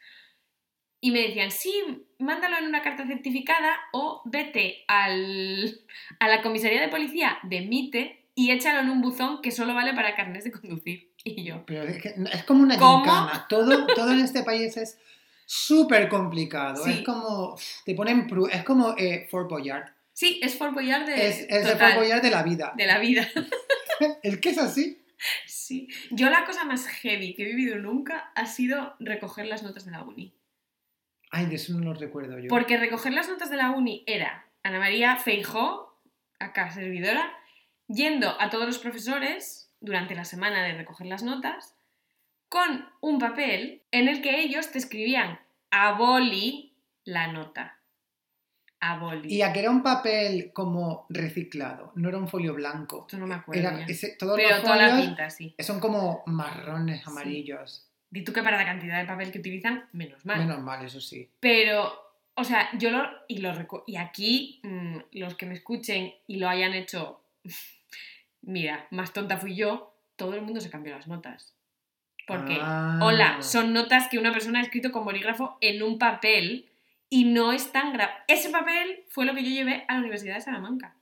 y 1.04 1.10
me 1.10 1.20
decían, 1.20 1.50
sí, 1.50 2.06
mándalo 2.20 2.56
en 2.58 2.66
una 2.66 2.80
carta 2.80 3.04
certificada 3.04 3.76
o 3.92 4.22
vete 4.24 4.84
al, 4.86 5.80
a 6.20 6.28
la 6.28 6.42
comisaría 6.42 6.80
de 6.80 6.88
policía 6.88 7.40
de 7.42 7.62
MITE 7.62 8.22
y 8.36 8.52
échalo 8.52 8.80
en 8.80 8.90
un 8.90 9.02
buzón 9.02 9.42
que 9.42 9.50
solo 9.50 9.74
vale 9.74 9.94
para 9.94 10.14
carnes 10.14 10.44
de 10.44 10.52
conducir. 10.52 11.11
Y 11.24 11.44
yo. 11.44 11.64
Pero 11.66 11.82
es, 11.84 12.02
que 12.02 12.14
es 12.32 12.44
como 12.44 12.62
una 12.62 12.74
gincana. 12.74 13.46
Todo, 13.48 13.86
todo 13.86 14.12
en 14.12 14.20
este 14.20 14.42
país 14.42 14.76
es 14.76 14.98
súper 15.46 16.08
complicado. 16.08 16.84
Sí. 16.84 16.90
Es 16.90 17.02
como. 17.02 17.56
Te 17.84 17.94
ponen. 17.94 18.28
Es 18.50 18.64
como 18.64 18.94
eh, 18.98 19.28
Fort 19.30 19.48
Boyard. 19.48 19.92
Sí, 20.12 20.40
es 20.42 20.56
Fort 20.56 20.74
Boyard 20.74 21.06
de, 21.06 21.28
Es, 21.28 21.46
es 21.48 21.78
Fort 21.78 21.96
Boyard 21.96 22.22
de 22.22 22.30
la 22.30 22.42
vida. 22.42 22.72
de 22.76 22.86
la 22.86 22.98
vida. 22.98 23.28
El 24.22 24.40
que 24.40 24.50
es 24.50 24.58
así. 24.58 25.00
Sí. 25.46 25.88
Yo 26.10 26.28
la 26.28 26.44
cosa 26.44 26.64
más 26.64 26.86
heavy 26.86 27.34
que 27.34 27.44
he 27.44 27.54
vivido 27.54 27.76
nunca 27.76 28.32
ha 28.34 28.46
sido 28.46 28.94
recoger 28.98 29.46
las 29.46 29.62
notas 29.62 29.84
de 29.84 29.92
la 29.92 30.02
uni. 30.02 30.34
Ay, 31.30 31.46
de 31.46 31.54
eso 31.54 31.72
no 31.72 31.84
lo 31.84 31.94
recuerdo 31.94 32.38
yo. 32.38 32.48
Porque 32.48 32.76
recoger 32.76 33.12
las 33.12 33.28
notas 33.28 33.48
de 33.48 33.56
la 33.56 33.70
uni 33.70 34.02
era 34.06 34.46
Ana 34.62 34.80
María 34.80 35.16
Feijó, 35.16 35.98
acá 36.38 36.70
servidora, 36.70 37.32
yendo 37.86 38.38
a 38.40 38.50
todos 38.50 38.66
los 38.66 38.78
profesores 38.78 39.61
durante 39.82 40.14
la 40.14 40.24
semana 40.24 40.62
de 40.62 40.72
recoger 40.74 41.06
las 41.06 41.22
notas 41.22 41.74
con 42.48 42.86
un 43.00 43.18
papel 43.18 43.82
en 43.90 44.08
el 44.08 44.22
que 44.22 44.40
ellos 44.40 44.70
te 44.70 44.78
escribían 44.78 45.38
a 45.70 45.92
boli 45.92 46.72
la 47.04 47.26
nota. 47.32 47.78
A 48.80 48.98
boli. 48.98 49.32
Y 49.32 49.42
a 49.42 49.52
que 49.52 49.60
era 49.60 49.70
un 49.70 49.82
papel 49.82 50.50
como 50.52 51.06
reciclado, 51.08 51.92
no 51.94 52.08
era 52.08 52.18
un 52.18 52.26
folio 52.28 52.52
blanco. 52.54 53.02
Esto 53.06 53.16
no 53.18 53.26
me 53.28 53.36
acuerdo. 53.36 53.60
Era 53.60 53.84
ese- 53.86 54.16
todos 54.18 54.36
Pero 54.36 54.50
los 54.56 54.62
toda 54.64 54.76
la 54.76 54.88
folios 54.90 55.06
pinta, 55.06 55.30
sí. 55.30 55.54
son 55.60 55.78
como 55.78 56.22
marrones, 56.26 57.06
amarillos. 57.06 57.88
Di 58.10 58.22
tú 58.24 58.32
que 58.32 58.42
para 58.42 58.56
la 58.58 58.64
cantidad 58.64 58.98
de 59.00 59.06
papel 59.06 59.30
que 59.32 59.38
utilizan, 59.38 59.88
menos 59.92 60.26
mal. 60.26 60.38
Menos 60.40 60.60
mal, 60.60 60.84
eso 60.84 61.00
sí. 61.00 61.30
Pero, 61.40 61.92
o 62.34 62.44
sea, 62.44 62.68
yo 62.76 62.90
lo. 62.90 63.08
Y, 63.28 63.38
lo 63.38 63.52
y 63.86 63.96
aquí, 63.96 64.60
mm, 64.64 64.96
los 65.12 65.34
que 65.36 65.46
me 65.46 65.54
escuchen 65.54 66.12
y 66.26 66.36
lo 66.36 66.48
hayan 66.48 66.74
hecho. 66.74 67.22
Mira, 68.42 68.86
más 68.90 69.12
tonta 69.12 69.36
fui 69.38 69.54
yo, 69.54 69.94
todo 70.16 70.34
el 70.34 70.42
mundo 70.42 70.60
se 70.60 70.70
cambió 70.70 70.94
las 70.94 71.06
notas. 71.06 71.54
Porque, 72.26 72.58
Ah. 72.60 73.00
hola, 73.02 73.42
son 73.42 73.72
notas 73.72 74.08
que 74.08 74.18
una 74.18 74.32
persona 74.32 74.60
ha 74.60 74.62
escrito 74.62 74.92
con 74.92 75.04
bolígrafo 75.04 75.56
en 75.60 75.82
un 75.82 75.98
papel 75.98 76.68
y 77.08 77.24
no 77.24 77.52
están 77.52 77.92
gra- 77.94 78.24
Ese 78.28 78.50
papel 78.50 79.04
fue 79.08 79.24
lo 79.24 79.34
que 79.34 79.42
yo 79.42 79.50
llevé 79.50 79.84
a 79.88 79.94
la 79.94 80.00
Universidad 80.00 80.36
de 80.36 80.40
Salamanca. 80.40 80.94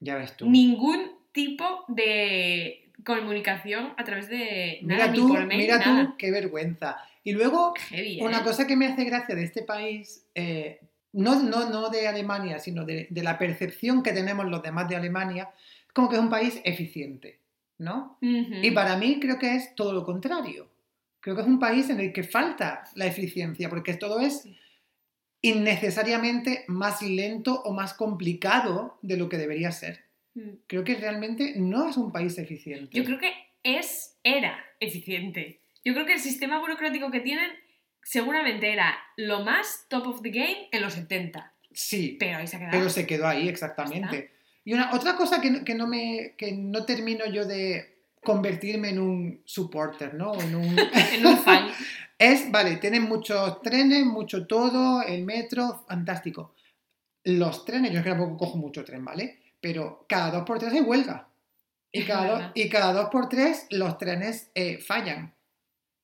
Ya 0.00 0.16
ves 0.16 0.36
tú. 0.36 0.48
Ningún 0.48 1.12
tipo 1.32 1.84
de 1.88 2.92
comunicación 3.04 3.94
a 3.96 4.04
través 4.04 4.28
de. 4.28 4.78
Mira 4.82 4.98
nada, 4.98 5.10
ni 5.12 5.18
tú, 5.18 5.28
por 5.28 5.44
mail, 5.46 5.60
mira 5.60 5.78
nada. 5.78 6.06
tú, 6.06 6.16
qué 6.18 6.30
vergüenza. 6.30 6.98
Y 7.24 7.32
luego, 7.32 7.74
Heavy, 7.90 8.20
¿eh? 8.20 8.24
una 8.24 8.42
cosa 8.44 8.66
que 8.66 8.76
me 8.76 8.86
hace 8.86 9.04
gracia 9.04 9.34
de 9.34 9.44
este 9.44 9.62
país, 9.62 10.26
eh, 10.34 10.80
no, 11.12 11.42
no, 11.42 11.68
no 11.70 11.88
de 11.90 12.06
Alemania, 12.06 12.58
sino 12.58 12.84
de, 12.84 13.06
de 13.10 13.22
la 13.22 13.38
percepción 13.38 14.02
que 14.02 14.12
tenemos 14.12 14.46
los 14.46 14.62
demás 14.62 14.88
de 14.88 14.96
Alemania, 14.96 15.50
es 15.50 15.77
como 15.98 16.08
que 16.08 16.14
es 16.14 16.22
un 16.22 16.30
país 16.30 16.60
eficiente, 16.62 17.40
¿no? 17.76 18.18
Y 18.20 18.70
para 18.70 18.96
mí 18.96 19.18
creo 19.18 19.36
que 19.36 19.56
es 19.56 19.74
todo 19.74 19.92
lo 19.92 20.04
contrario. 20.04 20.70
Creo 21.18 21.34
que 21.34 21.42
es 21.42 21.48
un 21.48 21.58
país 21.58 21.90
en 21.90 21.98
el 21.98 22.12
que 22.12 22.22
falta 22.22 22.84
la 22.94 23.06
eficiencia, 23.06 23.68
porque 23.68 23.94
todo 23.94 24.20
es 24.20 24.48
innecesariamente 25.42 26.64
más 26.68 27.02
lento 27.02 27.62
o 27.62 27.72
más 27.72 27.94
complicado 27.94 29.00
de 29.02 29.16
lo 29.16 29.28
que 29.28 29.38
debería 29.38 29.72
ser. 29.72 30.04
Mm. 30.34 30.50
Creo 30.68 30.84
que 30.84 30.94
realmente 30.94 31.54
no 31.56 31.88
es 31.88 31.96
un 31.96 32.12
país 32.12 32.38
eficiente. 32.38 32.96
Yo 32.96 33.04
creo 33.04 33.18
que 33.18 33.32
es, 33.64 34.20
era 34.22 34.56
eficiente. 34.78 35.62
Yo 35.84 35.94
creo 35.94 36.06
que 36.06 36.12
el 36.12 36.20
sistema 36.20 36.60
burocrático 36.60 37.10
que 37.10 37.18
tienen 37.18 37.50
seguramente 38.04 38.72
era 38.72 38.96
lo 39.16 39.42
más 39.42 39.86
top 39.88 40.06
of 40.06 40.22
the 40.22 40.30
game 40.30 40.68
en 40.70 40.80
los 40.80 40.92
70. 40.92 41.54
Sí, 41.72 42.16
Pero 42.20 42.38
ahí 42.38 42.46
se 42.46 42.54
ha 42.54 42.60
quedado. 42.60 42.78
pero 42.78 42.88
se 42.88 43.04
quedó 43.04 43.26
ahí 43.26 43.48
exactamente. 43.48 44.37
Y 44.68 44.74
una, 44.74 44.94
otra 44.94 45.16
cosa 45.16 45.40
que, 45.40 45.50
no- 45.50 45.64
que 45.64 45.74
no 45.74 45.86
me, 45.86 46.34
que 46.36 46.52
no 46.52 46.84
termino 46.84 47.24
yo 47.26 47.46
de 47.46 48.02
convertirme 48.22 48.90
en 48.90 48.98
un 48.98 49.40
supporter, 49.46 50.12
¿no? 50.12 50.34
En 50.38 50.54
un, 50.54 50.76
En 51.14 51.26
un 51.26 51.38
fan. 51.38 51.70
es, 52.18 52.50
vale, 52.52 52.76
tienen 52.76 53.04
muchos 53.04 53.62
trenes, 53.62 54.04
mucho 54.04 54.46
todo, 54.46 55.00
el 55.02 55.24
metro, 55.24 55.84
fantástico. 55.88 56.54
Los 57.24 57.64
trenes, 57.64 57.92
yo 57.92 57.98
es 57.98 58.04
que 58.04 58.10
tampoco 58.10 58.36
cojo 58.36 58.58
mucho 58.58 58.84
tren, 58.84 59.04
¿vale? 59.04 59.38
Pero 59.60 60.04
cada 60.08 60.30
dos 60.30 60.44
por 60.44 60.58
tres 60.58 60.72
hay 60.74 60.80
huelga. 60.80 61.28
Y 61.90 62.04
cada, 62.04 62.26
dos, 62.30 62.52
y 62.54 62.68
cada 62.68 62.92
dos 62.92 63.08
por 63.10 63.30
tres 63.30 63.66
los 63.70 63.96
trenes 63.96 64.50
eh, 64.54 64.78
fallan. 64.78 65.32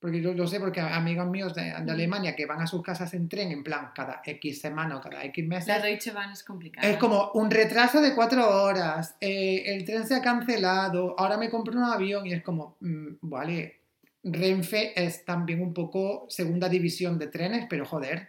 Porque 0.04 0.20
yo 0.20 0.34
lo 0.34 0.46
sé 0.46 0.60
porque 0.60 0.82
amigos 0.82 1.26
míos 1.28 1.54
de, 1.54 1.62
de. 1.62 1.70
Alemania 1.72 2.36
que 2.36 2.44
van 2.44 2.60
a 2.60 2.66
sus 2.66 2.82
casas 2.82 3.14
en 3.14 3.26
tren, 3.26 3.50
en 3.50 3.64
plan, 3.64 3.90
cada 3.94 4.20
X 4.22 4.60
semana 4.60 4.98
o 4.98 5.00
cada 5.00 5.24
X 5.24 5.46
meses, 5.46 5.66
La 5.66 5.80
Deutsche 5.80 6.10
Bahn 6.10 6.30
es 6.30 6.44
complicada. 6.44 6.86
es 6.86 6.98
como 6.98 7.30
un 7.32 7.50
retraso 7.50 8.02
de 8.02 8.14
cuatro 8.14 8.46
horas, 8.64 9.16
eh, 9.18 9.62
el 9.64 9.86
tren 9.86 10.06
se 10.06 10.14
ha 10.14 10.20
cancelado, 10.20 11.14
ahora 11.18 11.38
me 11.38 11.48
compro 11.48 11.72
un 11.72 11.84
avión 11.84 12.26
y 12.26 12.34
es 12.34 12.42
como, 12.42 12.76
mm, 12.80 13.14
vale, 13.22 13.80
Renfe 14.22 14.92
es 15.02 15.24
también 15.24 15.62
un 15.62 15.72
poco 15.72 16.26
segunda 16.28 16.68
división 16.68 17.18
de 17.18 17.28
trenes, 17.28 17.64
pero 17.70 17.86
joder, 17.86 18.28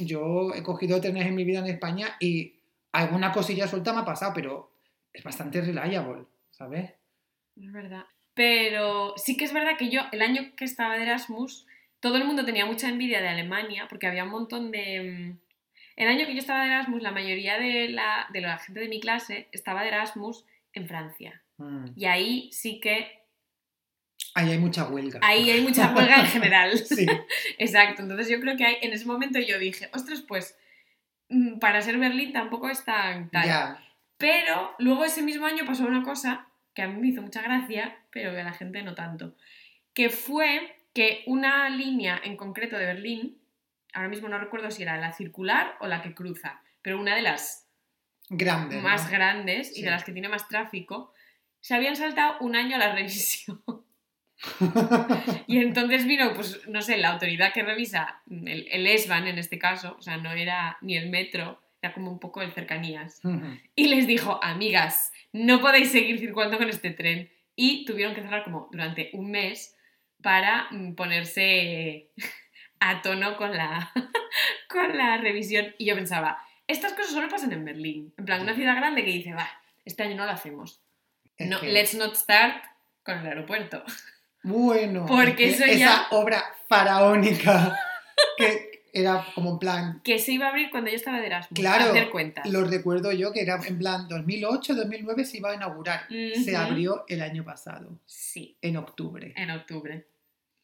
yo 0.00 0.52
he 0.52 0.64
cogido 0.64 1.00
trenes 1.00 1.28
en 1.28 1.36
mi 1.36 1.44
vida 1.44 1.60
en 1.60 1.66
España 1.66 2.16
y 2.18 2.56
alguna 2.90 3.30
cosilla 3.30 3.68
suelta 3.68 3.92
me 3.92 4.00
ha 4.00 4.04
pasado, 4.04 4.32
pero 4.34 4.72
es 5.12 5.22
bastante 5.22 5.60
reliable, 5.60 6.24
¿sabes? 6.50 6.90
Es 7.54 7.72
verdad. 7.72 8.02
Pero 8.34 9.14
sí 9.16 9.36
que 9.36 9.44
es 9.44 9.52
verdad 9.52 9.76
que 9.78 9.90
yo, 9.90 10.02
el 10.12 10.20
año 10.22 10.52
que 10.56 10.64
estaba 10.64 10.96
de 10.96 11.04
Erasmus, 11.04 11.66
todo 12.00 12.16
el 12.16 12.24
mundo 12.24 12.44
tenía 12.44 12.66
mucha 12.66 12.88
envidia 12.88 13.20
de 13.20 13.28
Alemania 13.28 13.86
porque 13.88 14.06
había 14.06 14.24
un 14.24 14.30
montón 14.30 14.70
de... 14.70 15.00
mm, 15.00 15.38
El 15.96 16.08
año 16.08 16.26
que 16.26 16.34
yo 16.34 16.40
estaba 16.40 16.64
de 16.64 16.70
Erasmus, 16.70 17.02
la 17.02 17.12
mayoría 17.12 17.58
de 17.58 17.88
la, 17.88 18.26
de 18.32 18.40
la 18.40 18.58
gente 18.58 18.80
de 18.80 18.88
mi 18.88 19.00
clase 19.00 19.48
estaba 19.52 19.82
de 19.82 19.88
Erasmus 19.88 20.44
en 20.72 20.88
Francia. 20.88 21.42
Mm. 21.58 21.86
Y 21.96 22.04
ahí 22.06 22.50
sí 22.52 22.80
que... 22.80 23.22
Ahí 24.34 24.50
hay 24.50 24.58
mucha 24.58 24.88
huelga. 24.88 25.20
Ahí 25.22 25.48
hay 25.48 25.60
mucha 25.60 25.94
huelga 25.94 26.20
en 26.20 26.26
general. 26.26 26.72
Sí, 26.84 27.06
Exacto. 27.58 28.02
Entonces 28.02 28.28
yo 28.28 28.40
creo 28.40 28.56
que 28.56 28.64
hay, 28.64 28.76
en 28.82 28.92
ese 28.92 29.06
momento 29.06 29.38
yo 29.38 29.60
dije, 29.60 29.88
ostras, 29.94 30.22
pues 30.26 30.58
mm, 31.28 31.60
para 31.60 31.80
ser 31.82 31.98
Berlín 31.98 32.32
tampoco 32.32 32.68
es 32.68 32.84
tan 32.84 33.30
tal. 33.30 33.78
Pero 34.16 34.74
luego 34.80 35.04
ese 35.04 35.22
mismo 35.22 35.46
año 35.46 35.64
pasó 35.64 35.84
una 35.86 36.02
cosa 36.02 36.48
que 36.74 36.82
a 36.82 36.88
mí 36.88 37.00
me 37.00 37.08
hizo 37.08 37.22
mucha 37.22 37.42
gracia, 37.42 37.96
pero 38.10 38.32
que 38.32 38.40
a 38.40 38.44
la 38.44 38.52
gente 38.52 38.82
no 38.82 38.94
tanto. 38.94 39.36
Que 39.94 40.10
fue 40.10 40.76
que 40.92 41.22
una 41.26 41.68
línea 41.70 42.20
en 42.24 42.36
concreto 42.36 42.76
de 42.76 42.86
Berlín, 42.86 43.38
ahora 43.92 44.08
mismo 44.08 44.28
no 44.28 44.38
recuerdo 44.38 44.70
si 44.70 44.82
era 44.82 44.96
la 44.96 45.12
circular 45.12 45.76
o 45.80 45.86
la 45.86 46.02
que 46.02 46.14
cruza, 46.14 46.60
pero 46.82 46.98
una 47.00 47.14
de 47.14 47.22
las 47.22 47.68
más 48.82 49.04
¿no? 49.04 49.10
grandes 49.10 49.70
y 49.72 49.74
Sí. 49.76 49.82
de 49.82 49.90
las 49.90 50.04
que 50.04 50.12
tiene 50.12 50.28
más 50.28 50.48
tráfico, 50.48 51.12
se 51.60 51.74
habían 51.74 51.96
saltado 51.96 52.36
un 52.40 52.56
año 52.56 52.76
a 52.76 52.78
la 52.78 52.92
revisión. 52.94 53.62
Y 55.46 55.58
entonces 55.58 56.06
vino, 56.06 56.34
pues, 56.34 56.66
no 56.68 56.82
sé, 56.82 56.96
la 56.98 57.10
autoridad 57.10 57.52
que 57.52 57.62
revisa, 57.62 58.20
el, 58.28 58.66
el 58.70 58.86
ESBAN 58.86 59.26
en 59.28 59.38
este 59.38 59.58
caso, 59.58 59.96
o 59.98 60.02
sea, 60.02 60.16
no 60.16 60.32
era 60.32 60.76
ni 60.80 60.96
el 60.96 61.08
metro, 61.08 61.60
era 61.84 61.92
como 61.92 62.10
un 62.10 62.18
poco 62.18 62.40
el 62.40 62.52
cercanías. 62.52 63.20
Y 63.76 63.88
les 63.88 64.06
dijo, 64.06 64.40
amigas, 64.42 65.12
no 65.32 65.60
podéis 65.60 65.92
seguir 65.92 66.18
circulando 66.18 66.56
con 66.56 66.68
este 66.70 66.90
tren. 66.90 67.30
Y 67.56 67.84
tuvieron 67.84 68.14
que 68.14 68.22
cerrar 68.22 68.42
como 68.42 68.68
durante 68.72 69.10
un 69.12 69.30
mes 69.30 69.76
para 70.22 70.66
mm, 70.70 70.94
ponerse 70.94 72.08
a 72.80 73.02
tono 73.02 73.36
con 73.36 73.54
la, 73.56 73.92
con 74.68 74.96
la 74.96 75.18
revisión. 75.18 75.74
Y 75.78 75.84
yo 75.86 75.94
pensaba, 75.94 76.38
estas 76.66 76.94
cosas 76.94 77.12
solo 77.12 77.28
pasan 77.28 77.52
en 77.52 77.64
Berlín. 77.64 78.14
En 78.16 78.24
plan, 78.24 78.40
una 78.40 78.54
ciudad 78.54 78.76
grande 78.76 79.04
que 79.04 79.10
dice, 79.12 79.34
va, 79.34 79.48
este 79.84 80.02
año 80.04 80.16
no 80.16 80.24
lo 80.24 80.32
hacemos. 80.32 80.80
Es 81.36 81.48
No, 81.48 81.60
que- 81.60 81.70
let's 81.70 81.94
not 81.94 82.14
start 82.16 82.64
con 83.04 83.18
el 83.18 83.26
aeropuerto. 83.26 83.84
Bueno, 84.42 85.04
Porque 85.08 85.50
es 85.50 85.58
que 85.58 85.64
eso 85.64 85.78
ya- 85.78 85.92
esa 85.92 86.06
obra 86.12 86.42
faraónica 86.68 87.76
que 88.38 88.63
era 88.94 89.26
como 89.34 89.50
en 89.52 89.58
plan, 89.58 90.00
Que 90.04 90.18
se 90.18 90.32
iba 90.32 90.46
a 90.46 90.50
abrir 90.50 90.70
cuando 90.70 90.88
yo 90.88 90.96
estaba 90.96 91.18
de 91.20 91.26
Erasmus. 91.26 91.58
Claro, 91.58 91.90
hacer 91.90 92.08
lo 92.50 92.64
recuerdo 92.64 93.10
yo 93.12 93.32
que 93.32 93.40
era 93.42 93.60
en 93.66 93.78
plan 93.78 94.06
2008, 94.08 94.74
2009 94.74 95.24
se 95.24 95.38
iba 95.38 95.50
a 95.50 95.54
inaugurar. 95.56 96.06
Se 96.08 96.56
abrió 96.56 97.04
el 97.08 97.20
año 97.22 97.44
pasado, 97.44 97.98
Sí, 98.06 98.56
en 98.62 98.76
octubre, 98.76 99.32
en 99.36 99.50
octubre. 99.50 100.06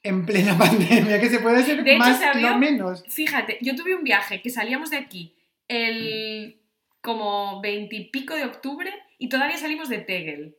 en 0.03 0.25
plena 0.25 0.57
pandemia, 0.59 1.21
que 1.21 1.29
se 1.29 1.41
puede 1.41 1.63
De 1.63 1.91
hecho, 1.93 1.99
más 1.99 2.19
se 2.19 2.25
abrió- 2.27 2.51
no 2.51 2.59
menos. 2.59 3.03
Fíjate, 3.09 3.59
yo 3.61 3.75
tuve 3.75 3.95
un 3.95 4.05
viaje 4.05 4.41
que 4.41 4.49
salíamos 4.51 4.91
de 4.91 4.97
aquí 4.99 5.35
el 5.69 6.57
como 7.01 7.61
veintipico 7.61 8.35
de 8.35 8.45
octubre 8.45 8.93
y 9.19 9.29
todavía 9.29 9.57
salimos 9.57 9.89
de 9.89 9.99
Tegel. 9.99 10.57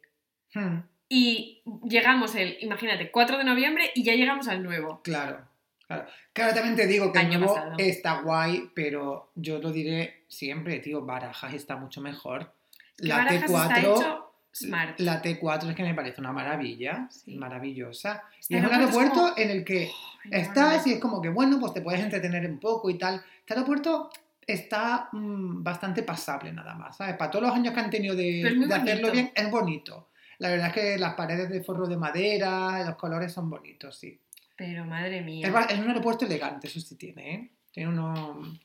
Hmm, 0.53 0.79
Y 1.07 1.61
llegamos 1.87 2.35
el, 2.35 2.57
imagínate, 2.61 3.11
4 3.11 3.37
de 3.37 3.43
noviembre 3.43 3.91
y 3.95 4.03
ya 4.03 4.15
llegamos 4.15 4.47
al 4.47 4.63
nuevo. 4.63 5.01
claro, 5.03 5.47
claro. 5.95 6.09
Claro, 6.33 6.53
también 6.53 6.75
te 6.75 6.87
digo 6.87 7.11
que 7.11 7.19
el 7.19 7.25
Año 7.27 7.39
nuevo 7.39 7.55
pasado. 7.55 7.73
está 7.77 8.21
guay, 8.21 8.69
pero 8.73 9.31
yo 9.35 9.59
lo 9.59 9.71
diré 9.71 10.23
siempre, 10.27 10.79
tío, 10.79 11.05
Barajas 11.05 11.53
está 11.53 11.75
mucho 11.75 12.01
mejor. 12.01 12.53
Que 12.97 13.07
La 13.07 13.17
Barajas 13.17 13.43
está 13.43 13.69
T4 13.75 13.79
hecho 13.79 14.33
smart. 14.53 14.99
La 14.99 15.21
T4 15.21 15.69
es 15.69 15.75
que 15.75 15.83
me 15.83 15.93
parece 15.93 16.21
una 16.21 16.31
maravilla, 16.31 17.07
Sí. 17.09 17.35
maravillosa. 17.35 18.23
Este 18.39 18.53
y 18.53 18.57
es 18.57 18.63
un 18.65 18.73
aeropuerto 18.73 19.13
como- 19.13 19.37
en 19.37 19.49
el 19.49 19.63
que 19.65 19.89
Ay, 20.25 20.31
estás 20.41 20.85
y 20.87 20.93
es 20.93 20.99
como 20.99 21.21
que, 21.21 21.29
bueno, 21.29 21.59
pues 21.59 21.73
te 21.73 21.81
puedes 21.81 22.01
entretener 22.01 22.49
un 22.49 22.59
poco 22.59 22.89
y 22.89 22.97
tal. 22.97 23.23
Este 23.39 23.53
aeropuerto 23.53 24.09
está 24.45 25.07
mm, 25.11 25.63
bastante 25.63 26.03
pasable 26.03 26.51
nada 26.51 26.73
más, 26.75 26.97
¿sabes? 26.97 27.15
Para 27.15 27.31
todos 27.31 27.45
los 27.47 27.55
años 27.55 27.73
que 27.73 27.79
han 27.79 27.89
tenido 27.89 28.15
de, 28.15 28.43
de 28.67 28.73
hacerlo 28.75 29.11
bien, 29.11 29.31
es 29.35 29.49
bonito. 29.49 30.09
La 30.39 30.49
verdad 30.49 30.67
es 30.67 30.73
que 30.73 30.97
las 30.97 31.13
paredes 31.13 31.49
de 31.49 31.61
forro 31.63 31.87
de 31.87 31.97
madera, 31.97 32.83
los 32.85 32.95
colores 32.95 33.31
son 33.31 33.49
bonitos, 33.49 33.95
sí. 33.97 34.19
Pero 34.61 34.85
madre 34.85 35.21
mía. 35.21 35.47
Es, 35.69 35.79
un 35.79 35.87
aeropuerto 35.87 36.25
elegante, 36.25 36.67
eso 36.67 36.79
sí 36.79 36.93
tiene, 36.95 37.33
¿eh? 37.33 37.49
Tiene 37.71 37.89
uno- 37.89 38.59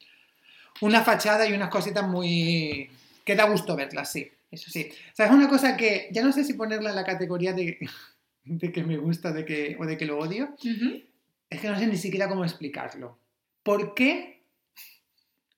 una 0.83 1.01
fachada 1.03 1.49
y 1.49 1.55
unas 1.55 1.71
cositas 1.71 2.07
muy... 2.07 2.91
que 3.25 3.35
da 3.35 3.49
gusto 3.49 3.75
verlas, 3.75 4.13
sí. 4.13 4.31
Eso 4.51 4.71
Sí. 4.71 4.91
O 4.91 5.17
sea, 5.17 5.25
es 5.27 5.33
una 5.33 5.49
cosa 5.49 5.75
que 5.75 6.11
ya 6.13 6.23
no 6.23 6.33
sé 6.33 6.45
si 6.45 6.53
ponerla 6.53 6.91
en 6.91 6.97
la 6.97 7.05
categoría 7.05 7.55
de, 7.55 7.79
de 8.45 8.73
que 8.73 8.85
me 8.85 8.99
gusta 8.99 9.33
de 9.33 9.47
que, 9.47 9.75
o 9.81 9.87
de 9.87 9.97
que 9.97 10.05
lo 10.05 10.19
odio. 10.19 10.55
Es 11.49 11.61
que 11.63 11.69
no 11.71 11.79
sé 11.79 11.87
ni 11.87 11.97
siquiera 11.97 12.29
cómo 12.29 12.45
explicarlo. 12.45 13.19
¿Por 13.63 13.95
qué 13.95 14.43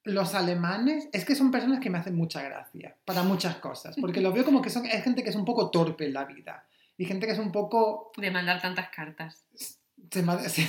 los 0.04 0.36
alemanes? 0.36 1.08
Es 1.12 1.24
que 1.24 1.34
son 1.34 1.50
personas 1.50 1.80
que 1.80 1.90
me 1.90 1.98
hacen 1.98 2.14
mucha 2.14 2.42
gracia 2.42 2.94
para 3.04 3.24
muchas 3.24 3.56
cosas. 3.56 3.96
Porque 4.00 4.20
los 4.20 4.32
veo 4.32 4.44
como 4.44 4.62
que 4.62 4.70
son, 4.70 4.86
es 4.86 5.02
gente 5.02 5.24
que 5.24 5.30
es 5.30 5.36
un 5.36 5.44
poco 5.44 5.68
torpe 5.72 6.06
en 6.06 6.12
la 6.14 6.24
vida. 6.26 6.64
Y 6.96 7.06
gente 7.06 7.26
que 7.26 7.32
es 7.32 7.38
un 7.40 7.50
poco 7.50 8.12
De 8.16 8.30
mandar 8.30 8.62
tantas 8.62 8.88
cartas. 8.90 9.44
Se, 10.10 10.22
ma- 10.22 10.38
se- 10.48 10.68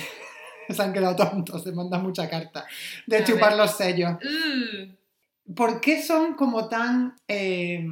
se 0.68 0.82
han 0.82 0.92
quedado 0.92 1.16
tontos, 1.16 1.62
se 1.64 1.72
mandan 1.72 2.02
mucha 2.02 2.28
carta. 2.28 2.64
De 3.06 3.18
A 3.18 3.24
chupar 3.24 3.50
ver. 3.50 3.58
los 3.58 3.76
sellos. 3.76 4.12
Mm. 4.22 5.52
¿Por 5.54 5.80
qué 5.80 6.02
son 6.02 6.34
como 6.34 6.68
tan... 6.68 7.16
eh, 7.26 7.84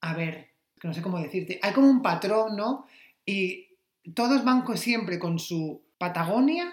a 0.00 0.14
ver, 0.14 0.48
que 0.80 0.88
no 0.88 0.94
sé 0.94 1.02
cómo 1.02 1.18
decirte. 1.18 1.58
Hay 1.62 1.72
como 1.72 1.88
un 1.90 2.00
patrón, 2.02 2.56
¿no? 2.56 2.86
Y 3.24 3.66
todos 4.14 4.44
van 4.44 4.64
siempre 4.76 5.18
con 5.18 5.38
su 5.38 5.82
Patagonia, 5.98 6.72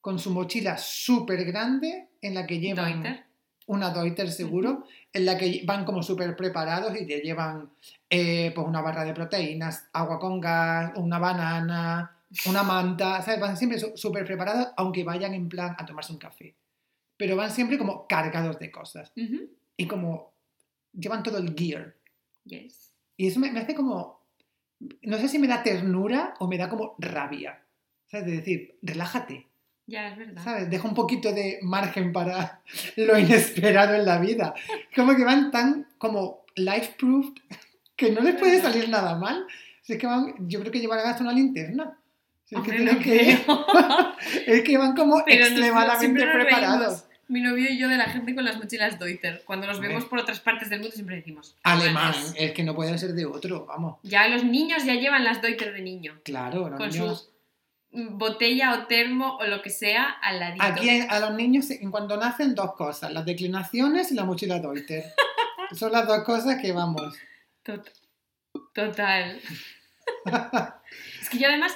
con 0.00 0.18
su 0.18 0.30
mochila 0.30 0.76
súper 0.78 1.44
grande 1.44 2.08
en 2.20 2.34
la 2.34 2.46
que 2.46 2.58
llevan 2.60 3.02
Deuter. 3.02 3.24
una 3.66 3.90
Deuter 3.90 4.30
seguro, 4.30 4.84
en 5.12 5.24
la 5.26 5.36
que 5.38 5.62
van 5.64 5.84
como 5.84 6.02
súper 6.02 6.36
preparados 6.36 6.94
y 7.00 7.06
te 7.06 7.20
llevan 7.20 7.70
eh, 8.10 8.52
pues 8.54 8.66
una 8.66 8.82
barra 8.82 9.04
de 9.04 9.14
proteínas, 9.14 9.88
agua 9.92 10.18
con 10.20 10.40
gas, 10.40 10.92
una 10.96 11.18
banana, 11.18 12.15
una 12.46 12.62
manta, 12.62 13.22
¿sabes? 13.22 13.40
Van 13.40 13.56
siempre 13.56 13.78
súper 13.78 14.24
preparados, 14.24 14.68
aunque 14.76 15.04
vayan 15.04 15.34
en 15.34 15.48
plan 15.48 15.74
a 15.78 15.86
tomarse 15.86 16.12
un 16.12 16.18
café. 16.18 16.56
Pero 17.16 17.36
van 17.36 17.50
siempre 17.50 17.78
como 17.78 18.06
cargados 18.06 18.58
de 18.58 18.70
cosas 18.70 19.12
y 19.76 19.86
como 19.86 20.34
llevan 20.92 21.22
todo 21.22 21.38
el 21.38 21.54
gear. 21.54 21.94
Yes. 22.44 22.92
Y 23.16 23.28
eso 23.28 23.40
me, 23.40 23.50
me 23.50 23.60
hace 23.60 23.74
como, 23.74 24.20
no 25.02 25.16
sé 25.18 25.28
si 25.28 25.38
me 25.38 25.46
da 25.46 25.62
ternura 25.62 26.34
o 26.38 26.48
me 26.48 26.58
da 26.58 26.68
como 26.68 26.94
rabia. 26.98 27.62
¿Sabes? 28.06 28.26
De 28.26 28.32
decir, 28.32 28.78
relájate, 28.82 29.46
Ya, 29.86 30.08
es 30.08 30.18
verdad. 30.18 30.44
¿sabes? 30.44 30.70
Deja 30.70 30.86
un 30.86 30.94
poquito 30.94 31.32
de 31.32 31.58
margen 31.62 32.12
para 32.12 32.60
lo 32.96 33.18
inesperado 33.18 33.94
en 33.94 34.04
la 34.04 34.18
vida. 34.18 34.54
Como 34.94 35.16
que 35.16 35.24
van 35.24 35.50
tan 35.50 35.88
como 35.98 36.44
life-proof 36.54 37.34
que 37.96 38.10
no 38.12 38.20
les 38.20 38.36
puede 38.36 38.60
salir 38.60 38.88
nada 38.88 39.16
mal. 39.16 39.46
Si 39.82 39.94
es 39.94 39.98
que 39.98 40.06
van, 40.06 40.34
yo 40.48 40.60
creo 40.60 40.72
que 40.72 40.80
llevarán 40.80 41.06
hasta 41.06 41.22
una 41.22 41.32
linterna. 41.32 41.98
Es, 42.48 42.60
que 42.62 42.78
no 42.78 42.98
que, 43.00 43.38
es 44.46 44.62
que 44.62 44.78
van 44.78 44.94
como 44.94 45.22
Pero 45.24 45.46
extremadamente 45.46 46.24
nos 46.24 46.34
preparados. 46.34 46.78
reímos, 46.86 47.04
Mi 47.28 47.40
novio 47.40 47.68
y 47.70 47.76
yo 47.78 47.88
de 47.88 47.96
la 47.96 48.04
gente 48.04 48.34
con 48.36 48.44
las 48.44 48.56
mochilas 48.56 48.98
Deuter. 49.00 49.42
Cuando 49.44 49.66
nos 49.66 49.80
vemos 49.80 50.04
por 50.04 50.20
otras 50.20 50.38
partes 50.40 50.70
del 50.70 50.78
mundo 50.80 50.94
siempre 50.94 51.16
decimos 51.16 51.56
Alemán, 51.64 52.12
alemanes. 52.12 52.34
es 52.36 52.52
que 52.52 52.62
no 52.62 52.74
puede 52.76 52.96
ser 52.98 53.14
de 53.14 53.26
otro, 53.26 53.66
vamos. 53.66 53.96
Ya 54.04 54.28
los 54.28 54.44
niños 54.44 54.84
ya 54.84 54.94
llevan 54.94 55.24
las 55.24 55.42
Deuter 55.42 55.72
de 55.72 55.80
niño. 55.82 56.20
Claro, 56.24 56.68
los 56.70 56.78
Con 56.78 56.90
niños- 56.90 57.30
su 57.30 57.36
botella 58.10 58.74
o 58.74 58.86
termo 58.86 59.36
o 59.38 59.44
lo 59.46 59.60
que 59.62 59.70
sea 59.70 60.04
al 60.04 60.38
ladito. 60.38 60.62
Aquí 60.64 60.88
a 61.08 61.18
los 61.18 61.34
niños, 61.34 61.70
en 61.70 61.90
cuanto 61.90 62.16
nacen, 62.16 62.54
dos 62.54 62.74
cosas: 62.74 63.10
las 63.12 63.24
declinaciones 63.24 64.12
y 64.12 64.14
la 64.14 64.24
mochila 64.24 64.58
Deuter. 64.60 65.04
Son 65.72 65.90
las 65.90 66.06
dos 66.06 66.22
cosas 66.22 66.60
que 66.60 66.70
vamos. 66.72 67.16
Tot- 67.64 67.90
Total. 68.72 69.40
es 71.20 71.28
que 71.28 71.38
yo 71.38 71.48
además 71.48 71.74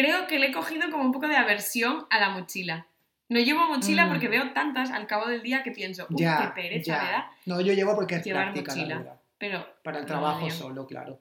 creo 0.00 0.26
que 0.26 0.38
le 0.38 0.48
he 0.48 0.52
cogido 0.52 0.90
como 0.90 1.02
un 1.04 1.12
poco 1.12 1.26
de 1.26 1.36
aversión 1.36 2.06
a 2.10 2.20
la 2.20 2.28
mochila. 2.30 2.86
No 3.28 3.40
llevo 3.40 3.66
mochila 3.66 4.06
Mm. 4.06 4.08
porque 4.10 4.28
veo 4.28 4.52
tantas 4.52 4.90
al 4.92 5.06
cabo 5.08 5.26
del 5.26 5.42
día 5.42 5.62
que 5.64 5.72
pienso, 5.72 6.06
uy, 6.10 6.16
ya, 6.18 6.38
qué 6.54 6.60
pereza, 6.62 6.84
ya. 6.92 7.02
¿verdad? 7.02 7.24
No, 7.46 7.60
yo 7.60 7.72
llevo 7.72 7.96
porque 7.96 8.16
es 8.16 8.24
Llevar 8.24 8.52
práctica, 8.52 8.76
la 8.76 8.94
mochila. 8.96 9.16
Pero 9.38 9.66
Para 9.82 9.98
el 9.98 10.06
trabajo 10.06 10.48
solo, 10.50 10.86
claro. 10.86 11.18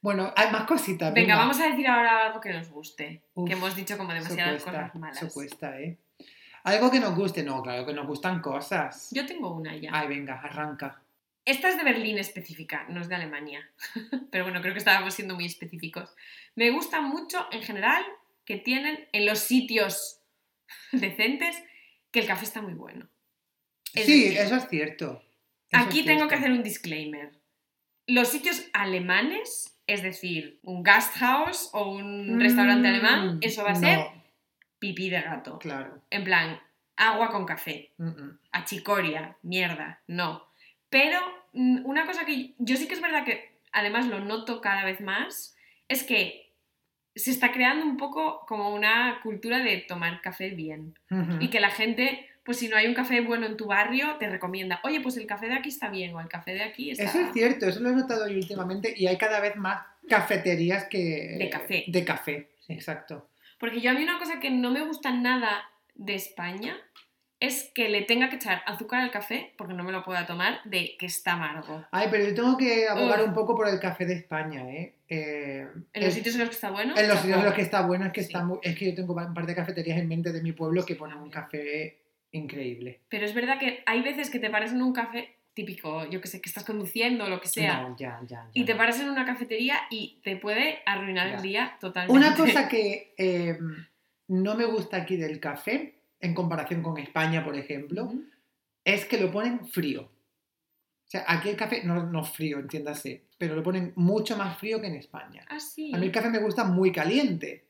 Bueno, 0.00 0.32
hay 0.36 0.50
más 0.52 0.62
cositas. 0.66 1.12
Venga, 1.12 1.36
vamos 1.36 1.60
a 1.60 1.66
decir 1.68 1.86
ahora 1.86 2.26
algo 2.26 2.40
que 2.40 2.52
nos 2.52 2.68
guste. 2.70 3.22
Uf, 3.34 3.46
que 3.48 3.54
hemos 3.54 3.74
dicho 3.74 3.96
como 3.98 4.12
demasiadas 4.14 4.62
cuesta, 4.62 4.70
cosas 4.70 4.94
malas. 4.94 5.22
eso 5.22 5.34
cuesta, 5.34 5.80
¿eh? 5.80 5.98
Algo 6.64 6.90
que 6.90 7.00
nos 7.00 7.14
guste, 7.14 7.42
no, 7.42 7.62
claro 7.62 7.84
que 7.86 7.92
nos 7.92 8.06
gustan 8.06 8.40
cosas. 8.40 9.08
Yo 9.12 9.26
tengo 9.26 9.50
una 9.54 9.76
ya. 9.76 9.90
Ay, 9.92 10.08
venga, 10.08 10.40
arranca. 10.40 11.00
Esta 11.46 11.68
es 11.68 11.76
de 11.76 11.84
Berlín 11.84 12.18
específica, 12.18 12.86
no 12.88 13.00
es 13.00 13.08
de 13.08 13.14
Alemania. 13.14 13.70
Pero 14.32 14.44
bueno, 14.44 14.60
creo 14.60 14.74
que 14.74 14.80
estábamos 14.80 15.14
siendo 15.14 15.36
muy 15.36 15.46
específicos. 15.46 16.14
Me 16.56 16.70
gusta 16.70 17.00
mucho 17.00 17.46
en 17.52 17.62
general 17.62 18.04
que 18.44 18.56
tienen 18.58 19.08
en 19.12 19.26
los 19.26 19.38
sitios 19.38 20.20
decentes 20.92 21.56
que 22.10 22.20
el 22.20 22.26
café 22.26 22.44
está 22.44 22.60
muy 22.60 22.74
bueno. 22.74 23.08
Es 23.94 24.06
sí, 24.06 24.24
decir, 24.24 24.38
eso 24.38 24.56
es 24.56 24.68
cierto. 24.68 25.22
Eso 25.70 25.82
Aquí 25.82 26.00
es 26.00 26.06
tengo 26.06 26.18
cierto. 26.20 26.28
que 26.28 26.34
hacer 26.34 26.50
un 26.50 26.62
disclaimer. 26.64 27.40
Los 28.08 28.28
sitios 28.28 28.66
alemanes, 28.72 29.78
es 29.86 30.02
decir, 30.02 30.58
un 30.62 30.82
Gasthaus 30.82 31.70
o 31.72 31.92
un 31.92 32.40
restaurante 32.40 32.88
Mm, 32.88 32.92
alemán, 32.92 33.38
eso 33.40 33.62
va 33.62 33.70
a 33.70 33.74
no, 33.74 33.80
ser 33.80 34.06
pipí 34.80 35.10
de 35.10 35.20
gato. 35.20 35.58
Claro. 35.58 36.02
En 36.10 36.24
plan, 36.24 36.60
agua 36.96 37.30
con 37.30 37.46
café. 37.46 37.92
Mm, 37.98 38.08
mm. 38.08 38.38
achicoria, 38.52 39.36
mierda, 39.42 40.02
no. 40.08 40.45
Pero 40.96 41.20
mm, 41.52 41.84
una 41.84 42.06
cosa 42.06 42.24
que 42.24 42.54
yo 42.56 42.76
sí 42.78 42.88
que 42.88 42.94
es 42.94 43.02
verdad 43.02 43.22
que 43.22 43.50
además 43.70 44.06
lo 44.06 44.18
noto 44.18 44.62
cada 44.62 44.82
vez 44.82 45.02
más 45.02 45.54
es 45.88 46.02
que 46.02 46.54
se 47.14 47.30
está 47.30 47.52
creando 47.52 47.84
un 47.84 47.98
poco 47.98 48.46
como 48.48 48.74
una 48.74 49.20
cultura 49.22 49.58
de 49.58 49.76
tomar 49.76 50.22
café 50.22 50.50
bien 50.50 50.98
y 51.38 51.48
que 51.48 51.60
la 51.60 51.68
gente, 51.68 52.26
pues 52.44 52.58
si 52.58 52.68
no 52.68 52.78
hay 52.78 52.86
un 52.86 52.94
café 52.94 53.20
bueno 53.20 53.44
en 53.44 53.58
tu 53.58 53.66
barrio, 53.66 54.16
te 54.18 54.30
recomienda, 54.30 54.80
oye, 54.84 55.02
pues 55.02 55.18
el 55.18 55.26
café 55.26 55.48
de 55.48 55.54
aquí 55.56 55.68
está 55.68 55.90
bien 55.90 56.14
o 56.14 56.20
el 56.20 56.28
café 56.28 56.54
de 56.54 56.62
aquí 56.62 56.92
está... 56.92 57.04
Eso 57.04 57.20
es 57.20 57.32
cierto, 57.34 57.66
eso 57.66 57.80
lo 57.80 57.90
he 57.90 57.94
notado 57.94 58.26
yo 58.26 58.38
últimamente 58.38 58.94
y 58.96 59.06
hay 59.06 59.18
cada 59.18 59.40
vez 59.40 59.56
más 59.56 59.82
cafeterías 60.08 60.84
que... 60.84 61.36
De 61.38 61.50
café. 61.50 61.84
De 61.88 62.04
café, 62.06 62.50
exacto. 62.68 63.28
Porque 63.58 63.82
yo 63.82 63.90
a 63.90 63.94
mí 63.94 64.02
una 64.02 64.18
cosa 64.18 64.40
que 64.40 64.50
no 64.50 64.70
me 64.70 64.80
gusta 64.80 65.12
nada 65.12 65.70
de 65.94 66.14
España 66.14 66.74
es 67.38 67.70
que 67.74 67.88
le 67.90 68.02
tenga 68.02 68.30
que 68.30 68.36
echar 68.36 68.62
azúcar 68.66 69.00
al 69.02 69.10
café, 69.10 69.52
porque 69.58 69.74
no 69.74 69.84
me 69.84 69.92
lo 69.92 70.02
pueda 70.04 70.26
tomar, 70.26 70.60
de 70.64 70.96
que 70.98 71.06
está 71.06 71.32
amargo. 71.32 71.84
Ay, 71.90 72.08
pero 72.10 72.24
yo 72.26 72.34
tengo 72.34 72.56
que 72.56 72.88
abogar 72.88 73.20
Uf. 73.20 73.28
un 73.28 73.34
poco 73.34 73.54
por 73.54 73.68
el 73.68 73.78
café 73.78 74.06
de 74.06 74.14
España, 74.14 74.62
¿eh? 74.70 74.94
Eh, 75.08 75.66
En 75.92 76.02
los 76.02 76.08
es- 76.08 76.14
sitios 76.14 76.34
en 76.34 76.40
los 76.40 76.48
que 76.48 76.54
está 76.54 76.70
bueno... 76.70 76.94
En 76.96 77.06
los 77.08 77.18
sitios 77.20 77.38
en 77.38 77.44
los 77.44 77.54
que 77.54 77.62
está 77.62 77.82
bueno 77.82 78.06
es 78.06 78.12
que 78.12 78.22
Sí. 78.22 78.28
está 78.28 78.42
muy- 78.44 78.58
es 78.62 78.74
que 78.76 78.86
yo 78.86 78.94
tengo 78.94 79.14
un 79.14 79.34
par 79.34 79.44
de 79.46 79.54
cafeterías 79.54 79.98
en 79.98 80.08
mente 80.08 80.32
de 80.32 80.42
mi 80.42 80.52
pueblo 80.52 80.84
que 80.86 80.96
ponen 80.96 81.18
un 81.18 81.30
café 81.30 81.98
increíble. 82.32 83.00
Pero 83.08 83.24
es 83.26 83.34
verdad 83.34 83.58
que 83.58 83.82
hay 83.86 84.02
veces 84.02 84.30
que 84.30 84.38
te 84.38 84.50
paras 84.50 84.72
en 84.72 84.82
un 84.82 84.92
café 84.92 85.36
típico, 85.54 86.04
yo 86.10 86.20
que 86.20 86.28
sé, 86.28 86.40
que 86.40 86.48
estás 86.48 86.64
conduciendo 86.64 87.24
o 87.24 87.28
lo 87.30 87.40
que 87.40 87.48
sea, 87.48 87.80
No, 87.82 87.96
ya, 87.98 88.18
ya, 88.22 88.44
ya. 88.44 88.50
y 88.52 88.64
te 88.64 88.74
paras 88.74 89.00
en 89.00 89.08
una 89.08 89.24
cafetería 89.24 89.76
y 89.90 90.20
te 90.22 90.36
puede 90.36 90.80
arruinar 90.84 91.28
el 91.28 91.40
día 91.42 91.76
totalmente. 91.80 92.12
Una 92.18 92.34
cosa 92.36 92.68
que 92.68 93.14
eh, 93.16 93.58
no 94.28 94.54
me 94.54 94.64
gusta 94.66 94.98
aquí 94.98 95.16
del 95.16 95.40
café, 95.40 95.94
en 96.26 96.34
comparación 96.34 96.82
con 96.82 96.98
España, 96.98 97.44
por 97.44 97.56
ejemplo, 97.56 98.12
es 98.84 99.04
que 99.06 99.18
lo 99.18 99.30
ponen 99.30 99.66
frío. 99.66 100.02
O 100.02 101.08
sea, 101.08 101.24
aquí 101.28 101.48
el 101.48 101.56
café, 101.56 101.84
no, 101.84 102.04
no 102.04 102.24
frío, 102.24 102.58
entiéndase, 102.58 103.26
pero 103.38 103.54
lo 103.54 103.62
ponen 103.62 103.92
mucho 103.94 104.36
más 104.36 104.58
frío 104.58 104.80
que 104.80 104.88
en 104.88 104.96
España. 104.96 105.44
Ah, 105.48 105.60
sí. 105.60 105.92
A 105.94 105.98
mí 105.98 106.06
el 106.06 106.12
café 106.12 106.30
me 106.30 106.40
gusta 106.40 106.64
muy 106.64 106.90
caliente. 106.90 107.64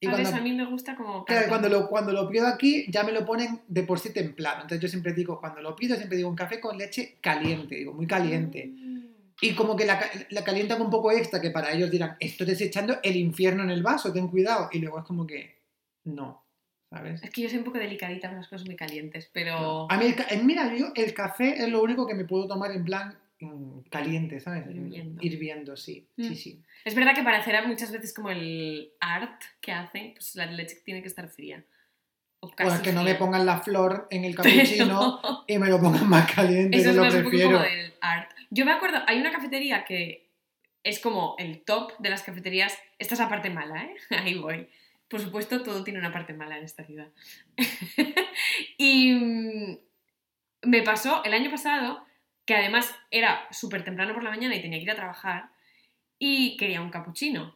Y 0.00 0.06
a 0.06 0.10
cuando, 0.10 0.28
veces 0.28 0.40
a 0.40 0.42
mí 0.42 0.52
me 0.52 0.64
gusta 0.64 0.96
como... 0.96 1.24
claro, 1.24 1.48
cuando, 1.48 1.68
lo, 1.68 1.88
cuando 1.88 2.12
lo 2.12 2.28
pido 2.28 2.46
aquí, 2.46 2.86
ya 2.90 3.04
me 3.04 3.12
lo 3.12 3.24
ponen 3.24 3.60
de 3.68 3.82
por 3.82 3.98
sí 3.98 4.12
templado. 4.12 4.62
Entonces 4.62 4.80
yo 4.80 4.88
siempre 4.88 5.12
digo, 5.12 5.38
cuando 5.38 5.60
lo 5.60 5.76
pido, 5.76 5.96
siempre 5.96 6.16
digo 6.16 6.28
un 6.28 6.36
café 6.36 6.58
con 6.58 6.78
leche 6.78 7.18
caliente, 7.20 7.76
digo, 7.76 7.92
muy 7.92 8.06
caliente. 8.06 8.66
Mm. 8.66 8.94
Y 9.42 9.54
como 9.54 9.76
que 9.76 9.84
la, 9.84 10.00
la 10.30 10.44
calientan 10.44 10.80
un 10.80 10.90
poco 10.90 11.12
extra, 11.12 11.40
que 11.40 11.50
para 11.50 11.72
ellos 11.72 11.90
dirán, 11.90 12.16
esto 12.18 12.46
te 12.46 12.52
echando 12.52 12.98
el 13.02 13.16
infierno 13.16 13.62
en 13.62 13.70
el 13.70 13.82
vaso, 13.82 14.12
ten 14.12 14.28
cuidado. 14.28 14.70
Y 14.72 14.78
luego 14.78 15.00
es 15.00 15.04
como 15.04 15.26
que, 15.26 15.58
no, 16.04 16.43
¿sabes? 16.94 17.22
Es 17.22 17.30
que 17.30 17.42
yo 17.42 17.48
soy 17.48 17.58
un 17.58 17.64
poco 17.64 17.78
delicadita 17.78 18.28
con 18.28 18.36
las 18.38 18.48
cosas 18.48 18.66
muy 18.66 18.76
calientes, 18.76 19.28
pero... 19.32 19.60
No. 19.60 19.86
A 19.90 19.96
mí, 19.96 20.14
el, 20.30 20.44
mira, 20.44 20.74
yo 20.76 20.92
el 20.94 21.12
café 21.14 21.62
es 21.62 21.68
lo 21.68 21.82
único 21.82 22.06
que 22.06 22.14
me 22.14 22.24
puedo 22.24 22.46
tomar 22.46 22.70
en 22.70 22.84
plan 22.84 23.18
mm, 23.40 23.80
caliente, 23.90 24.38
¿sabes? 24.40 24.64
Hirviendo. 24.68 25.20
Hirviendo, 25.22 25.76
sí, 25.76 26.06
Mm. 26.16 26.22
sí, 26.28 26.36
sí. 26.36 26.62
Es 26.84 26.94
verdad 26.94 27.14
que 27.14 27.22
para 27.22 27.38
hacer 27.38 27.66
muchas 27.66 27.90
veces 27.90 28.14
como 28.14 28.30
el 28.30 28.92
art 29.00 29.42
que 29.60 29.72
hacen, 29.72 30.12
pues 30.14 30.34
la 30.36 30.46
leche 30.46 30.76
tiene 30.84 31.02
que 31.02 31.08
estar 31.08 31.28
fría. 31.28 31.64
O 32.40 32.46
O 32.48 32.50
casi 32.50 32.76
es 32.76 32.80
que 32.82 32.92
no 32.92 33.00
me 33.02 33.10
100. 33.12 33.18
pongan 33.18 33.44
la 33.46 33.58
flor 33.60 34.06
en 34.10 34.24
el 34.24 34.34
cappuccino 34.36 35.18
Pero- 35.22 35.44
y 35.48 35.58
me 35.58 35.68
lo 35.68 35.80
pongan 35.80 36.08
más 36.08 36.30
caliente, 36.32 36.76
Eso 36.76 36.90
es 36.90 36.96
lo 36.96 37.02
más 37.02 37.14
un 37.14 37.20
poco 37.20 37.30
prefiero. 37.30 37.56
como 37.58 37.68
del 37.70 37.92
art. 38.02 38.30
Yo 38.50 38.64
me 38.64 38.72
acuerdo, 38.72 38.98
hay 39.06 39.18
una 39.20 39.32
cafetería 39.32 39.84
que 39.84 40.30
es 40.84 41.00
como 41.00 41.34
el 41.38 41.62
top 41.64 41.92
de 41.98 42.10
las 42.10 42.22
cafeterías. 42.22 42.78
Esta 42.98 43.14
es 43.14 43.20
la 43.20 43.28
parte 43.30 43.48
mala, 43.50 43.82
¿eh? 43.84 43.94
Ahí 44.10 44.34
voy. 44.38 44.68
Por 45.14 45.22
supuesto, 45.22 45.62
todo 45.62 45.84
tiene 45.84 46.00
una 46.00 46.10
parte 46.10 46.32
mala 46.32 46.58
en 46.58 46.64
esta 46.64 46.82
ciudad. 46.82 47.06
y 48.78 49.12
mm, 49.14 49.78
me 50.62 50.82
pasó 50.82 51.22
el 51.22 51.34
año 51.34 51.52
pasado, 51.52 52.04
que 52.44 52.56
además 52.56 52.92
era 53.12 53.46
súper 53.52 53.84
temprano 53.84 54.12
por 54.12 54.24
la 54.24 54.30
mañana 54.30 54.56
y 54.56 54.60
tenía 54.60 54.80
que 54.80 54.82
ir 54.82 54.90
a 54.90 54.96
trabajar, 54.96 55.50
y 56.18 56.56
quería 56.56 56.80
un 56.80 56.90
cappuccino. 56.90 57.54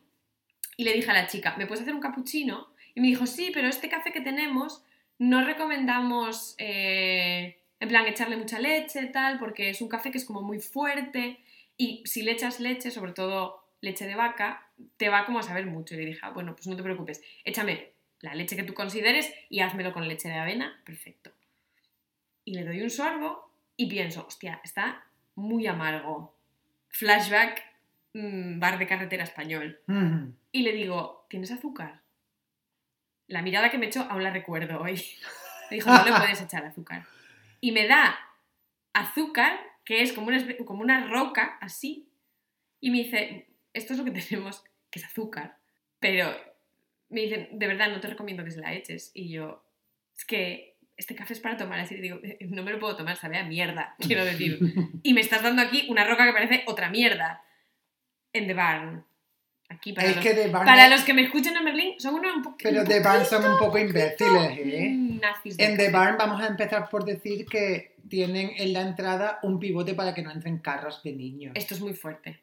Y 0.76 0.84
le 0.84 0.92
dije 0.92 1.11
a 1.11 1.14
la 1.14 1.26
chica, 1.26 1.56
¿me 1.59 1.66
puedes 1.66 1.82
hacer 1.82 1.96
un 1.96 2.00
cappuccino? 2.00 2.68
Y 2.94 3.00
me 3.00 3.09
dijo, 3.09 3.26
sí, 3.26 3.50
pero 3.52 3.66
este 3.66 3.88
café 3.88 4.12
que 4.12 4.20
tenemos 4.20 4.84
no 5.18 5.44
recomendamos, 5.44 6.54
eh, 6.59 7.61
en 7.80 7.88
plan, 7.88 8.06
echarle 8.06 8.36
mucha 8.36 8.61
leche, 8.61 9.04
tal, 9.06 9.40
porque 9.40 9.70
es 9.70 9.80
un 9.80 9.88
café 9.88 10.12
que 10.12 10.18
es 10.18 10.24
como 10.24 10.42
muy 10.42 10.61
fuerte 10.61 11.40
y 11.76 12.04
si 12.04 12.22
le 12.22 12.30
echas 12.30 12.61
leche, 12.61 12.92
sobre 12.92 13.14
todo 13.14 13.64
leche 13.80 14.06
de 14.06 14.14
vaca, 14.14 14.67
te 14.97 15.09
va 15.09 15.24
como 15.24 15.39
a 15.39 15.43
saber 15.43 15.66
mucho. 15.66 15.95
Y 15.95 15.99
le 15.99 16.07
dije, 16.07 16.20
"Ah, 16.22 16.31
bueno, 16.31 16.55
pues 16.55 16.66
no 16.66 16.76
te 16.76 16.83
preocupes, 16.83 17.22
échame 17.45 17.93
la 18.20 18.35
leche 18.35 18.57
que 18.57 18.64
tú 18.64 18.74
consideres 18.74 19.33
y 19.49 19.61
házmelo 19.61 19.93
con 19.93 20.09
leche 20.09 20.29
de 20.29 20.35
avena, 20.35 20.81
perfecto. 20.85 21.31
Y 22.45 22.55
le 22.55 22.64
doy 22.64 22.83
un 22.83 22.91
sorbo 22.91 23.53
y 23.76 23.89
pienso, 23.89 24.26
hostia, 24.26 24.61
está 24.64 25.05
muy 25.35 25.66
amargo. 25.66 26.35
Flashback, 26.89 27.62
mm, 28.14 28.59
bar 28.59 28.79
de 28.79 28.87
carretera 28.87 29.24
español. 29.24 29.81
Y 30.51 30.62
le 30.62 30.72
digo, 30.72 31.26
¿tienes 31.29 31.53
azúcar? 31.53 32.01
La 33.29 33.43
mirada 33.43 33.70
que 33.70 33.79
me 33.79 33.87
echó 33.87 34.03
aún 34.03 34.24
la 34.24 34.31
recuerdo 34.31 34.81
hoy. 34.81 34.95
Me 35.70 35.76
dijo, 35.76 35.91
no 35.91 36.03
le 36.03 36.12
puedes 36.12 36.41
echar 36.41 36.64
azúcar. 36.64 37.05
Y 37.61 37.72
me 37.72 37.87
da 37.87 38.18
azúcar, 38.95 39.61
que 39.85 40.01
es 40.01 40.14
como 40.14 40.29
una, 40.29 40.43
como 40.64 40.81
una 40.81 41.09
roca, 41.09 41.59
así. 41.61 42.09
Y 42.81 42.91
me 42.91 42.99
dice, 42.99 43.49
esto 43.74 43.93
es 43.93 43.99
lo 43.99 44.05
que 44.07 44.11
tenemos, 44.20 44.64
que 44.91 44.99
es 44.99 45.05
azúcar. 45.05 45.57
Pero 46.01 46.30
me 47.11 47.22
dicen, 47.22 47.49
de 47.53 47.66
verdad, 47.66 47.91
no 47.91 48.01
te 48.01 48.09
recomiendo 48.09 48.45
que 48.45 48.51
se 48.51 48.61
la 48.61 48.72
eches. 48.74 49.11
Y 49.14 49.30
yo, 49.30 49.64
es 50.16 50.24
que 50.24 50.76
este 50.97 51.14
café 51.14 51.32
es 51.32 51.41
para 51.41 51.57
tomar 51.57 51.78
así. 51.80 51.95
Y 51.95 52.01
digo, 52.01 52.18
"Eh, 52.22 52.39
no 52.51 52.62
me 52.62 52.72
lo 52.72 52.78
puedo 52.78 52.97
tomar, 52.97 53.16
sabe 53.16 53.39
a 53.39 53.45
mierda, 53.45 53.95
quiero 54.01 54.24
decir. 54.24 54.59
Y 55.03 55.14
me 55.14 55.20
estás 55.20 55.43
dando 55.43 55.62
aquí 55.62 55.86
una 55.89 56.05
roca 56.05 56.24
que 56.26 56.32
parece 56.32 56.64
otra 56.66 56.91
mierda. 56.91 57.43
En 58.32 58.47
The 58.47 58.55
Barn. 58.55 59.05
Aquí 59.70 59.93
para 59.93 60.09
es 60.09 60.16
los 60.16 60.24
que 60.24 60.32
de 60.34 60.49
Barn, 60.49 60.64
para 60.64 60.89
los 60.89 61.03
que 61.03 61.12
me 61.12 61.22
escuchan 61.22 61.55
en 61.55 61.64
Berlín, 61.64 61.95
son 62.01 62.14
unos 62.14 62.36
un 62.36 62.43
poco. 62.43 62.57
pero 62.62 62.80
un 62.80 62.89
de 62.89 63.01
Barn 63.01 63.24
son 63.26 63.45
un 63.45 63.59
poco 63.59 63.76
imbéciles, 63.78 64.59
¿eh? 64.59 64.91
Nazis 65.20 65.59
En 65.59 65.76
The 65.76 65.84
café. 65.84 65.91
Barn 65.91 66.16
vamos 66.18 66.41
a 66.43 66.47
empezar 66.47 66.89
por 66.89 67.05
decir 67.05 67.45
que 67.45 67.95
tienen 68.09 68.53
en 68.57 68.72
la 68.72 68.80
entrada 68.80 69.39
un 69.43 69.59
pivote 69.61 69.93
para 69.95 70.14
que 70.14 70.22
no 70.22 70.30
entren 70.30 70.59
carros 70.59 71.03
de 71.03 71.12
niños. 71.12 71.53
Esto 71.55 71.74
es 71.74 71.80
muy 71.82 71.93
fuerte. 71.93 72.41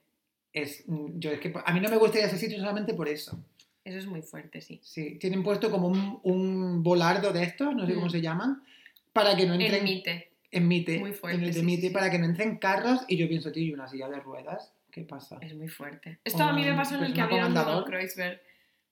Es, 0.55 0.85
yo 0.87 1.31
es 1.31 1.39
que 1.41 1.53
a 1.65 1.73
mí 1.73 1.81
no 1.81 1.89
me 1.89 1.97
gusta 1.97 2.17
ir 2.17 2.23
a 2.23 2.27
ese 2.27 2.37
sitio 2.37 2.57
solamente 2.57 2.93
por 2.93 3.09
eso. 3.09 3.37
Eso 3.83 3.97
es 3.99 4.05
muy 4.07 4.21
fuerte, 4.21 4.61
sí. 4.61 4.79
Sí, 4.81 5.17
tienen 5.19 5.43
puesto 5.43 5.69
como 5.69 5.87
un, 5.89 6.19
un 6.23 6.81
volardo 6.81 7.33
de 7.33 7.43
estos, 7.43 7.75
no 7.75 7.85
sé 7.85 7.93
cómo 7.93 8.07
Mm. 8.07 8.11
se 8.11 8.21
llaman, 8.21 8.63
para 9.11 9.35
que 9.35 9.45
no 9.45 9.53
entren 9.53 9.75
El 9.75 9.83
mite. 9.83 10.31
en 10.51 10.67
mite, 10.67 10.99
Muy 10.99 11.11
fuerte, 11.13 11.37
en 11.37 11.43
el 11.43 11.53
de 11.53 11.59
sí, 11.59 11.65
mite, 11.65 11.81
sí, 11.81 11.87
sí. 11.89 11.93
para 11.93 12.09
que 12.09 12.17
no 12.17 12.25
entren 12.25 12.57
carros 12.57 13.01
y 13.09 13.17
yo 13.17 13.27
pienso, 13.27 13.51
tío, 13.51 13.63
y 13.63 13.73
una 13.73 13.87
silla 13.89 14.07
de 14.07 14.19
ruedas, 14.21 14.71
¿qué 14.91 15.01
pasa? 15.01 15.37
Es 15.41 15.53
muy 15.53 15.67
fuerte. 15.67 16.19
Esto 16.23 16.43
a 16.43 16.53
mí 16.53 16.63
me 16.63 16.73
pasó 16.73 16.95
en 16.95 17.03
el 17.03 17.13
que 17.13 17.21
persona 17.21 17.45
abrieron. 17.45 17.65
Johann 17.65 17.83
Kreuzberg. 17.83 18.41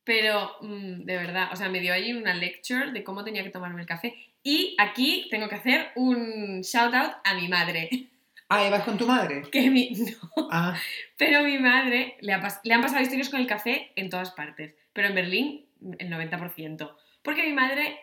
Pero, 0.03 0.51
mm, 0.61 1.05
de 1.05 1.15
verdad, 1.15 1.47
o 1.53 1.55
sea, 1.55 1.69
me 1.69 1.79
dio 1.79 1.93
ahí 1.93 2.11
una 2.11 2.33
lecture 2.33 2.91
de 2.91 3.05
cómo 3.05 3.23
tenía 3.23 3.41
que 3.41 3.49
tomarme 3.51 3.79
el 3.81 3.87
café. 3.87 4.13
Y 4.43 4.75
aquí 4.77 5.27
tengo 5.31 5.47
que 5.47 5.55
hacer 5.55 5.87
un 5.95 6.59
shout 6.61 6.93
out 6.93 7.13
a 7.23 7.33
mi 7.35 7.47
madre. 7.47 8.09
Ah, 8.55 8.67
¿y 8.67 8.71
vas 8.71 8.83
con 8.83 8.97
tu 8.97 9.05
madre? 9.07 9.43
Que 9.51 9.69
mi, 9.69 9.89
no, 10.35 10.47
Ah, 10.51 10.75
Pero 11.17 11.43
mi 11.43 11.57
madre 11.57 12.17
le, 12.21 12.33
ha 12.33 12.41
pas- 12.41 12.61
le 12.63 12.73
han 12.73 12.81
pasado 12.81 13.01
historias 13.01 13.29
con 13.29 13.39
el 13.39 13.47
café 13.47 13.91
en 13.95 14.09
todas 14.09 14.31
partes, 14.31 14.75
pero 14.93 15.07
en 15.07 15.15
Berlín 15.15 15.65
el 15.99 16.09
90%. 16.09 16.97
Porque 17.21 17.43
mi 17.43 17.53
madre, 17.53 17.97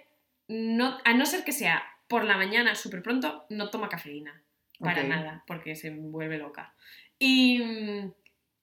no, 0.48 0.98
a 1.04 1.14
no 1.14 1.26
ser 1.26 1.44
que 1.44 1.52
sea 1.52 1.82
por 2.08 2.24
la 2.24 2.36
mañana 2.36 2.74
súper 2.74 3.02
pronto, 3.02 3.46
no 3.50 3.70
toma 3.70 3.88
cafeína. 3.88 4.42
Para 4.80 5.02
nada, 5.04 5.44
porque 5.46 5.76
se 5.76 5.90
vuelve 5.90 6.38
loca. 6.38 6.74
Y 7.18 7.58
mm, 7.58 8.12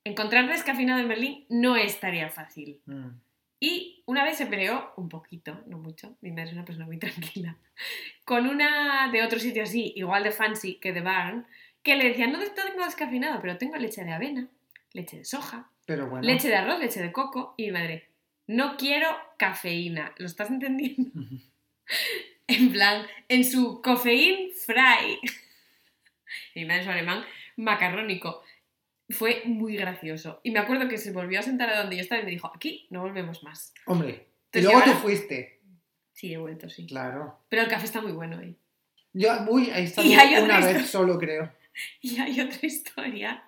encontrar 0.03 0.47
descafeinado 0.47 0.99
en 0.99 1.07
Berlín 1.07 1.45
no 1.49 1.75
es 1.75 1.99
tarea 1.99 2.29
fácil. 2.29 2.81
mm. 2.85 3.09
Y 3.59 4.03
una 4.05 4.23
vez 4.23 4.37
se 4.37 4.45
peleó, 4.45 4.93
un 4.97 5.09
poquito, 5.09 5.63
no 5.65 5.79
mucho, 5.79 6.15
mi 6.21 6.29
madre 6.31 6.45
es 6.49 6.53
una 6.53 6.65
persona 6.65 6.85
muy 6.85 6.97
tranquila, 6.99 7.57
con 8.23 8.45
una 8.47 9.09
de 9.11 9.23
otro 9.23 9.39
sitio 9.39 9.63
así, 9.63 9.93
igual 9.95 10.23
de 10.23 10.31
fancy 10.31 10.75
que 10.75 10.93
de 10.93 11.01
Barn, 11.01 11.47
que 11.87 11.95
le 11.95 12.09
decía, 12.09 12.27
no 12.27 12.37
tengo 12.39 12.83
descafeinado, 12.83 13.39
pero 13.39 13.57
tengo 13.57 13.77
leche 13.77 14.03
de 14.03 14.11
avena, 14.11 14.49
leche 14.91 15.19
de 15.19 15.23
soja, 15.23 15.71
pero 15.85 16.09
bueno. 16.09 16.27
leche 16.27 16.49
de 16.49 16.55
arroz, 16.57 16.79
leche 16.81 17.01
de 17.01 17.13
coco, 17.13 17.53
y 17.55 17.67
mi 17.67 17.71
madre, 17.71 18.09
no 18.45 18.75
quiero 18.75 19.07
cafeína, 19.39 20.13
¿lo 20.17 20.25
estás 20.25 20.49
entendiendo? 20.51 21.09
En 22.49 22.71
plan, 22.71 23.05
en 23.27 23.43
su 23.43 23.81
cafeín 23.81 24.51
fry. 24.65 25.19
Y 26.55 26.61
mi 26.61 26.65
madre 26.65 26.83
su 26.85 26.89
alemán 26.91 27.23
macarrónico. 27.57 28.41
Fue 29.09 29.41
muy 29.45 29.75
gracioso. 29.75 30.39
Y 30.43 30.51
me 30.51 30.59
acuerdo 30.59 30.87
que 30.87 30.97
se 30.97 31.11
volvió 31.11 31.39
a 31.39 31.43
sentar 31.43 31.69
a 31.69 31.79
donde 31.79 31.95
yo 31.97 32.01
estaba 32.01 32.21
y 32.21 32.25
me 32.25 32.31
dijo, 32.31 32.49
aquí 32.53 32.87
no 32.89 33.01
volvemos 33.01 33.43
más. 33.43 33.73
Hombre, 33.85 34.09
y 34.09 34.13
Entonces, 34.57 34.63
luego 34.63 34.79
¿y 34.79 34.83
tú 34.83 34.89
ahora? 34.91 35.01
fuiste, 35.01 35.59
Sí, 36.13 36.33
he 36.33 36.37
vuelto, 36.37 36.69
sí. 36.69 36.85
claro. 36.87 37.37
Pero 37.49 37.61
el 37.63 37.67
café 37.69 37.85
está 37.85 38.01
muy 38.01 38.11
bueno 38.13 38.37
hoy. 38.37 38.57
Yo, 39.13 39.29
uy, 39.49 39.69
ahí 39.71 39.83
está 39.85 40.01
Y 40.01 40.13
hay 40.13 40.35
otra 40.35 40.57
una 40.57 40.65
vez 40.65 40.89
solo, 40.89 41.17
creo. 41.17 41.51
Y 42.01 42.19
hay 42.19 42.39
otra 42.41 42.59
historia, 42.61 43.43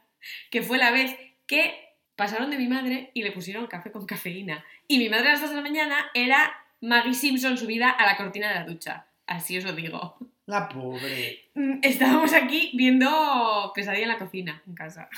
que 0.51 0.61
fue 0.61 0.77
la 0.77 0.91
vez 0.91 1.15
que 1.47 1.73
pasaron 2.15 2.49
de 2.51 2.57
mi 2.57 2.67
madre 2.67 3.11
y 3.13 3.23
le 3.23 3.31
pusieron 3.31 3.67
café 3.67 3.91
con 3.91 4.05
cafeína. 4.05 4.63
Y 4.87 4.97
mi 4.99 5.09
madre 5.09 5.29
a 5.29 5.31
las 5.33 5.41
2 5.41 5.51
de 5.51 5.55
la 5.55 5.61
mañana 5.61 6.11
era 6.13 6.51
Maggie 6.81 7.13
Simpson 7.13 7.57
subida 7.57 7.89
a 7.89 8.05
la 8.05 8.17
cortina 8.17 8.49
de 8.49 8.55
la 8.55 8.65
ducha. 8.65 9.05
Así 9.25 9.57
os 9.57 9.63
lo 9.63 9.73
digo. 9.73 10.17
La 10.45 10.67
pobre. 10.67 11.45
Mm, 11.53 11.79
Estábamos 11.83 12.33
aquí 12.33 12.71
viendo 12.73 13.71
Pesadilla 13.75 14.03
en 14.03 14.09
la 14.09 14.17
cocina, 14.17 14.61
en 14.67 14.73
casa. 14.75 15.09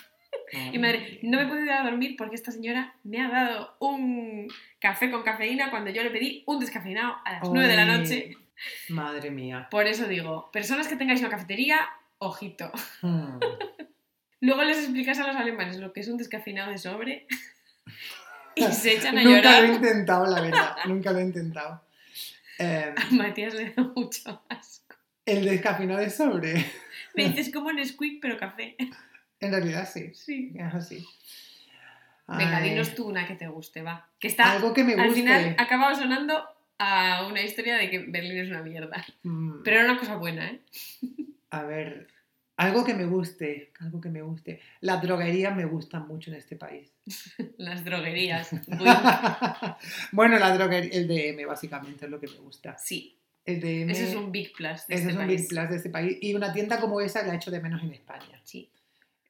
Y 0.54 0.72
mi 0.72 0.80
madre, 0.80 1.20
no 1.24 1.38
me 1.38 1.44
he 1.44 1.48
podido 1.48 1.66
ir 1.66 1.72
a 1.72 1.84
dormir 1.84 2.16
porque 2.18 2.36
esta 2.36 2.52
señora 2.52 2.94
me 3.04 3.22
ha 3.22 3.30
dado 3.30 3.76
un 3.80 4.48
café 4.80 5.10
con 5.10 5.24
cafeína 5.24 5.70
cuando 5.72 5.90
yo 5.92 6.04
le 6.04 6.10
pedí 6.10 6.44
un 6.46 6.60
descafeinado 6.60 7.16
a 7.24 7.32
las 7.34 7.50
9 7.50 7.68
de 7.68 7.76
la 7.76 7.84
Ay, 7.84 7.98
noche. 8.00 8.38
Madre 8.90 9.32
mía. 9.32 9.68
Por 9.72 9.88
eso 9.88 10.08
digo, 10.08 10.50
personas 10.52 10.88
que 10.88 10.96
tengáis 10.98 11.22
una 11.22 11.30
cafetería, 11.30 11.80
ojito. 12.22 12.72
Mm. 13.02 13.40
Luego 14.42 14.64
les 14.64 14.78
explicas 14.80 15.20
a 15.20 15.28
los 15.28 15.36
alemanes 15.36 15.78
lo 15.78 15.94
que 15.94 16.00
es 16.00 16.08
un 16.08 16.18
descafeinado 16.18 16.72
de 16.72 16.78
sobre 16.80 17.28
y 18.56 18.64
se 18.64 18.94
echan 18.96 19.18
a 19.18 19.24
Nunca 19.24 19.52
lo 19.52 19.58
he 19.58 19.68
llorar. 19.68 19.76
intentado, 19.76 20.26
la 20.26 20.42
verdad. 20.42 20.76
Nunca 20.88 21.12
lo 21.12 21.20
he 21.20 21.24
intentado. 21.24 21.82
Eh, 22.58 22.94
A 22.96 23.14
Matías 23.14 23.54
le 23.54 23.72
da 23.72 23.84
mucho 23.96 24.42
asco. 24.50 24.96
el 25.26 25.46
descafeinado 25.46 26.00
de 26.00 26.10
sobre. 26.10 26.66
Me 27.16 27.26
dices 27.30 27.52
como 27.54 27.72
Nesquik, 27.74 28.22
pero 28.22 28.38
café. 28.38 28.76
En 29.40 29.52
realidad 29.52 29.88
sí. 29.92 30.12
Sí. 30.14 30.52
Es 30.56 30.74
así. 30.74 31.06
Venga, 32.28 32.62
dinos 32.62 32.96
tú 32.96 33.08
una 33.10 33.28
que 33.28 33.36
te 33.36 33.48
guste, 33.48 33.82
va. 33.82 34.08
Que 34.20 34.28
está, 34.30 34.52
Algo 34.54 34.74
que 34.74 34.84
me 34.86 34.94
guste. 34.96 35.08
al 35.10 35.14
final 35.14 35.56
ha 35.58 35.64
acabado 35.64 35.96
sonando 35.96 36.42
a 36.78 37.28
una 37.28 37.42
historia 37.42 37.76
de 37.76 37.90
que 37.90 38.00
Berlín 38.00 38.38
es 38.40 38.50
una 38.50 38.62
mierda. 38.62 39.06
Mm, 39.24 39.64
Pero 39.64 39.78
era 39.82 39.86
una 39.92 40.00
cosa 40.00 40.16
buena, 40.16 40.48
¿eh? 40.50 40.62
A 41.52 41.64
ver, 41.64 42.08
algo 42.58 42.84
que 42.84 42.94
me 42.94 43.06
guste, 43.06 43.72
algo 43.80 44.02
que 44.02 44.10
me 44.10 44.22
guste. 44.22 44.60
Las 44.82 45.02
droguerías 45.02 45.56
me 45.56 45.66
gustan 45.66 46.08
mucho 46.08 46.32
en 46.32 46.38
este 46.38 46.56
país. 46.56 46.92
Las 47.58 47.84
droguerías. 47.86 48.50
Bueno, 50.12 50.38
la 50.40 50.54
droguería, 50.56 50.92
el 50.94 51.08
DM 51.08 51.48
básicamente 51.48 52.06
es 52.06 52.12
lo 52.12 52.20
que 52.20 52.28
me 52.28 52.38
gusta. 52.38 52.78
sí, 52.78 53.18
El 53.46 53.60
DM 53.60 53.90
ese 53.90 54.10
es 54.10 54.16
un 54.16 54.32
big 54.32 54.54
plus 54.54 54.86
de 54.88 54.96
ese 54.96 55.04
este 55.04 55.08
es 55.10 55.16
un 55.16 55.26
país. 55.26 55.42
big 55.42 55.50
plus 55.50 55.70
de 55.70 55.76
este 55.76 55.90
país. 55.90 56.18
Y 56.22 56.34
una 56.34 56.54
tienda 56.54 56.80
como 56.80 57.02
esa 57.02 57.24
la 57.26 57.34
he 57.34 57.36
hecho 57.38 57.52
de 57.52 57.60
menos 57.60 57.82
en 57.84 57.94
España. 57.94 58.40
Sí. 58.44 58.70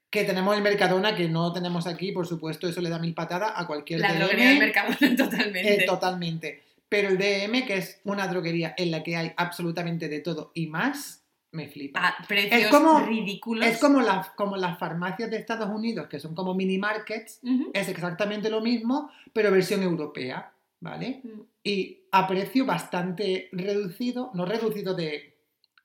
Que 0.10 0.26
tenemos 0.26 0.56
el 0.58 0.62
Mercadona, 0.62 1.16
que 1.16 1.30
no 1.30 1.54
tenemos 1.54 1.88
aquí, 1.88 2.12
por 2.12 2.28
supuesto, 2.28 2.68
eso 2.68 2.82
le 2.82 2.90
da 2.90 3.00
mil 3.00 3.14
patadas 3.14 3.54
a 3.56 3.66
cualquier 3.66 4.02
La 4.02 4.10
DM. 4.12 4.20
droguería 4.20 4.50
del 4.50 4.60
mercado, 4.60 4.94
totalmente. 5.18 5.84
Eh, 5.84 5.86
totalmente. 5.86 6.64
Pero 6.90 7.08
el 7.08 7.18
DM, 7.18 7.66
que 7.66 7.78
es 7.78 8.02
una 8.04 8.28
droguería 8.28 8.74
en 8.78 8.92
la 8.92 9.02
que 9.04 9.16
hay 9.16 9.32
absolutamente 9.38 10.10
de 10.10 10.20
todo 10.20 10.52
y 10.54 10.68
más, 10.68 11.21
me 11.52 11.68
flipa. 11.68 12.08
A 12.08 12.28
precios 12.28 12.62
Es 12.62 12.68
como- 12.70 13.00
ridículos. 13.02 13.66
es 13.68 13.78
como, 13.80 14.02
las 14.02 14.30
como 14.32 14.56
las 14.58 14.78
farmacias 14.80 15.30
de 15.30 15.38
Estados 15.38 15.70
Unidos, 15.70 16.08
que 16.08 16.20
son 16.20 16.34
como 16.36 16.54
mini 16.56 16.78
markets, 16.78 17.40
es 17.74 17.90
exactamente 17.90 18.50
lo 18.50 18.62
mismo, 18.62 19.12
pero 19.34 19.52
versión 19.52 19.84
europea, 19.84 20.52
¿vale? 20.80 21.22
Mm. 21.24 21.42
Y 21.64 22.00
a 22.12 22.28
precio 22.28 22.66
bastante 22.66 23.50
reducido, 23.52 24.32
no 24.34 24.46
reducido 24.46 24.94
de 24.96 25.36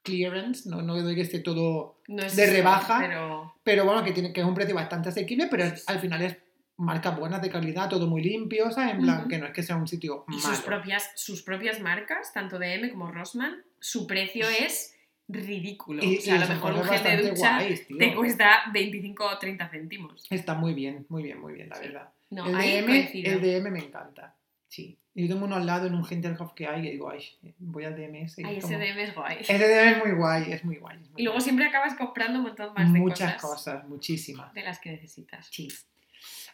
clearance, 0.03 0.69
no, 0.71 0.83
no 0.83 0.95
de 1.03 1.14
que 1.14 1.21
esté 1.23 1.41
todo, 1.41 1.99
No 2.09 2.23
es 2.23 2.37
de 2.37 2.45
eso, 2.45 2.53
rebaja. 2.53 2.99
Pero 3.01 3.55
pero 3.64 3.85
bueno, 3.85 4.05
que, 4.05 4.12
tiene, 4.12 4.33
que 4.33 4.41
es 4.41 4.47
un 4.47 4.55
precio 4.55 4.75
bastante 4.77 5.09
asequible, 5.09 5.49
pero 5.51 5.64
es- 5.64 5.89
al 5.89 5.99
final 5.99 6.23
es 6.23 6.37
marcas 6.77 7.19
buenas 7.19 7.43
de 7.43 7.51
calidad, 7.51 7.89
todo 7.89 8.07
muy 8.07 8.23
limpio, 8.23 8.71
¿sabes? 8.71 8.95
En 8.95 9.01
plan, 9.01 9.27
que 9.29 9.39
no 9.39 9.47
es 9.47 9.53
que 9.53 9.62
sea 9.64 9.75
un 9.77 9.89
sitio 9.89 10.25
y 10.29 10.37
malo. 10.37 10.43
sus 10.55 10.61
propias, 10.61 11.11
sus 11.17 11.43
propias 11.43 11.81
marcas, 11.81 12.33
tanto 12.33 12.59
de 12.61 12.75
M 12.75 12.91
como 12.93 13.11
Rossmann, 13.11 13.64
su 13.81 14.07
precio 14.07 14.47
es 14.49 14.95
ridículo. 15.29 16.03
Y- 16.05 16.18
o 16.18 16.20
sea, 16.20 16.35
y 16.35 16.39
a 16.39 16.41
lo 16.41 16.49
mejor 16.49 16.72
un 16.74 16.85
gel 16.85 17.03
de 17.03 17.29
ducha 17.31 17.57
guays, 17.59 17.87
te 17.89 18.14
cuesta 18.14 18.62
25 18.72 19.24
o 19.27 19.39
30 19.39 19.68
céntimos. 19.68 20.27
Está 20.31 20.55
muy 20.55 20.74
bien, 20.74 21.07
muy 21.09 21.22
bien, 21.22 21.41
muy 21.41 21.53
bien, 21.55 21.68
la 21.68 21.77
Sí. 21.77 21.83
verdad. 21.87 22.09
No, 22.31 22.47
el, 22.47 22.55
DM, 22.57 23.11
el 23.24 23.41
DM 23.41 23.70
me 23.70 23.79
encanta. 23.81 24.35
Sí. 24.68 24.99
Yo 25.14 25.29
tengo 25.29 25.47
uno 25.47 25.57
al 25.57 25.64
lado 25.64 25.87
en 25.87 25.95
un 25.95 26.05
Hinterhof 26.09 26.53
que 26.53 26.66
hay 26.66 26.87
y 26.89 26.91
digo, 26.91 27.09
ay, 27.09 27.24
voy 27.59 27.85
al 27.85 27.97
DMS. 27.97 28.39
y 28.39 28.45
Ay, 28.45 28.57
es 28.59 28.64
ese 28.64 28.74
como- 28.74 28.85
DM 28.85 29.03
es 29.03 29.14
guay. 29.14 29.37
Ese 29.41 29.59
DM 29.59 29.91
es 29.93 29.99
muy 30.05 30.12
guay, 30.16 30.53
es 30.53 30.64
muy 30.64 30.77
guay. 30.77 30.97
es 31.03 31.11
muy 31.11 31.20
Y 31.20 31.24
luego 31.24 31.37
guay. 31.39 31.45
siempre 31.45 31.66
acabas 31.66 31.95
comprando 31.95 32.39
un 32.41 32.45
montón 32.47 32.74
más 32.74 32.93
de 32.93 32.99
Muchas 32.99 33.35
cosas, 33.41 33.72
cosas, 33.72 33.89
muchísimas. 33.89 34.53
de 34.53 34.62
las 34.62 34.79
que 34.79 34.91
necesitas. 34.91 35.47
Sí. 35.51 35.68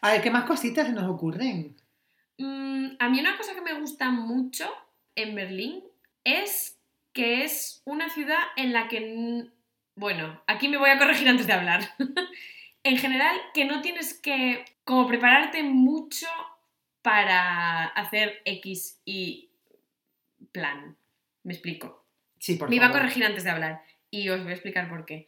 A 0.02 0.12
ver, 0.12 0.22
¿qué 0.22 0.30
más 0.30 0.44
cositas 0.44 0.86
se 0.86 0.92
nos 0.92 1.10
ocurren? 1.10 1.74
Mm, 2.38 2.90
a 2.98 3.08
mí 3.08 3.20
una 3.20 3.36
cosa 3.36 3.54
que 3.54 3.60
me 3.62 3.78
gusta 3.80 4.10
mucho 4.10 4.68
en 5.16 5.34
Berlín 5.34 5.82
es 6.24 6.78
que 7.12 7.44
es 7.44 7.82
una 7.84 8.08
ciudad 8.10 8.40
en 8.56 8.72
la 8.72 8.88
que... 8.88 9.46
Bueno, 9.94 10.42
aquí 10.46 10.68
me 10.68 10.78
voy 10.78 10.90
a 10.90 10.98
corregir 10.98 11.28
antes 11.28 11.46
de 11.46 11.52
hablar. 11.52 11.82
en 12.82 12.96
general, 12.96 13.36
que 13.54 13.64
no 13.64 13.82
tienes 13.82 14.14
que 14.14 14.64
como 14.84 15.06
prepararte 15.06 15.62
mucho 15.62 16.26
para 17.02 17.86
hacer 17.86 18.40
X 18.44 19.00
y 19.04 19.50
plan. 20.52 20.96
Me 21.42 21.52
explico. 21.52 22.06
Sí, 22.38 22.56
por 22.56 22.68
Me 22.68 22.76
iba 22.76 22.86
a 22.86 22.92
corregir 22.92 23.24
antes 23.24 23.44
de 23.44 23.50
hablar 23.50 23.82
y 24.10 24.28
os 24.28 24.42
voy 24.42 24.50
a 24.50 24.54
explicar 24.54 24.88
por 24.88 25.04
qué. 25.04 25.26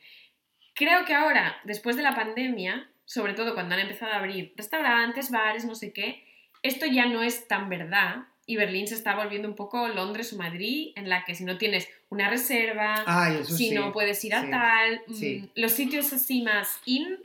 Creo 0.75 1.05
que 1.05 1.15
ahora, 1.15 1.57
después 1.65 1.97
de 1.97 2.03
la 2.03 2.15
pandemia, 2.15 2.91
sobre 3.05 3.35
todo 3.35 3.55
cuando 3.55 3.75
han 3.75 3.81
empezado 3.81 4.13
a 4.13 4.17
abrir 4.17 4.55
restaurantes, 4.57 5.31
bares, 5.31 5.65
no 5.65 5.75
sé 5.75 5.93
qué, 5.93 6.25
esto 6.63 6.87
ya 6.87 7.07
no 7.07 7.23
es 7.23 7.47
tan 7.47 7.69
verdad 7.69 8.27
y 8.47 8.57
Berlín 8.57 8.87
se 8.87 8.95
está 8.95 9.15
volviendo 9.15 9.49
un 9.49 9.55
poco 9.55 9.89
Londres 9.89 10.33
o 10.33 10.37
Madrid, 10.37 10.93
en 10.97 11.09
la 11.09 11.25
que 11.25 11.35
si 11.35 11.45
no 11.45 11.59
tienes 11.59 11.89
una 12.11 12.29
reserva, 12.29 13.03
Ay, 13.07 13.45
si 13.45 13.69
sí. 13.69 13.75
no 13.75 13.93
puedes 13.93 14.25
ir 14.25 14.35
a 14.35 14.43
sí, 14.43 14.51
tal, 14.51 15.03
mm, 15.07 15.15
sí. 15.15 15.51
los 15.55 15.73
sitios 15.73 16.13
así 16.13 16.43
más 16.43 16.81
in, 16.85 17.19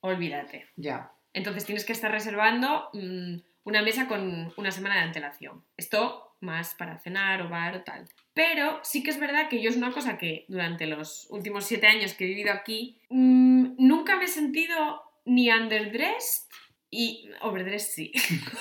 olvídate. 0.00 0.66
Ya. 0.76 1.12
Entonces 1.32 1.64
tienes 1.64 1.84
que 1.84 1.92
estar 1.92 2.10
reservando 2.10 2.88
mm, 2.92 3.36
una 3.64 3.82
mesa 3.82 4.08
con 4.08 4.52
una 4.56 4.70
semana 4.70 4.96
de 4.96 5.02
antelación. 5.02 5.62
Esto 5.76 6.34
más 6.40 6.74
para 6.74 6.98
cenar 6.98 7.42
o 7.42 7.48
bar 7.48 7.76
o 7.76 7.82
tal. 7.82 8.08
Pero 8.34 8.80
sí 8.82 9.02
que 9.02 9.10
es 9.10 9.18
verdad 9.18 9.48
que 9.48 9.60
yo 9.62 9.70
es 9.70 9.76
una 9.76 9.92
cosa 9.92 10.18
que 10.18 10.44
durante 10.48 10.86
los 10.86 11.26
últimos 11.30 11.64
siete 11.64 11.86
años 11.86 12.14
que 12.14 12.24
he 12.24 12.28
vivido 12.28 12.52
aquí, 12.52 12.98
mm, 13.08 13.74
nunca 13.78 14.16
me 14.16 14.24
he 14.24 14.28
sentido 14.28 15.02
ni 15.24 15.50
underdressed 15.50 16.46
y 16.90 17.28
overdressed 17.42 17.92
sí. 17.92 18.12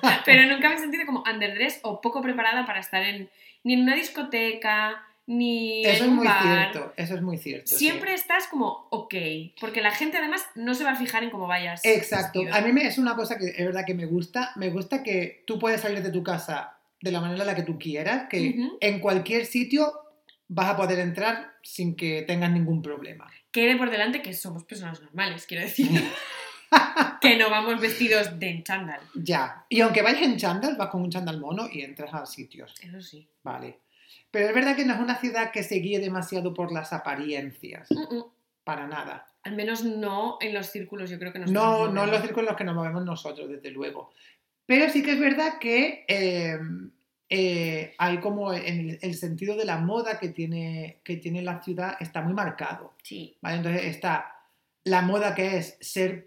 Pero 0.24 0.46
nunca 0.52 0.68
me 0.68 0.76
he 0.76 0.78
sentido 0.78 1.06
como 1.06 1.22
underdressed 1.30 1.80
o 1.82 2.00
poco 2.00 2.22
preparada 2.22 2.66
para 2.66 2.80
estar 2.80 3.02
en 3.02 3.30
ni 3.64 3.74
en 3.74 3.82
una 3.82 3.94
discoteca 3.94 5.02
ni 5.26 5.84
Eso 5.84 5.90
en 5.90 6.02
es 6.04 6.08
un 6.08 6.16
muy 6.16 6.26
bar. 6.26 6.42
cierto, 6.42 6.92
eso 6.96 7.14
es 7.14 7.22
muy 7.22 7.38
cierto. 7.38 7.66
sí. 7.68 7.76
Siempre 7.76 8.14
estás 8.14 8.48
como 8.48 8.88
ok, 8.90 9.14
porque 9.60 9.80
la 9.80 9.92
gente 9.92 10.16
además 10.16 10.44
no 10.56 10.74
se 10.74 10.82
va 10.82 10.92
a 10.92 10.96
fijar 10.96 11.22
en 11.22 11.30
cómo 11.30 11.46
vayas. 11.46 11.84
Exacto. 11.84 12.40
vestido. 12.40 12.56
A 12.58 12.66
mí 12.66 12.72
me, 12.72 12.86
es 12.86 12.98
una 12.98 13.14
cosa 13.14 13.38
que 13.38 13.46
es 13.46 13.64
verdad 13.64 13.84
que 13.86 13.94
me 13.94 14.06
gusta. 14.06 14.50
Me 14.56 14.70
gusta 14.70 15.02
que 15.04 15.44
tú 15.46 15.58
puedes 15.58 15.80
salir 15.82 16.02
de 16.02 16.10
tu 16.10 16.22
casa 16.24 16.78
de 17.00 17.12
la 17.12 17.20
manera 17.20 17.42
en 17.42 17.46
la 17.46 17.54
que 17.54 17.62
tú 17.62 17.78
quieras, 17.78 18.28
que 18.28 18.56
en 18.80 19.00
cualquier 19.00 19.46
sitio 19.46 19.92
vas 20.48 20.70
a 20.70 20.76
poder 20.76 20.98
entrar 20.98 21.52
sin 21.62 21.94
que 21.94 22.22
tengas 22.22 22.50
ningún 22.50 22.82
problema. 22.82 23.30
quede 23.52 23.76
por 23.76 23.90
delante 23.90 24.22
que 24.22 24.34
somos 24.34 24.64
personas 24.64 25.00
normales, 25.00 25.46
quiero 25.46 25.62
decir. 25.64 25.88
que 27.20 27.36
no 27.36 27.50
vamos 27.50 27.80
vestidos 27.80 28.38
de 28.38 28.48
en 28.48 28.62
chándal. 28.64 29.00
Ya. 29.14 29.64
Y 29.68 29.80
aunque 29.80 30.02
vayas 30.02 30.22
en 30.22 30.36
chándal, 30.36 30.76
vas 30.76 30.88
con 30.88 31.02
un 31.02 31.10
chándal 31.10 31.40
mono 31.40 31.68
y 31.70 31.82
entras 31.82 32.12
a 32.14 32.26
sitios. 32.26 32.74
Eso 32.82 33.00
sí. 33.00 33.28
Vale. 33.42 33.78
Pero 34.30 34.48
es 34.48 34.54
verdad 34.54 34.76
que 34.76 34.84
no 34.84 34.94
es 34.94 35.00
una 35.00 35.16
ciudad 35.16 35.50
que 35.50 35.62
se 35.62 35.76
guíe 35.76 35.98
demasiado 35.98 36.54
por 36.54 36.72
las 36.72 36.92
apariencias. 36.92 37.88
Mm, 37.90 38.14
mm. 38.16 38.24
Para 38.64 38.86
nada. 38.86 39.26
Al 39.42 39.56
menos 39.56 39.84
no 39.84 40.38
en 40.40 40.54
los 40.54 40.66
círculos, 40.66 41.10
yo 41.10 41.18
creo 41.18 41.32
que 41.32 41.38
nos 41.40 41.50
No, 41.50 41.64
movemos. 41.64 41.94
no 41.94 42.04
en 42.04 42.10
los 42.10 42.20
círculos 42.20 42.42
en 42.44 42.46
los 42.46 42.56
que 42.56 42.64
nos 42.64 42.74
movemos 42.76 43.04
nosotros, 43.04 43.48
desde 43.48 43.70
luego. 43.70 44.12
Pero 44.66 44.88
sí 44.90 45.02
que 45.02 45.12
es 45.12 45.20
verdad 45.20 45.58
que 45.58 46.04
eh, 46.06 46.58
eh, 47.28 47.94
hay 47.98 48.18
como 48.18 48.52
el, 48.52 48.98
el 49.02 49.14
sentido 49.14 49.56
de 49.56 49.64
la 49.64 49.78
moda 49.78 50.20
que 50.20 50.28
tiene, 50.28 51.00
que 51.02 51.16
tiene 51.16 51.42
la 51.42 51.62
ciudad 51.62 51.96
está 51.98 52.22
muy 52.22 52.34
marcado. 52.34 52.94
Sí. 53.02 53.36
¿vale? 53.40 53.56
Entonces 53.56 53.84
está 53.86 54.36
la 54.84 55.02
moda 55.02 55.34
que 55.34 55.56
es 55.56 55.76
ser... 55.80 56.26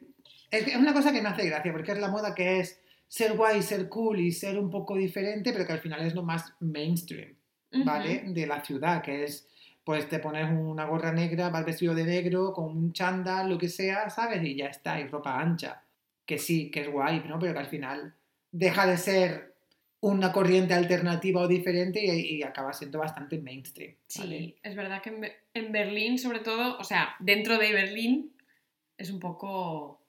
Es, 0.54 0.76
una 0.76 0.93
cosa 0.93 1.12
que 1.12 1.22
me 1.22 1.30
hace 1.30 1.47
gracia, 1.47 1.72
porque 1.72 1.91
es 1.91 1.99
la 1.99 2.10
moda 2.10 2.36
que 2.36 2.60
es 2.60 2.80
ser 3.08 3.36
guay, 3.36 3.62
ser 3.64 3.89
cool 3.89 4.20
y 4.20 4.32
ser 4.32 4.60
un 4.60 4.70
poco 4.70 4.95
diferente, 4.95 5.51
pero 5.51 5.66
que 5.66 5.74
al 5.74 5.80
final 5.80 6.06
es 6.06 6.14
lo 6.14 6.22
más 6.22 6.54
mainstream. 6.60 7.36
¿vale? 7.84 8.24
De 8.28 8.45
la 8.45 8.64
ciudad, 8.64 9.01
que 9.01 9.24
es, 9.24 9.47
pues 9.84 10.08
te 10.08 10.20
pones 10.20 10.47
una 10.51 10.86
gorra 10.86 11.12
negra, 11.12 11.49
vas 11.49 11.66
vestido 11.66 11.95
de 11.95 12.04
negro, 12.04 12.54
con 12.54 12.66
un 12.78 12.93
chándal, 12.93 13.49
lo 13.49 13.58
que 13.58 13.68
sea, 13.68 14.12
¿sabes? 14.12 14.43
Y 14.43 14.56
ya 14.56 14.68
está, 14.68 14.99
y 14.99 15.08
ropa 15.08 15.39
ancha. 15.39 15.82
Que 16.24 16.38
sí, 16.38 16.70
que 16.70 16.82
es 16.82 16.91
guay, 16.91 17.24
¿no? 17.28 17.39
Pero 17.39 17.54
que 17.54 17.60
al 17.60 17.66
final 17.66 18.14
deja 18.51 18.86
de 18.86 18.97
ser 18.97 19.56
una 20.01 20.32
corriente 20.32 20.76
alternativa 20.76 21.41
o 21.41 21.47
diferente 21.47 22.06
y, 22.06 22.36
y 22.36 22.43
acaba 22.43 22.74
siendo 22.74 22.99
bastante 22.99 23.39
mainstream. 23.39 23.95
¿vale? 24.20 24.38
Sí, 24.38 24.56
es 24.62 24.76
verdad 24.76 25.01
que 25.01 25.36
en 25.54 25.72
Berlín, 25.72 26.20
sobre 26.20 26.39
todo, 26.39 26.78
o 26.78 26.84
sea, 26.84 27.16
dentro 27.20 27.58
de 27.58 27.74
Berlín, 27.74 28.34
es 28.97 29.10
un 29.10 29.20
poco 29.20 30.03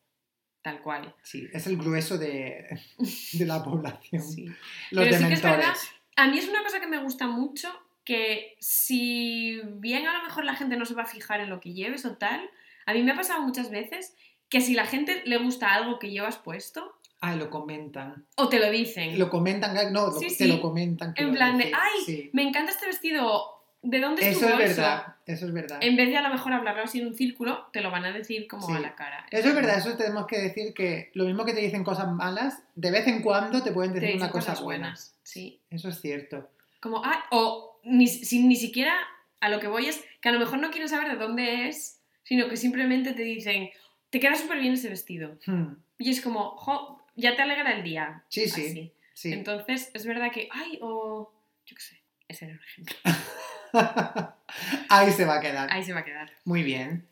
tal 0.64 0.80
cual. 0.80 1.14
Sí, 1.22 1.46
es 1.52 1.66
el 1.68 1.76
grueso 1.76 2.16
de, 2.18 2.80
de 3.34 3.44
la 3.46 3.62
población. 3.62 4.22
Sí. 4.22 4.46
Los 4.90 5.04
Pero 5.04 5.18
sí 5.18 5.24
que 5.26 5.34
es 5.34 5.42
dementores. 5.42 5.56
verdad 5.58 5.74
A 6.16 6.26
mí 6.28 6.38
es 6.38 6.48
una 6.48 6.62
cosa 6.64 6.80
que 6.80 6.86
me 6.86 6.98
gusta 7.02 7.26
mucho, 7.28 7.68
que 8.02 8.56
si 8.60 9.60
bien 9.76 10.06
a 10.06 10.16
lo 10.18 10.24
mejor 10.24 10.44
la 10.44 10.56
gente 10.56 10.76
no 10.76 10.86
se 10.86 10.94
va 10.94 11.02
a 11.02 11.06
fijar 11.06 11.40
en 11.40 11.50
lo 11.50 11.60
que 11.60 11.72
lleves 11.74 12.04
o 12.06 12.16
tal, 12.16 12.50
a 12.86 12.92
mí 12.94 13.02
me 13.02 13.12
ha 13.12 13.16
pasado 13.16 13.42
muchas 13.42 13.70
veces 13.70 14.14
que 14.48 14.60
si 14.60 14.74
la 14.74 14.86
gente 14.86 15.22
le 15.26 15.36
gusta 15.38 15.72
algo 15.74 15.98
que 15.98 16.10
llevas 16.10 16.36
puesto, 16.38 16.98
Ah, 17.20 17.34
lo 17.36 17.48
comentan. 17.48 18.26
o 18.36 18.48
te 18.50 18.58
lo 18.60 18.70
dicen, 18.70 19.18
Lo 19.18 19.30
comentan, 19.30 19.92
no, 19.92 20.12
Sí, 20.12 20.26
te 20.28 20.34
sí. 20.34 20.46
lo 20.46 20.60
comentan. 20.60 21.14
en 21.16 21.32
plan 21.32 21.56
de, 21.58 21.72
ay, 21.74 22.30
me 22.34 22.42
encanta 22.42 22.70
este 22.72 22.86
vestido, 22.86 23.53
¿de 23.84 24.00
dónde 24.00 24.22
es 24.22 24.36
Eso 24.36 24.40
tu 24.40 24.46
es 24.46 24.52
bolso? 24.52 24.66
verdad, 24.82 25.16
eso 25.26 25.46
es 25.46 25.52
verdad. 25.52 25.78
En 25.82 25.96
vez 25.96 26.08
de 26.08 26.16
a 26.16 26.22
lo 26.22 26.30
mejor 26.30 26.52
hablarlo 26.52 26.82
así 26.82 27.00
en 27.00 27.06
un 27.06 27.14
círculo, 27.14 27.68
te 27.72 27.80
lo 27.80 27.90
van 27.90 28.04
a 28.04 28.12
decir 28.12 28.48
como 28.48 28.66
Sí. 28.66 28.72
a 28.72 28.80
la 28.80 28.94
cara. 28.96 29.26
Eso 29.30 29.48
es 29.48 29.54
verdad, 29.54 29.78
eso 29.78 29.96
tenemos 29.96 30.26
que 30.26 30.38
decir 30.40 30.74
que 30.74 31.10
lo 31.14 31.24
mismo 31.24 31.44
que 31.44 31.52
te 31.54 31.60
dicen 31.60 31.84
cosas 31.84 32.08
malas, 32.12 32.62
de 32.74 32.90
vez 32.90 33.06
en 33.06 33.22
cuando 33.22 33.62
te 33.62 33.70
pueden 33.72 33.92
Te 33.92 34.00
decir 34.00 34.14
dicen 34.14 34.22
una 34.24 34.32
cosa 34.32 34.52
buena. 34.54 34.64
buenas. 34.88 35.16
Sí. 35.22 35.60
Eso 35.70 35.88
es 35.88 36.00
cierto. 36.00 36.50
Como, 36.80 37.02
ah, 37.04 37.24
o 37.30 37.78
ni, 37.84 38.08
sin 38.08 38.48
ni 38.48 38.56
siquiera 38.56 38.94
a 39.40 39.48
lo 39.48 39.60
que 39.60 39.68
voy 39.68 39.86
es 39.86 40.04
que 40.20 40.28
a 40.28 40.32
lo 40.32 40.38
mejor 40.38 40.58
no 40.58 40.70
quieren 40.70 40.88
saber 40.88 41.08
de 41.08 41.16
dónde 41.16 41.68
es, 41.68 42.00
sino 42.22 42.48
que 42.48 42.56
simplemente 42.56 43.12
te 43.12 43.22
dicen, 43.22 43.70
te 44.10 44.20
queda 44.20 44.34
súper 44.34 44.58
bien 44.60 44.72
ese 44.74 44.88
vestido. 44.88 45.36
Hmm, 45.46 45.74
Y 45.98 46.10
es 46.10 46.20
como, 46.20 46.56
jo, 46.56 47.04
ya 47.16 47.36
te 47.36 47.42
alegra 47.42 47.72
el 47.72 47.82
día. 47.82 48.24
Sí, 48.28 48.48
sí, 48.48 48.92
sí. 49.12 49.32
Entonces, 49.32 49.90
es 49.94 50.06
verdad 50.06 50.32
que, 50.32 50.48
ay, 50.50 50.78
o 50.82 51.32
yo 51.66 51.76
qué 51.76 51.82
sé, 51.82 52.00
ese 52.28 52.46
era 52.46 52.54
un 52.54 52.60
ejemplo. 52.62 52.96
Ahí 54.88 55.12
se 55.12 55.24
va 55.24 55.36
a 55.36 55.40
quedar. 55.40 55.70
Ahí 55.72 55.82
se 55.82 55.92
va 55.92 56.00
a 56.00 56.04
quedar. 56.04 56.30
Muy 56.44 56.62
bien. 56.62 57.06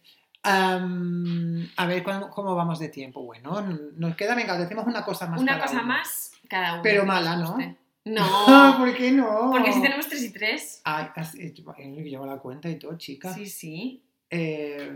Am, 0.45 1.69
a 1.77 1.87
ver, 1.87 2.03
¿cómo, 2.03 2.55
vamos 2.55 2.79
de 2.79 2.89
tiempo? 2.89 3.23
Bueno, 3.23 3.61
nos 3.97 4.17
queda, 4.17 4.35
venga, 4.35 4.59
decimos 4.59 4.87
una 4.87 5.05
cosa 5.05 5.27
más. 5.27 5.41
Una 5.41 5.61
cosa 5.61 5.75
uno. 5.75 5.85
más, 5.85 6.33
cada 6.49 6.75
uno. 6.75 6.83
Pero 6.83 7.05
mala, 7.05 7.37
¿no? 7.37 7.57
No, 8.05 8.79
¿Por 8.79 8.97
qué 8.97 9.13
no? 9.13 9.51
porque 9.53 9.73
si 9.73 9.81
tenemos 9.81 10.09
tres 10.09 10.25
y 10.25 10.33
tres. 10.33 10.81
Ay, 10.83 11.07
eh, 11.39 11.55
yo 11.55 12.03
llevo 12.03 12.27
la 12.27 12.39
cuenta 12.39 12.69
y 12.69 12.77
todo, 12.77 12.99
chica. 12.99 13.33
Sí, 13.33 13.47
sí. 13.47 14.03
Eh, 14.29 14.91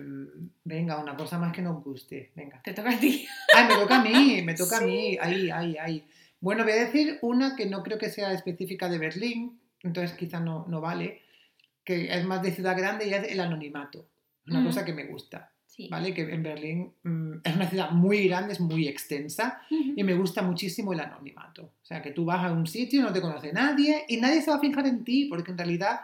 venga, 0.65 0.99
una 0.99 1.17
cosa 1.17 1.39
más 1.39 1.53
que 1.53 1.63
nos 1.63 1.85
guste. 1.85 2.33
Venga. 2.35 2.61
Te 2.65 2.75
toca 2.75 2.91
a 2.91 2.99
ti. 2.99 3.25
Ay, 3.55 3.69
me 3.69 3.75
toca 3.77 4.01
a 4.01 4.03
mí, 4.03 4.43
me 4.43 4.55
toca 4.55 4.79
a 4.79 4.81
mí. 4.85 5.17
Ahí, 5.21 5.51
ahí, 5.51 5.77
ahí. 5.79 6.05
Bueno, 6.41 6.65
voy 6.65 6.73
a 6.73 6.85
decir 6.85 7.19
una 7.23 7.55
que 7.55 7.67
no 7.67 7.85
creo 7.85 7.97
que 7.99 8.11
sea 8.11 8.33
específica 8.33 8.89
de 8.89 8.99
Berlín, 8.99 9.61
entonces 9.83 10.17
quizá 10.17 10.41
no, 10.41 10.67
no 10.69 10.81
vale, 10.81 11.23
que 11.87 12.13
es 12.15 12.25
más 12.27 12.43
de 12.43 12.51
ciudad 12.53 12.77
grande 12.77 13.07
y 13.09 13.15
es 13.15 13.25
el 13.33 13.41
anonimato. 13.41 14.07
Una 14.49 14.61
Mm. 14.61 14.67
cosa 14.67 14.85
que 14.85 14.93
me 14.93 15.05
gusta, 15.07 15.51
Sí. 15.67 15.89
¿vale? 15.91 16.13
Que 16.13 16.23
en 16.23 16.43
Berlín 16.43 16.93
mm, 17.03 17.33
es 17.45 17.55
una 17.57 17.69
ciudad 17.69 17.91
muy 17.93 18.29
grande, 18.29 18.53
es 18.53 18.61
muy 18.61 18.87
extensa 18.89 19.61
y 19.71 20.03
me 20.05 20.15
gusta 20.15 20.43
muchísimo 20.43 20.93
el 20.93 21.01
anonimato. 21.01 21.63
O 21.83 21.85
sea, 21.85 22.03
que 22.03 22.11
tú 22.11 22.25
vas 22.27 22.45
a 22.45 22.53
un 22.53 22.67
sitio, 22.67 23.03
no 23.03 23.13
te 23.13 23.21
conoce 23.23 23.53
nadie 23.53 24.05
y 24.09 24.19
nadie 24.19 24.43
se 24.43 24.51
va 24.51 24.57
a 24.59 24.61
fijar 24.61 24.87
en 24.87 25.05
ti, 25.05 25.27
porque 25.27 25.53
en 25.53 25.59
realidad 25.59 26.01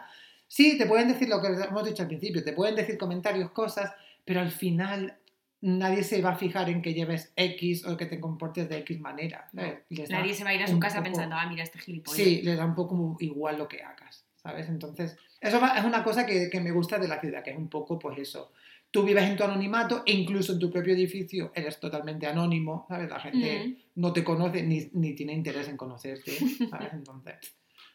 sí, 0.47 0.77
te 0.77 0.85
pueden 0.85 1.07
decir 1.09 1.27
lo 1.29 1.41
que 1.41 1.47
hemos 1.47 1.85
dicho 1.85 2.01
al 2.03 2.07
principio, 2.07 2.43
te 2.43 2.53
pueden 2.53 2.75
decir 2.75 2.97
comentarios, 2.97 3.51
cosas, 3.51 3.91
pero 4.25 4.39
al 4.41 4.51
final 4.51 5.17
nadie 5.61 6.03
se 6.03 6.21
va 6.21 6.31
a 6.31 6.35
fijar 6.35 6.69
en 6.69 6.81
que 6.81 6.93
lleves 6.93 7.31
X 7.37 7.85
o 7.87 7.95
que 7.97 8.05
te 8.05 8.19
comportes 8.19 8.67
de 8.69 8.77
X 8.79 8.99
manera. 8.99 9.47
No. 9.53 9.63
Nadie 10.09 10.33
se 10.35 10.43
va 10.43 10.49
a 10.51 10.53
ir 10.53 10.61
a 10.63 10.67
su 10.67 10.77
casa 10.77 10.97
poco- 10.97 11.05
pensando, 11.05 11.35
ah, 11.37 11.47
mira 11.49 11.63
este 11.63 11.79
gilipollas. 11.79 12.17
Sí, 12.23 12.41
le 12.43 12.55
da 12.55 12.65
un 12.65 12.75
poco 12.75 13.15
igual 13.21 13.57
lo 13.57 13.67
que 13.69 13.81
hagas, 13.81 14.22
¿sabes? 14.43 14.67
Entonces, 14.69 15.17
eso 15.41 15.59
es 15.75 15.83
una 15.85 16.03
cosa 16.03 16.25
que, 16.25 16.49
que 16.49 16.59
me 16.61 16.71
gusta 16.71 16.99
de 16.99 17.07
la 17.07 17.19
ciudad, 17.19 17.43
que 17.43 17.51
es 17.51 17.57
un 17.57 17.69
poco, 17.69 17.97
pues 17.97 18.19
eso, 18.19 18.51
tú 18.91 19.03
vives 19.03 19.23
en 19.23 19.35
tu 19.35 19.43
anonimato 19.43 20.03
e 20.05 20.11
incluso 20.11 20.53
en 20.53 20.59
tu 20.59 20.69
propio 20.69 20.93
edificio 20.93 21.51
eres 21.55 21.79
totalmente 21.79 22.27
anónimo, 22.27 22.85
¿sabes? 22.87 23.09
La 23.09 23.19
gente 23.19 23.67
Mm. 23.67 23.75
no 24.01 24.13
te 24.13 24.23
conoce 24.23 24.61
ni, 24.63 24.89
ni 24.93 25.13
tiene 25.15 25.33
interés 25.33 25.67
en 25.69 25.77
conocerte, 25.77 26.31
¿sabes? 26.69 26.93
Entonces, 26.93 27.35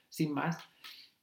sin 0.09 0.32
más. 0.32 0.59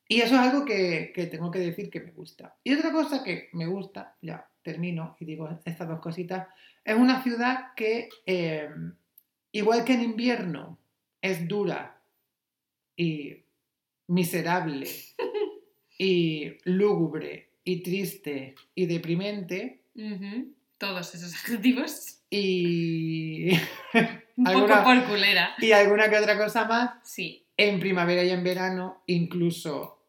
Y 0.08 0.22
eso 0.22 0.36
es 0.36 0.42
algo 0.42 0.64
que, 0.66 1.12
que 1.14 1.26
tengo 1.26 1.50
que 1.50 1.60
decir 1.60 1.90
que 1.90 2.00
me 2.00 2.12
gusta. 2.12 2.56
Y 2.64 2.74
otra 2.76 2.92
cosa 2.92 3.24
que 3.24 3.50
me 3.54 3.66
gusta, 3.66 4.16
ya 4.22 4.48
termino 4.62 5.16
y 5.20 5.26
digo 5.26 5.50
estas 5.66 5.88
dos 5.88 6.00
cositas, 6.00 6.48
es 6.84 6.96
una 6.96 7.24
ciudad 7.24 7.74
que, 7.76 8.10
eh, 8.28 8.70
igual 9.52 9.84
que 9.84 9.94
en 9.94 10.04
invierno, 10.04 10.78
es 11.22 11.48
dura 11.48 12.00
y 12.96 13.45
miserable 14.08 14.88
y 15.98 16.58
lúgubre 16.66 17.50
y 17.64 17.82
triste 17.82 18.56
y 18.76 18.86
deprimente. 18.86 19.82
Todos 20.78 21.16
esos 21.16 21.34
adjetivos. 21.34 22.20
y, 22.30 23.52
Un 24.38 24.46
Alguna- 24.48 24.84
poco 24.84 24.96
por 24.96 25.06
culera. 25.06 25.56
y 25.60 25.72
alguna 25.72 26.10
que 26.10 26.18
otra 26.18 26.38
cosa 26.38 26.66
más, 26.66 26.96
Sí. 27.04 27.46
en 27.56 27.80
primavera 27.80 28.22
y 28.24 28.32
en 28.32 28.44
verano, 28.44 29.02
incluso 29.08 30.04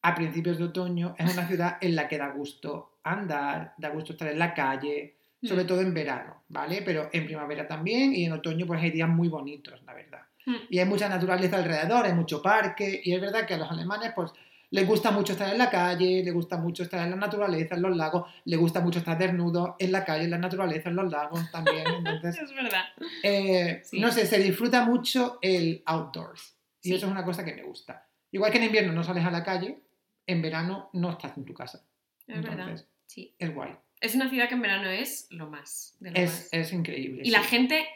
a 0.00 0.14
principios 0.14 0.56
de 0.56 0.64
otoño, 0.64 1.14
es 1.18 1.34
una 1.34 1.46
ciudad 1.46 1.76
en 1.82 1.94
la 1.96 2.08
que 2.08 2.16
da 2.16 2.28
gusto 2.30 2.98
andar, 3.04 3.74
da 3.76 3.90
gusto 3.90 4.12
estar 4.12 4.28
en 4.28 4.38
la 4.38 4.54
calle, 4.54 5.16
sobre 5.42 5.64
Mm. 5.64 5.66
todo 5.66 5.80
en 5.82 5.92
verano, 5.92 6.44
¿vale? 6.48 6.80
Pero 6.82 7.10
en 7.12 7.26
primavera 7.26 7.68
también 7.68 8.14
y 8.14 8.24
en 8.24 8.32
otoño 8.32 8.66
pues 8.66 8.80
hay 8.82 8.90
días 8.90 9.08
muy 9.10 9.28
bonitos, 9.28 9.82
la 9.84 9.92
verdad. 9.92 10.22
Mm. 10.46 10.54
Y 10.70 10.78
hay 10.78 10.84
mucha 10.86 11.08
naturaleza 11.08 11.56
alrededor, 11.56 12.06
hay 12.06 12.14
mucho 12.14 12.40
parque 12.40 13.00
y 13.04 13.12
es 13.12 13.20
verdad 13.20 13.46
que 13.46 13.54
a 13.54 13.58
los 13.58 13.70
alemanes 13.70 14.12
pues 14.14 14.30
les 14.70 14.86
gusta 14.86 15.10
mucho 15.10 15.32
estar 15.32 15.50
en 15.52 15.58
la 15.58 15.70
calle, 15.70 16.22
les 16.24 16.34
gusta 16.34 16.56
mucho 16.56 16.82
estar 16.82 17.02
en 17.04 17.10
la 17.10 17.16
naturaleza, 17.16 17.76
en 17.76 17.82
los 17.82 17.96
lagos, 17.96 18.28
les 18.44 18.58
gusta 18.58 18.80
mucho 18.80 18.98
estar 18.98 19.16
desnudo 19.18 19.76
en 19.78 19.92
la 19.92 20.04
calle, 20.04 20.24
en 20.24 20.30
la 20.30 20.38
naturaleza, 20.38 20.88
en 20.88 20.96
los 20.96 21.10
lagos 21.10 21.50
también. 21.52 21.84
Entonces, 21.86 22.36
Es 22.42 22.52
verdad. 22.54 22.84
eh, 23.22 23.80
Sí. 23.84 24.00
no 24.00 24.10
sé, 24.10 24.26
se 24.26 24.38
disfruta 24.38 24.84
mucho 24.84 25.38
el 25.42 25.82
outdoors. 25.86 26.56
Y 26.82 26.88
Sí. 26.90 26.94
eso 26.94 27.06
es 27.06 27.12
una 27.12 27.24
cosa 27.24 27.44
que 27.44 27.54
me 27.54 27.62
gusta. 27.62 28.06
Igual 28.32 28.50
que 28.52 28.58
en 28.58 28.64
invierno 28.64 28.92
no 28.92 29.02
sales 29.04 29.24
a 29.24 29.30
la 29.30 29.44
calle, 29.44 29.78
en 30.26 30.42
verano 30.42 30.90
no 30.92 31.10
estás 31.12 31.36
en 31.36 31.44
tu 31.44 31.54
casa. 31.54 31.82
Es 32.26 32.36
verdad. 32.42 32.52
Entonces, 32.68 32.88
Sí. 33.06 33.34
es 33.38 33.54
guay. 33.54 33.70
Es 34.00 34.14
una 34.16 34.28
ciudad 34.28 34.48
que 34.48 34.54
en 34.54 34.62
verano 34.62 34.90
es 34.90 35.28
lo 35.30 35.48
más. 35.48 35.96
De 36.00 36.10
lo 36.10 36.16
Es, 36.18 36.30
más. 36.30 36.48
es 36.52 36.72
increíble. 36.72 37.22
Y 37.24 37.30
la 37.30 37.42
sí. 37.42 37.48
gente, 37.48 37.86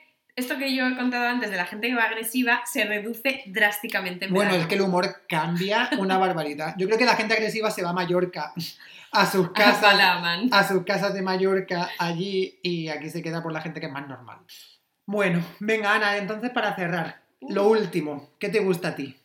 esto 0.40 0.58
que 0.58 0.74
yo 0.74 0.86
he 0.88 0.96
contado 0.96 1.26
antes 1.28 1.50
de 1.50 1.56
la 1.56 1.66
gente 1.66 1.88
que 1.88 1.94
va 1.94 2.04
agresiva, 2.04 2.62
se 2.66 2.84
reduce 2.84 3.42
drásticamente 3.46 4.24
en 4.26 4.32
Bueno, 4.34 4.54
es 4.54 4.66
que 4.66 4.74
el 4.74 4.80
humor 4.82 5.22
cambia 5.28 5.88
una 5.98 6.18
barbaridad. 6.18 6.74
Yo 6.76 6.86
creo 6.86 6.98
que 6.98 7.04
la 7.04 7.16
gente 7.16 7.34
agresiva 7.34 7.70
se 7.70 7.82
va 7.82 7.90
a 7.90 7.92
Mallorca, 7.94 8.52
a 9.12 9.26
sus 9.26 9.50
casas, 9.52 10.00
a 10.50 10.68
sus 10.68 10.84
casas 10.84 11.14
de 11.14 11.22
Mallorca 11.22 11.88
allí 11.98 12.58
y 12.62 12.88
aquí 12.88 13.08
se 13.10 13.22
queda 13.22 13.42
por 13.42 13.52
la 13.52 13.60
gente 13.60 13.80
que 13.80 13.86
es 13.86 13.92
más 13.92 14.08
normal. 14.08 14.38
Bueno, 15.06 15.42
venga 15.60 15.94
Ana, 15.94 16.16
entonces 16.16 16.50
para 16.50 16.74
cerrar, 16.76 17.22
lo 17.40 17.64
Uh. 17.66 17.70
último, 17.72 18.30
¿qué 18.38 18.48
te 18.48 18.60
gusta 18.60 18.88
a 18.88 18.94
ti? 18.96 19.16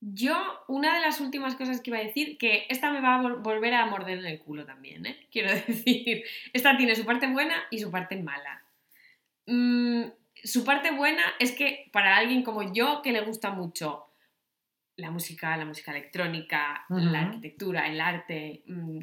Yo, 0.00 0.36
una 0.68 0.94
de 0.94 1.00
las 1.00 1.20
últimas 1.20 1.54
cosas 1.56 1.80
que 1.80 1.90
iba 1.90 1.98
a 1.98 2.02
decir, 2.02 2.36
que 2.38 2.66
esta 2.68 2.90
me 2.90 3.00
va 3.00 3.14
a 3.16 3.22
vol- 3.22 3.42
volver 3.42 3.72
a 3.74 3.86
morder 3.86 4.18
en 4.18 4.26
el 4.26 4.38
culo 4.40 4.66
también, 4.66 5.06
¿eh? 5.06 5.26
Quiero 5.32 5.50
decir, 5.52 6.22
esta 6.52 6.76
tiene 6.76 6.94
su 6.94 7.04
parte 7.06 7.26
buena 7.28 7.54
y 7.70 7.78
su 7.78 7.90
parte 7.90 8.16
mala. 8.22 8.62
Mm, 9.46 10.02
su 10.44 10.64
parte 10.64 10.90
buena 10.90 11.22
es 11.38 11.52
que 11.52 11.88
para 11.92 12.16
alguien 12.16 12.42
como 12.42 12.72
yo, 12.72 13.02
que 13.02 13.12
le 13.12 13.20
gusta 13.22 13.50
mucho 13.50 14.04
la 14.96 15.10
música, 15.10 15.56
la 15.56 15.64
música 15.64 15.90
electrónica, 15.90 16.84
la 16.88 17.20
arquitectura, 17.20 17.86
el 17.86 18.00
arte, 18.00 18.62
mm, 18.66 19.00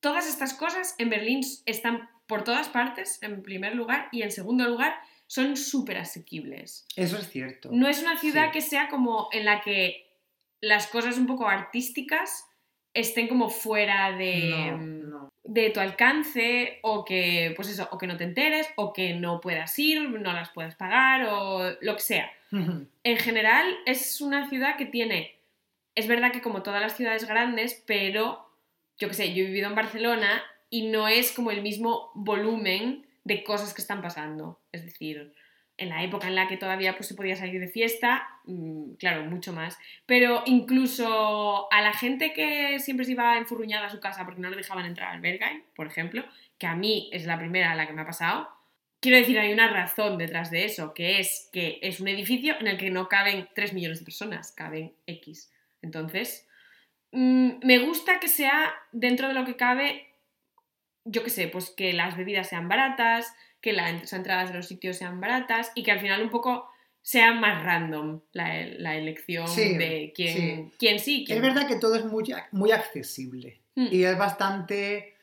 todas 0.00 0.28
estas 0.28 0.54
cosas 0.54 0.94
en 0.98 1.10
Berlín 1.10 1.40
están 1.66 2.08
por 2.26 2.44
todas 2.44 2.68
partes, 2.68 3.20
en 3.22 3.42
primer 3.42 3.74
lugar, 3.74 4.08
y 4.12 4.22
en 4.22 4.30
segundo 4.30 4.66
lugar, 4.68 4.94
son 5.26 5.56
súper 5.56 5.98
asequibles. 5.98 6.86
Eso 6.94 7.18
es 7.18 7.28
cierto. 7.30 7.70
No 7.72 7.88
es 7.88 8.00
una 8.02 8.16
ciudad 8.16 8.46
Sí. 8.46 8.52
que 8.52 8.60
sea 8.60 8.88
como 8.88 9.28
en 9.32 9.44
la 9.44 9.60
que 9.60 10.06
las 10.60 10.86
cosas 10.86 11.18
un 11.18 11.26
poco 11.26 11.48
artísticas 11.48 12.46
estén 12.94 13.26
como 13.26 13.48
fuera 13.48 14.12
de, 14.16 14.72
mm, 14.76 15.00
no. 15.00 15.01
De 15.44 15.70
tu 15.70 15.80
alcance 15.80 16.78
o 16.82 17.04
que 17.04 17.52
pues 17.56 17.68
eso 17.68 17.88
o 17.90 17.98
que 17.98 18.06
no 18.06 18.16
te 18.16 18.24
enteres 18.24 18.68
o 18.76 18.92
que 18.92 19.14
no 19.14 19.40
puedas 19.40 19.76
ir 19.78 20.08
no 20.08 20.32
las 20.32 20.50
puedas 20.50 20.76
pagar 20.76 21.26
o 21.28 21.76
lo 21.80 21.96
que 21.96 22.02
sea. 22.02 22.30
En 22.50 23.16
general 23.16 23.76
es 23.86 24.20
una 24.20 24.48
ciudad 24.48 24.76
que 24.76 24.86
tiene 24.86 25.34
es 25.94 26.06
verdad 26.06 26.32
que 26.32 26.42
como 26.42 26.62
todas 26.62 26.80
las 26.80 26.96
ciudades 26.96 27.26
grandes 27.26 27.82
pero 27.86 28.48
yo 28.98 29.08
qué 29.08 29.14
sé 29.14 29.34
yo 29.34 29.42
he 29.42 29.46
vivido 29.46 29.68
en 29.68 29.74
Barcelona 29.74 30.42
y 30.70 30.88
no 30.88 31.08
es 31.08 31.32
como 31.32 31.50
el 31.50 31.62
mismo 31.62 32.10
volumen 32.14 33.06
de 33.24 33.44
cosas 33.44 33.74
que 33.74 33.82
están 33.82 34.02
pasando. 34.02 34.58
Es 34.72 34.84
decir 34.84 35.34
en 35.82 35.90
la 35.90 36.02
época 36.02 36.28
en 36.28 36.34
la 36.34 36.48
que 36.48 36.56
todavía 36.56 36.96
pues, 36.96 37.08
se 37.08 37.14
podía 37.14 37.36
salir 37.36 37.60
de 37.60 37.68
fiesta, 37.68 38.26
mm, 38.44 38.94
claro, 38.94 39.24
mucho 39.24 39.52
más. 39.52 39.78
Pero 40.06 40.42
incluso 40.46 41.72
a 41.72 41.82
la 41.82 41.92
gente 41.92 42.32
que 42.32 42.78
siempre 42.78 43.04
se 43.04 43.12
iba 43.12 43.36
enfurruñada 43.36 43.86
a 43.86 43.90
su 43.90 44.00
casa 44.00 44.24
porque 44.24 44.40
no 44.40 44.50
le 44.50 44.56
dejaban 44.56 44.86
entrar 44.86 45.12
al 45.12 45.20
Berghain, 45.20 45.64
por 45.74 45.86
ejemplo, 45.86 46.24
que 46.58 46.66
a 46.66 46.74
mí 46.74 47.10
es 47.12 47.26
la 47.26 47.38
primera 47.38 47.72
a 47.72 47.74
la 47.74 47.86
que 47.86 47.92
me 47.92 48.02
ha 48.02 48.06
pasado, 48.06 48.48
quiero 49.02 49.18
decir, 49.18 49.38
hay 49.38 49.52
una 49.52 49.68
razón 49.68 50.16
detrás 50.16 50.50
de 50.50 50.64
eso, 50.64 50.94
que 50.94 51.18
es 51.18 51.50
que 51.52 51.80
es 51.82 52.00
un 52.00 52.08
edificio 52.08 52.54
en 52.60 52.68
el 52.68 52.78
que 52.78 52.90
no 52.90 53.08
caben 53.08 53.48
3 53.54 53.74
millones 53.74 53.98
de 53.98 54.04
personas, 54.04 54.52
caben 54.52 54.94
X. 55.06 55.52
Entonces, 55.82 56.48
mm, 57.10 57.66
me 57.66 57.78
gusta 57.80 58.20
que 58.20 58.28
sea 58.28 58.72
dentro 58.92 59.28
de 59.28 59.34
lo 59.34 59.44
que 59.44 59.56
cabe, 59.56 60.06
yo 61.04 61.24
qué 61.24 61.30
sé, 61.30 61.48
pues 61.48 61.70
que 61.70 61.92
las 61.92 62.16
bebidas 62.16 62.48
sean 62.48 62.68
baratas, 62.68 63.34
que 63.62 63.72
las 63.72 64.12
entradas 64.12 64.50
de 64.50 64.56
los 64.56 64.66
sitios 64.66 64.98
sean 64.98 65.20
baratas 65.20 65.72
y 65.74 65.82
que 65.82 65.92
al 65.92 66.00
final 66.00 66.20
un 66.22 66.30
poco 66.30 66.68
sea 67.00 67.32
más 67.32 67.64
random 67.64 68.20
la, 68.32 68.64
la 68.78 68.96
elección 68.96 69.48
Sí, 69.48 69.76
de 69.76 70.12
quién 70.14 70.36
sí. 70.36 70.70
quién 70.78 70.98
sí, 71.00 71.24
quién 71.26 71.38
Es 71.38 71.42
no. 71.44 71.48
verdad 71.54 71.66
que 71.68 71.76
todo 71.76 71.96
es 71.96 72.04
muy, 72.04 72.24
muy 72.52 72.70
accesible 72.72 73.60
Mm. 73.74 73.86
y 73.90 74.04
es 74.04 74.18
bastante, 74.18 75.14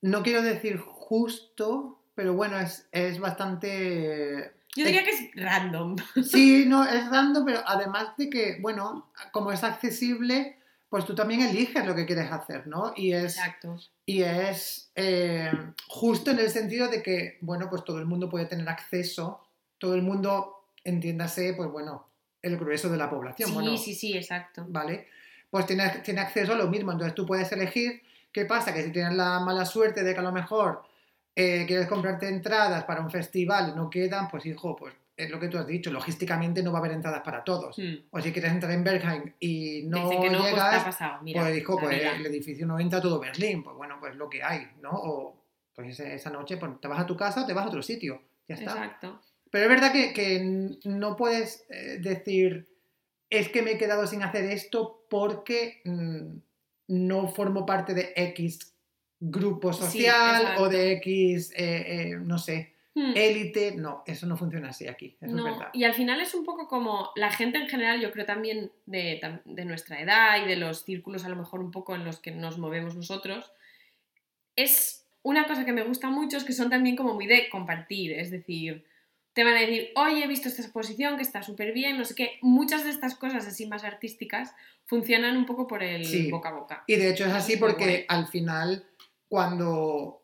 no 0.00 0.24
quiero 0.24 0.42
decir 0.42 0.76
justo, 0.78 2.00
pero 2.16 2.34
bueno, 2.34 2.58
es, 2.58 2.88
es 2.90 3.20
bastante... 3.20 4.52
Yo 4.74 4.84
diría 4.86 5.04
que 5.04 5.10
es 5.10 5.30
random. 5.36 5.96
Sí, 6.24 6.64
no, 6.68 6.82
es 6.84 7.08
random, 7.10 7.44
pero 7.44 7.60
además 7.66 8.08
de 8.16 8.28
que, 8.30 8.58
bueno, 8.60 9.12
como 9.30 9.52
es 9.52 9.62
accesible, 9.62 10.56
pues 10.92 11.06
tú 11.06 11.14
también 11.14 11.40
eliges 11.40 11.86
lo 11.86 11.94
que 11.94 12.04
quieres 12.04 12.30
hacer, 12.30 12.66
¿no? 12.66 12.92
Y 12.94 13.14
es, 13.14 13.38
Exacto. 13.38 13.80
y 14.04 14.24
es 14.24 14.92
eh, 14.94 15.50
justo 15.88 16.32
en 16.32 16.38
el 16.38 16.50
sentido 16.50 16.88
de 16.88 17.02
que, 17.02 17.38
bueno, 17.40 17.70
pues 17.70 17.82
todo 17.82 17.98
el 17.98 18.04
mundo 18.04 18.28
puede 18.28 18.44
tener 18.44 18.68
acceso, 18.68 19.40
todo 19.78 19.94
el 19.94 20.02
mundo, 20.02 20.66
entiéndase, 20.84 21.54
pues 21.54 21.70
bueno, 21.70 22.08
el 22.42 22.58
grueso 22.58 22.90
de 22.90 22.98
la 22.98 23.08
población, 23.08 23.48
Sí, 23.48 23.54
bueno, 23.54 23.74
sí, 23.78 23.94
sí, 23.94 24.14
exacto. 24.14 24.66
¿vale? 24.68 25.08
Pues 25.48 25.64
tiene, 25.64 25.88
tiene 26.04 26.20
acceso 26.20 26.52
a 26.52 26.56
lo 26.56 26.68
mismo, 26.68 26.92
entonces 26.92 27.14
tú 27.14 27.24
puedes 27.24 27.50
elegir 27.52 28.02
qué 28.30 28.44
pasa, 28.44 28.74
que 28.74 28.82
si 28.82 28.92
tienes 28.92 29.14
la 29.14 29.40
mala 29.40 29.64
suerte 29.64 30.02
de 30.02 30.12
que 30.12 30.20
a 30.20 30.22
lo 30.22 30.32
mejor 30.32 30.82
eh, 31.34 31.64
quieres 31.66 31.88
comprarte 31.88 32.28
entradas 32.28 32.84
para 32.84 33.00
un 33.00 33.10
festival 33.10 33.70
y 33.70 33.76
no 33.76 33.88
quedan, 33.88 34.28
pues 34.28 34.44
hijo, 34.44 34.76
pues 34.76 34.92
es 35.24 35.30
lo 35.30 35.40
que 35.40 35.48
tú 35.48 35.58
has 35.58 35.66
dicho, 35.66 35.90
logísticamente 35.90 36.62
no 36.62 36.72
va 36.72 36.78
a 36.78 36.80
haber 36.80 36.92
entradas 36.92 37.22
para 37.22 37.44
todos. 37.44 37.78
Mm. 37.78 37.94
O 38.10 38.20
si 38.20 38.32
quieres 38.32 38.52
entrar 38.52 38.72
en 38.72 38.84
Bergheim 38.84 39.32
y 39.40 39.82
no 39.84 40.08
Dice 40.08 40.20
que 40.20 40.30
no, 40.30 40.38
pues 40.38 40.50
llegas, 40.50 40.84
pasado. 40.84 41.22
Mira, 41.22 41.42
pues 41.42 41.58
hijo, 41.58 41.74
la 41.74 41.80
pues 41.80 42.02
el 42.02 42.26
edificio 42.26 42.66
no 42.66 42.78
entra 42.78 43.00
todo 43.00 43.20
Berlín, 43.20 43.62
pues 43.62 43.76
bueno, 43.76 43.96
pues 44.00 44.14
lo 44.16 44.28
que 44.28 44.42
hay, 44.42 44.68
¿no? 44.80 44.90
O 44.92 45.44
pues 45.74 45.98
esa 46.00 46.30
noche 46.30 46.56
pues, 46.56 46.80
te 46.80 46.88
vas 46.88 47.00
a 47.00 47.06
tu 47.06 47.16
casa 47.16 47.42
o 47.42 47.46
te 47.46 47.52
vas 47.52 47.64
a 47.64 47.68
otro 47.68 47.82
sitio, 47.82 48.22
ya 48.48 48.56
está. 48.56 48.72
Exacto. 48.72 49.20
Pero 49.50 49.64
es 49.64 49.70
verdad 49.70 49.92
que, 49.92 50.12
que 50.12 50.78
no 50.84 51.16
puedes 51.16 51.66
eh, 51.68 51.98
decir, 52.00 52.68
es 53.28 53.48
que 53.48 53.62
me 53.62 53.72
he 53.72 53.78
quedado 53.78 54.06
sin 54.06 54.22
hacer 54.22 54.44
esto 54.44 55.04
porque 55.08 55.82
mm, 55.84 56.38
no 56.88 57.28
formo 57.28 57.66
parte 57.66 57.94
de 57.94 58.12
X 58.16 58.72
grupo 59.24 59.72
social 59.72 60.56
o 60.58 60.68
de 60.68 60.92
X, 60.94 61.52
eh, 61.52 61.84
eh, 61.86 62.16
no 62.20 62.38
sé. 62.38 62.71
Élite. 62.94 63.74
No, 63.76 64.02
eso 64.06 64.26
no 64.26 64.36
funciona 64.36 64.68
así 64.70 64.86
aquí, 64.86 65.16
eso 65.20 65.34
No, 65.34 65.46
es 65.48 65.54
verdad. 65.54 65.70
y 65.72 65.84
al 65.84 65.94
final 65.94 66.20
es 66.20 66.34
un 66.34 66.44
poco 66.44 66.68
como 66.68 67.10
la 67.16 67.30
gente 67.30 67.58
en 67.58 67.68
general, 67.68 68.00
yo 68.00 68.10
creo 68.12 68.26
también 68.26 68.70
de, 68.86 69.20
de 69.44 69.64
nuestra 69.64 70.00
edad 70.00 70.44
y 70.44 70.48
de 70.48 70.56
los 70.56 70.84
círculos 70.84 71.24
a 71.24 71.28
lo 71.28 71.36
mejor 71.36 71.60
un 71.60 71.70
poco 71.70 71.94
en 71.94 72.04
los 72.04 72.18
que 72.20 72.30
nos 72.32 72.58
movemos 72.58 72.94
nosotros, 72.94 73.50
es 74.56 75.06
una 75.22 75.46
cosa 75.46 75.64
que 75.64 75.72
me 75.72 75.84
gusta 75.84 76.10
mucho, 76.10 76.36
es 76.36 76.44
que 76.44 76.52
son 76.52 76.68
también 76.70 76.96
como 76.96 77.14
muy 77.14 77.26
de 77.26 77.48
compartir, 77.48 78.12
es 78.12 78.30
decir, 78.30 78.84
te 79.32 79.44
van 79.44 79.54
a 79.56 79.60
decir, 79.60 79.90
oye, 79.96 80.24
he 80.24 80.26
visto 80.28 80.48
esta 80.48 80.62
exposición 80.62 81.16
que 81.16 81.22
está 81.22 81.42
súper 81.42 81.72
bien, 81.72 81.96
no 81.96 82.04
sé 82.04 82.14
qué, 82.14 82.38
muchas 82.42 82.84
de 82.84 82.90
estas 82.90 83.14
cosas 83.14 83.46
así 83.46 83.66
más 83.66 83.84
artísticas 83.84 84.52
funcionan 84.84 85.36
un 85.36 85.46
poco 85.46 85.66
por 85.66 85.82
el 85.82 86.04
Sí. 86.04 86.30
boca 86.30 86.50
a 86.50 86.52
boca. 86.52 86.84
Y 86.86 86.96
de 86.96 87.10
hecho 87.10 87.24
es 87.24 87.32
así 87.32 87.56
porque 87.56 88.04
al 88.08 88.26
final, 88.26 88.84
cuando 89.28 90.21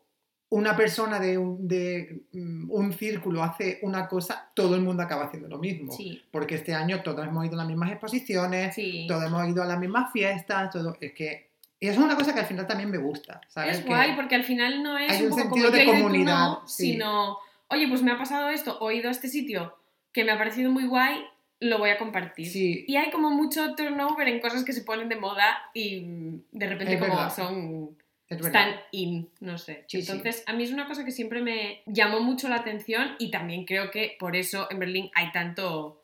una 0.51 0.75
persona 0.75 1.19
de 1.19 1.37
un, 1.37 1.67
de, 1.67 2.23
mm, 2.33 2.71
un 2.71 2.93
círculo 2.93 3.43
hace 3.43 3.79
una 3.83 4.07
cosa, 4.07 4.49
todo 4.55 4.75
el 4.75 4.81
mundo 4.81 5.03
acaba 5.03 5.25
haciendo 5.25 5.47
lo 5.47 5.59
mismo. 5.59 5.91
Sí, 5.91 6.23
Porque 6.31 6.55
este 6.55 6.73
año 6.73 7.01
todos 7.03 7.25
hemos 7.27 7.45
ido 7.45 7.53
a 7.55 7.57
las 7.57 7.67
mismas 7.67 7.91
exposiciones, 7.91 8.73
sí. 8.73 9.05
todos 9.07 9.23
hemos 9.25 9.47
ido 9.47 9.61
a 9.61 9.65
las 9.67 9.79
mismas 9.79 10.11
fiestas, 10.11 10.71
todo. 10.71 10.97
Es 10.99 11.13
que 11.13 11.49
Y 11.79 11.87
eso 11.87 11.99
es 11.99 12.05
una 12.05 12.15
cosa 12.15 12.33
que 12.33 12.39
al 12.39 12.47
final 12.47 12.65
también 12.65 12.89
me 12.89 12.97
gusta. 12.97 13.41
¿sabes? 13.47 13.77
Es 13.77 13.83
Que 13.83 13.89
guay 13.89 14.15
porque 14.15 14.35
al 14.35 14.43
final 14.43 14.81
no 14.81 14.97
es 14.97 15.11
hay 15.11 15.25
un, 15.25 15.33
sentido 15.33 15.67
como 15.67 15.77
de 15.77 15.85
comunidad, 15.85 16.47
no, 16.47 16.67
sí. 16.67 16.93
sino, 16.93 17.37
oye, 17.67 17.87
pues 17.87 18.01
me 18.01 18.11
ha 18.11 18.17
pasado 18.17 18.49
esto, 18.49 18.77
o 18.79 18.89
he 18.89 18.95
ido 18.95 19.09
a 19.09 19.11
este 19.11 19.27
sitio 19.27 19.75
que 20.11 20.23
me 20.23 20.31
ha 20.31 20.37
parecido 20.39 20.71
muy 20.71 20.87
guay, 20.87 21.23
lo 21.59 21.77
voy 21.77 21.91
a 21.91 21.97
compartir. 21.99 22.47
Sí, 22.49 22.85
Y 22.87 22.95
hay 22.95 23.11
como 23.11 23.29
mucho 23.29 23.75
turnover 23.75 24.27
en 24.27 24.39
cosas 24.39 24.63
que 24.63 24.73
se 24.73 24.81
ponen 24.81 25.09
de 25.09 25.17
moda 25.17 25.59
y 25.75 26.01
mm, 26.01 26.41
de 26.53 26.67
repente 26.67 26.93
Es 26.95 26.99
como 26.99 27.15
verdad. 27.15 27.35
son 27.35 27.95
es 28.29 28.45
están 28.45 28.75
in, 28.91 29.29
no 29.39 29.57
sé. 29.57 29.85
Sí, 29.87 30.01
sí. 30.01 30.11
Entonces, 30.11 30.43
a 30.47 30.53
mí 30.53 30.63
es 30.63 30.71
una 30.71 30.87
cosa 30.87 31.03
que 31.03 31.11
siempre 31.11 31.41
me 31.41 31.81
llamó 31.87 32.19
mucho 32.21 32.47
la 32.49 32.57
atención 32.57 33.15
y 33.19 33.31
también 33.31 33.65
creo 33.65 33.89
que 33.91 34.15
por 34.19 34.35
eso 34.35 34.67
en 34.69 34.79
Berlín 34.79 35.09
hay 35.15 35.31
tanto 35.31 35.95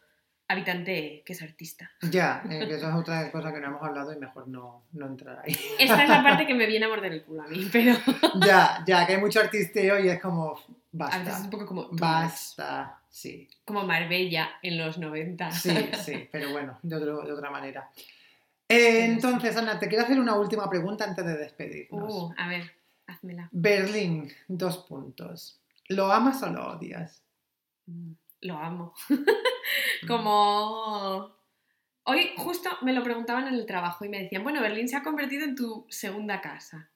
habitante 0.48 1.24
que 1.26 1.34
es 1.34 1.42
artista. 1.42 1.90
Ya, 2.12 2.44
eh, 2.50 2.60
que 2.68 2.76
eso 2.76 2.88
es 2.90 2.96
otra 2.96 3.32
cosa 3.32 3.52
que 3.54 3.60
no 3.60 3.68
hemos 3.68 3.82
hablado 3.84 4.14
y 4.14 4.18
mejor 4.18 4.48
no, 4.48 4.84
no 4.94 5.08
entrar 5.08 5.42
ahí. 5.44 5.56
Esta 5.80 6.04
es 6.04 6.10
la 6.10 6.22
parte 6.24 6.46
que 6.46 6.54
me 6.54 6.66
viene 6.68 6.86
a 6.86 6.90
morder 6.90 7.14
el 7.14 7.24
culo 7.24 7.44
a 7.44 7.48
mí, 7.48 7.68
pero 7.72 7.94
ya, 8.46 8.84
ya, 8.86 9.06
que 9.08 9.14
hay 9.16 9.20
mucho 9.22 9.40
artisteo 9.40 10.00
y 10.00 10.10
es 10.10 10.20
como, 10.22 10.52
a 10.52 10.58
veces 10.58 11.22
es 11.22 11.26
basta, 11.28 11.40
un 11.44 11.50
poco 11.50 11.66
como 11.66 11.88
basta, 11.92 13.00
sí, 13.10 13.48
como 13.66 13.84
Marbella 13.86 14.52
en 14.62 14.78
los 14.78 14.98
90. 14.98 15.52
sí, 15.52 15.90
sí, 16.04 16.28
pero 16.32 16.52
bueno, 16.52 16.78
de, 16.84 16.96
otro- 16.96 17.22
de 17.26 17.32
otra 17.34 17.50
manera. 17.50 17.90
Eh, 18.68 19.06
entonces, 19.06 19.56
Ana, 19.58 19.80
te 19.80 19.88
quiero 19.88 20.04
hacer 20.04 20.20
una 20.20 20.36
última 20.36 20.70
pregunta 20.70 21.04
antes 21.06 21.26
de 21.26 21.38
despedirnos. 21.38 22.14
Uh, 22.14 22.34
a 22.38 22.48
ver, 22.48 22.72
házmela. 23.08 23.50
Berlín, 23.52 24.32
dos 24.48 24.80
puntos. 24.80 25.62
¿Lo 25.88 26.12
amas 26.12 26.42
o 26.42 26.50
lo 26.50 26.68
odias? 26.72 27.24
Mm, 27.86 28.14
Lo 28.42 28.58
amo. 28.58 28.94
Como... 30.08 31.36
Hoy 32.08 32.32
justo 32.38 32.70
me 32.84 32.94
lo 32.94 33.04
preguntaban 33.04 33.48
en 33.48 33.56
el 33.56 33.66
trabajo 33.66 34.06
y 34.06 34.10
me 34.10 34.22
decían, 34.22 34.44
bueno, 34.44 34.62
Berlín 34.62 34.88
se 34.88 34.96
ha 34.96 35.02
convertido 35.04 35.44
en 35.44 35.56
tu 35.56 35.88
segunda 35.90 36.40
casa. 36.40 36.92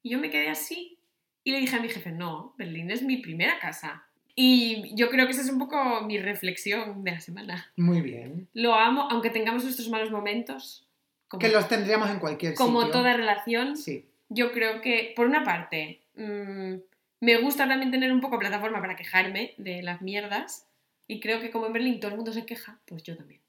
Y 0.00 0.10
yo 0.10 0.18
me 0.20 0.30
quedé 0.30 0.48
así 0.48 0.98
y 1.42 1.50
le 1.50 1.58
dije 1.58 1.76
a 1.76 1.80
mi 1.80 1.88
jefe, 1.88 2.12
no, 2.12 2.54
Berlín 2.56 2.90
es 2.90 3.02
mi 3.02 3.16
primera 3.16 3.58
casa. 3.58 4.04
Y 4.36 4.94
yo 4.96 5.10
creo 5.10 5.26
que 5.26 5.32
esa 5.32 5.42
es 5.42 5.50
un 5.50 5.58
poco 5.58 6.02
mi 6.02 6.18
reflexión 6.18 7.02
de 7.02 7.12
la 7.12 7.20
semana. 7.20 7.72
Muy 7.76 8.00
bien. 8.00 8.48
Lo 8.52 8.74
amo, 8.74 9.08
aunque 9.10 9.30
tengamos 9.30 9.64
nuestros 9.64 9.88
malos 9.88 10.10
momentos. 10.12 10.88
Como, 11.34 11.38
Que 11.40 11.48
los 11.50 11.68
tendríamos 11.68 12.10
en 12.10 12.18
cualquier 12.18 12.54
como 12.54 12.80
sitio. 12.82 12.92
toda 12.92 13.14
relación, 13.16 13.76
Sí, 13.76 14.08
yo 14.28 14.52
creo 14.52 14.80
que, 14.80 15.12
por 15.16 15.26
una 15.26 15.44
parte, 15.44 16.00
mm, 16.16 16.74
me 17.20 17.36
gusta 17.38 17.66
también 17.68 17.90
tener 17.90 18.12
un 18.12 18.20
poco 18.20 18.38
plataforma 18.38 18.80
para 18.80 18.96
quejarme 18.96 19.54
de 19.58 19.82
las 19.82 20.02
mierdas. 20.02 20.66
Y 21.06 21.20
creo 21.20 21.40
que 21.40 21.50
como 21.50 21.66
en 21.66 21.72
Berlín 21.74 22.00
todo 22.00 22.10
el 22.10 22.16
mundo 22.16 22.32
se 22.32 22.46
queja, 22.46 22.78
pues 22.86 23.02
yo 23.02 23.16
también. 23.16 23.40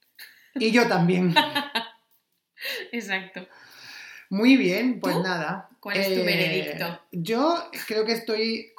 y 0.55 0.71
yo 0.71 0.87
también. 0.87 1.33
Exacto. 2.91 3.45
Muy 4.29 4.57
bien, 4.57 4.99
pues 4.99 5.15
¿Tú? 5.15 5.23
nada. 5.23 5.69
¿Cuál 5.79 5.97
es 5.97 6.07
tu 6.07 6.21
Eh, 6.21 6.25
veredicto? 6.25 6.99
Yo 7.11 7.69
creo 7.87 8.05
que 8.05 8.13
estoy, 8.13 8.71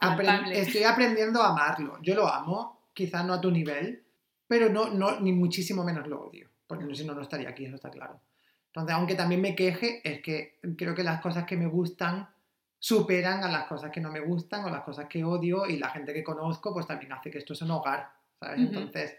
estoy 0.53 0.83
aprendiendo 0.83 1.41
a 1.43 1.51
amarlo. 1.51 1.99
Yo 2.03 2.15
lo 2.15 2.27
amo, 2.29 2.89
quizás 2.95 3.25
no 3.25 3.35
a 3.35 3.41
tu 3.41 3.51
nivel, 3.51 4.03
pero 4.49 4.69
no, 4.69 4.89
no, 4.91 5.21
ni 5.21 5.33
muchísimo 5.33 5.85
menos 5.85 6.07
lo 6.09 6.21
odio, 6.23 6.49
porque 6.67 6.93
si 6.95 7.05
no, 7.05 7.15
no 7.15 7.23
estaría 7.23 7.49
aquí, 7.49 7.65
eso 7.67 7.77
está 7.77 7.91
claro. 7.91 8.21
Entonces, 8.77 8.95
aunque 8.95 9.15
también 9.15 9.41
me 9.41 9.57
queje, 9.57 10.03
es 10.05 10.21
que 10.21 10.59
creo 10.77 10.95
que 10.95 11.03
las 11.03 11.23
cosas 11.23 11.45
que 11.47 11.57
me 11.57 11.67
gustan 11.67 12.29
superan 12.79 13.43
a 13.43 13.49
las 13.49 13.65
cosas 13.65 13.91
que 13.91 14.03
no 14.03 14.11
me 14.13 14.21
gustan 14.21 14.67
o 14.67 14.69
las 14.69 14.83
cosas 14.83 15.07
que 15.09 15.25
odio 15.25 15.65
y 15.67 15.79
la 15.79 15.89
gente 15.89 16.13
que 16.13 16.23
conozco 16.23 16.75
pues 16.75 16.87
también 16.87 17.11
hace 17.15 17.31
que 17.31 17.39
esto 17.39 17.55
sea 17.55 17.65
un 17.65 17.71
hogar, 17.71 18.11
¿sabes? 18.39 18.61
Entonces, 18.61 19.17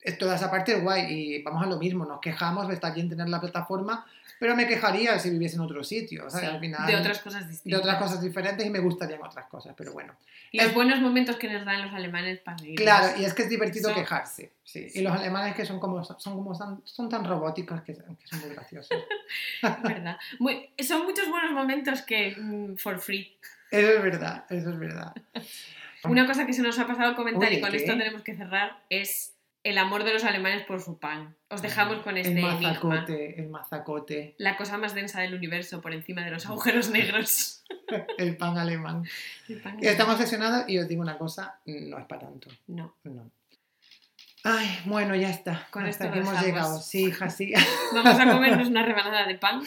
es- 0.00 0.16
toda 0.16 0.36
esa 0.36 0.50
parte 0.50 0.72
es 0.72 0.82
guay 0.82 1.12
y 1.12 1.42
vamos 1.42 1.62
a 1.62 1.66
lo 1.66 1.76
mismo, 1.76 2.06
nos 2.06 2.20
quejamos, 2.20 2.70
está 2.72 2.90
bien 2.90 3.10
tener 3.10 3.28
la 3.28 3.38
plataforma, 3.38 4.06
pero 4.40 4.56
me 4.56 4.66
quejaría 4.66 5.16
si 5.18 5.30
viviese 5.30 5.54
en 5.56 5.60
otro 5.60 5.84
sitio, 5.84 6.28
¿sabes? 6.30 6.48
Sí, 6.48 6.54
Al 6.54 6.60
final, 6.60 6.86
de 6.86 6.96
otras 6.96 7.20
cosas 7.20 7.44
de 7.44 7.50
distintas. 7.52 7.80
otras 7.80 7.96
cosas 7.98 8.20
diferentes 8.22 8.66
y 8.66 8.70
me 8.70 8.78
gustarían 8.80 9.22
otras 9.22 9.46
cosas, 9.46 9.74
pero 9.76 9.92
bueno. 9.92 10.16
Los 10.52 10.66
Es- 10.66 10.74
buenos 10.74 10.98
momentos 11.00 11.36
que 11.36 11.48
nos 11.52 11.64
dan 11.64 11.82
los 11.82 11.92
alemanes 11.94 12.40
para 12.40 12.56
reírnos. 12.56 12.82
Claro, 12.82 13.20
y 13.20 13.24
es 13.24 13.34
que 13.34 13.42
es 13.42 13.48
divertido 13.50 13.90
Eso- 13.90 13.98
quejarse, 14.00 14.52
sí. 14.64 14.88
Sí. 14.88 14.98
Y 14.98 15.02
los 15.02 15.12
alemanes 15.12 15.54
que 15.54 15.64
son 15.64 15.78
como 15.78 16.02
son, 16.02 16.16
como 16.36 16.54
son, 16.54 16.80
son 16.84 17.08
tan 17.08 17.24
robóticos 17.24 17.82
que, 17.82 17.92
que 17.94 18.26
son 18.26 18.40
muy 18.40 18.50
graciosos. 18.50 18.98
¿verdad? 19.84 20.16
Muy- 20.38 20.70
son 20.78 21.04
muchos 21.04 21.28
buenos 21.28 21.52
momentos 21.52 22.02
que 22.02 22.34
mm, 22.36 22.76
for 22.78 22.98
free. 22.98 23.36
Eso 23.70 23.88
es 23.92 24.02
verdad, 24.02 24.44
eso 24.50 24.70
es 24.70 24.78
verdad. 24.78 25.12
Una 26.04 26.26
cosa 26.26 26.46
que 26.46 26.52
se 26.54 26.62
nos 26.62 26.78
ha 26.78 26.86
pasado 26.86 27.14
comentar 27.14 27.48
Uy, 27.50 27.56
y 27.56 27.60
con 27.60 27.70
¿qué? 27.70 27.76
esto 27.76 27.92
tenemos 27.92 28.22
que 28.22 28.34
cerrar 28.34 28.80
es 28.88 29.34
el 29.62 29.78
amor 29.78 30.04
de 30.04 30.14
los 30.14 30.24
alemanes 30.24 30.62
por 30.62 30.80
su 30.80 30.98
pan. 30.98 31.36
Os 31.48 31.60
dejamos 31.62 32.02
con 32.02 32.16
este 32.16 32.32
el 32.32 32.38
enigma. 32.38 32.60
mazacote, 32.60 33.40
el 33.40 33.48
mazacote, 33.48 34.34
La 34.38 34.56
cosa 34.56 34.78
más 34.78 34.94
densa 34.94 35.20
del 35.20 35.34
universo 35.34 35.80
por 35.80 35.92
encima 35.92 36.24
de 36.24 36.30
los 36.30 36.46
agujeros 36.46 36.90
negros. 36.90 37.62
el 38.18 38.36
pan 38.36 38.56
alemán. 38.58 39.04
El 39.48 39.60
pan 39.60 39.78
Y 39.80 39.86
Estamos 39.86 40.14
obsesionados 40.14 40.68
y 40.68 40.78
os 40.78 40.88
digo 40.88 41.02
una 41.02 41.18
cosa, 41.18 41.58
no 41.66 41.98
es 41.98 42.06
para 42.06 42.22
tanto. 42.22 42.48
No. 42.68 42.94
No. 43.04 43.30
Ay, 44.42 44.80
bueno, 44.86 45.14
ya 45.14 45.28
está. 45.28 45.66
Con 45.70 45.84
Hasta 45.84 46.06
esto 46.06 46.16
lo 46.16 46.22
hemos 46.22 46.42
llegado. 46.42 46.80
Sí, 46.80 47.08
hija, 47.08 47.28
sí. 47.28 47.52
Vamos 47.92 48.18
a 48.18 48.32
comernos 48.32 48.68
una 48.70 48.82
rebanada 48.82 49.26
de 49.26 49.34
pan 49.36 49.60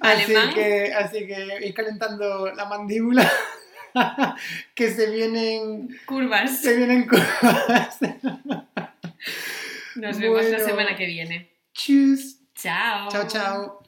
Así 0.00 0.34
alemán. 0.34 0.54
que, 0.54 0.92
así 0.92 1.26
que 1.26 1.58
ir 1.64 1.72
calentando 1.74 2.52
la 2.52 2.64
mandíbula. 2.64 3.30
que 4.74 4.90
se 4.90 5.10
vienen. 5.12 5.88
Curvas. 6.06 6.58
Se 6.60 6.76
vienen 6.76 7.06
cosas. 7.06 7.98
Nos 9.96 10.18
vemos 10.18 10.44
la 10.44 10.60
semana 10.60 10.96
que 10.96 11.06
viene. 11.06 11.50
Tschüss. 11.72 12.40
Chao. 12.54 13.08
Chao, 13.10 13.26
chao. 13.26 13.82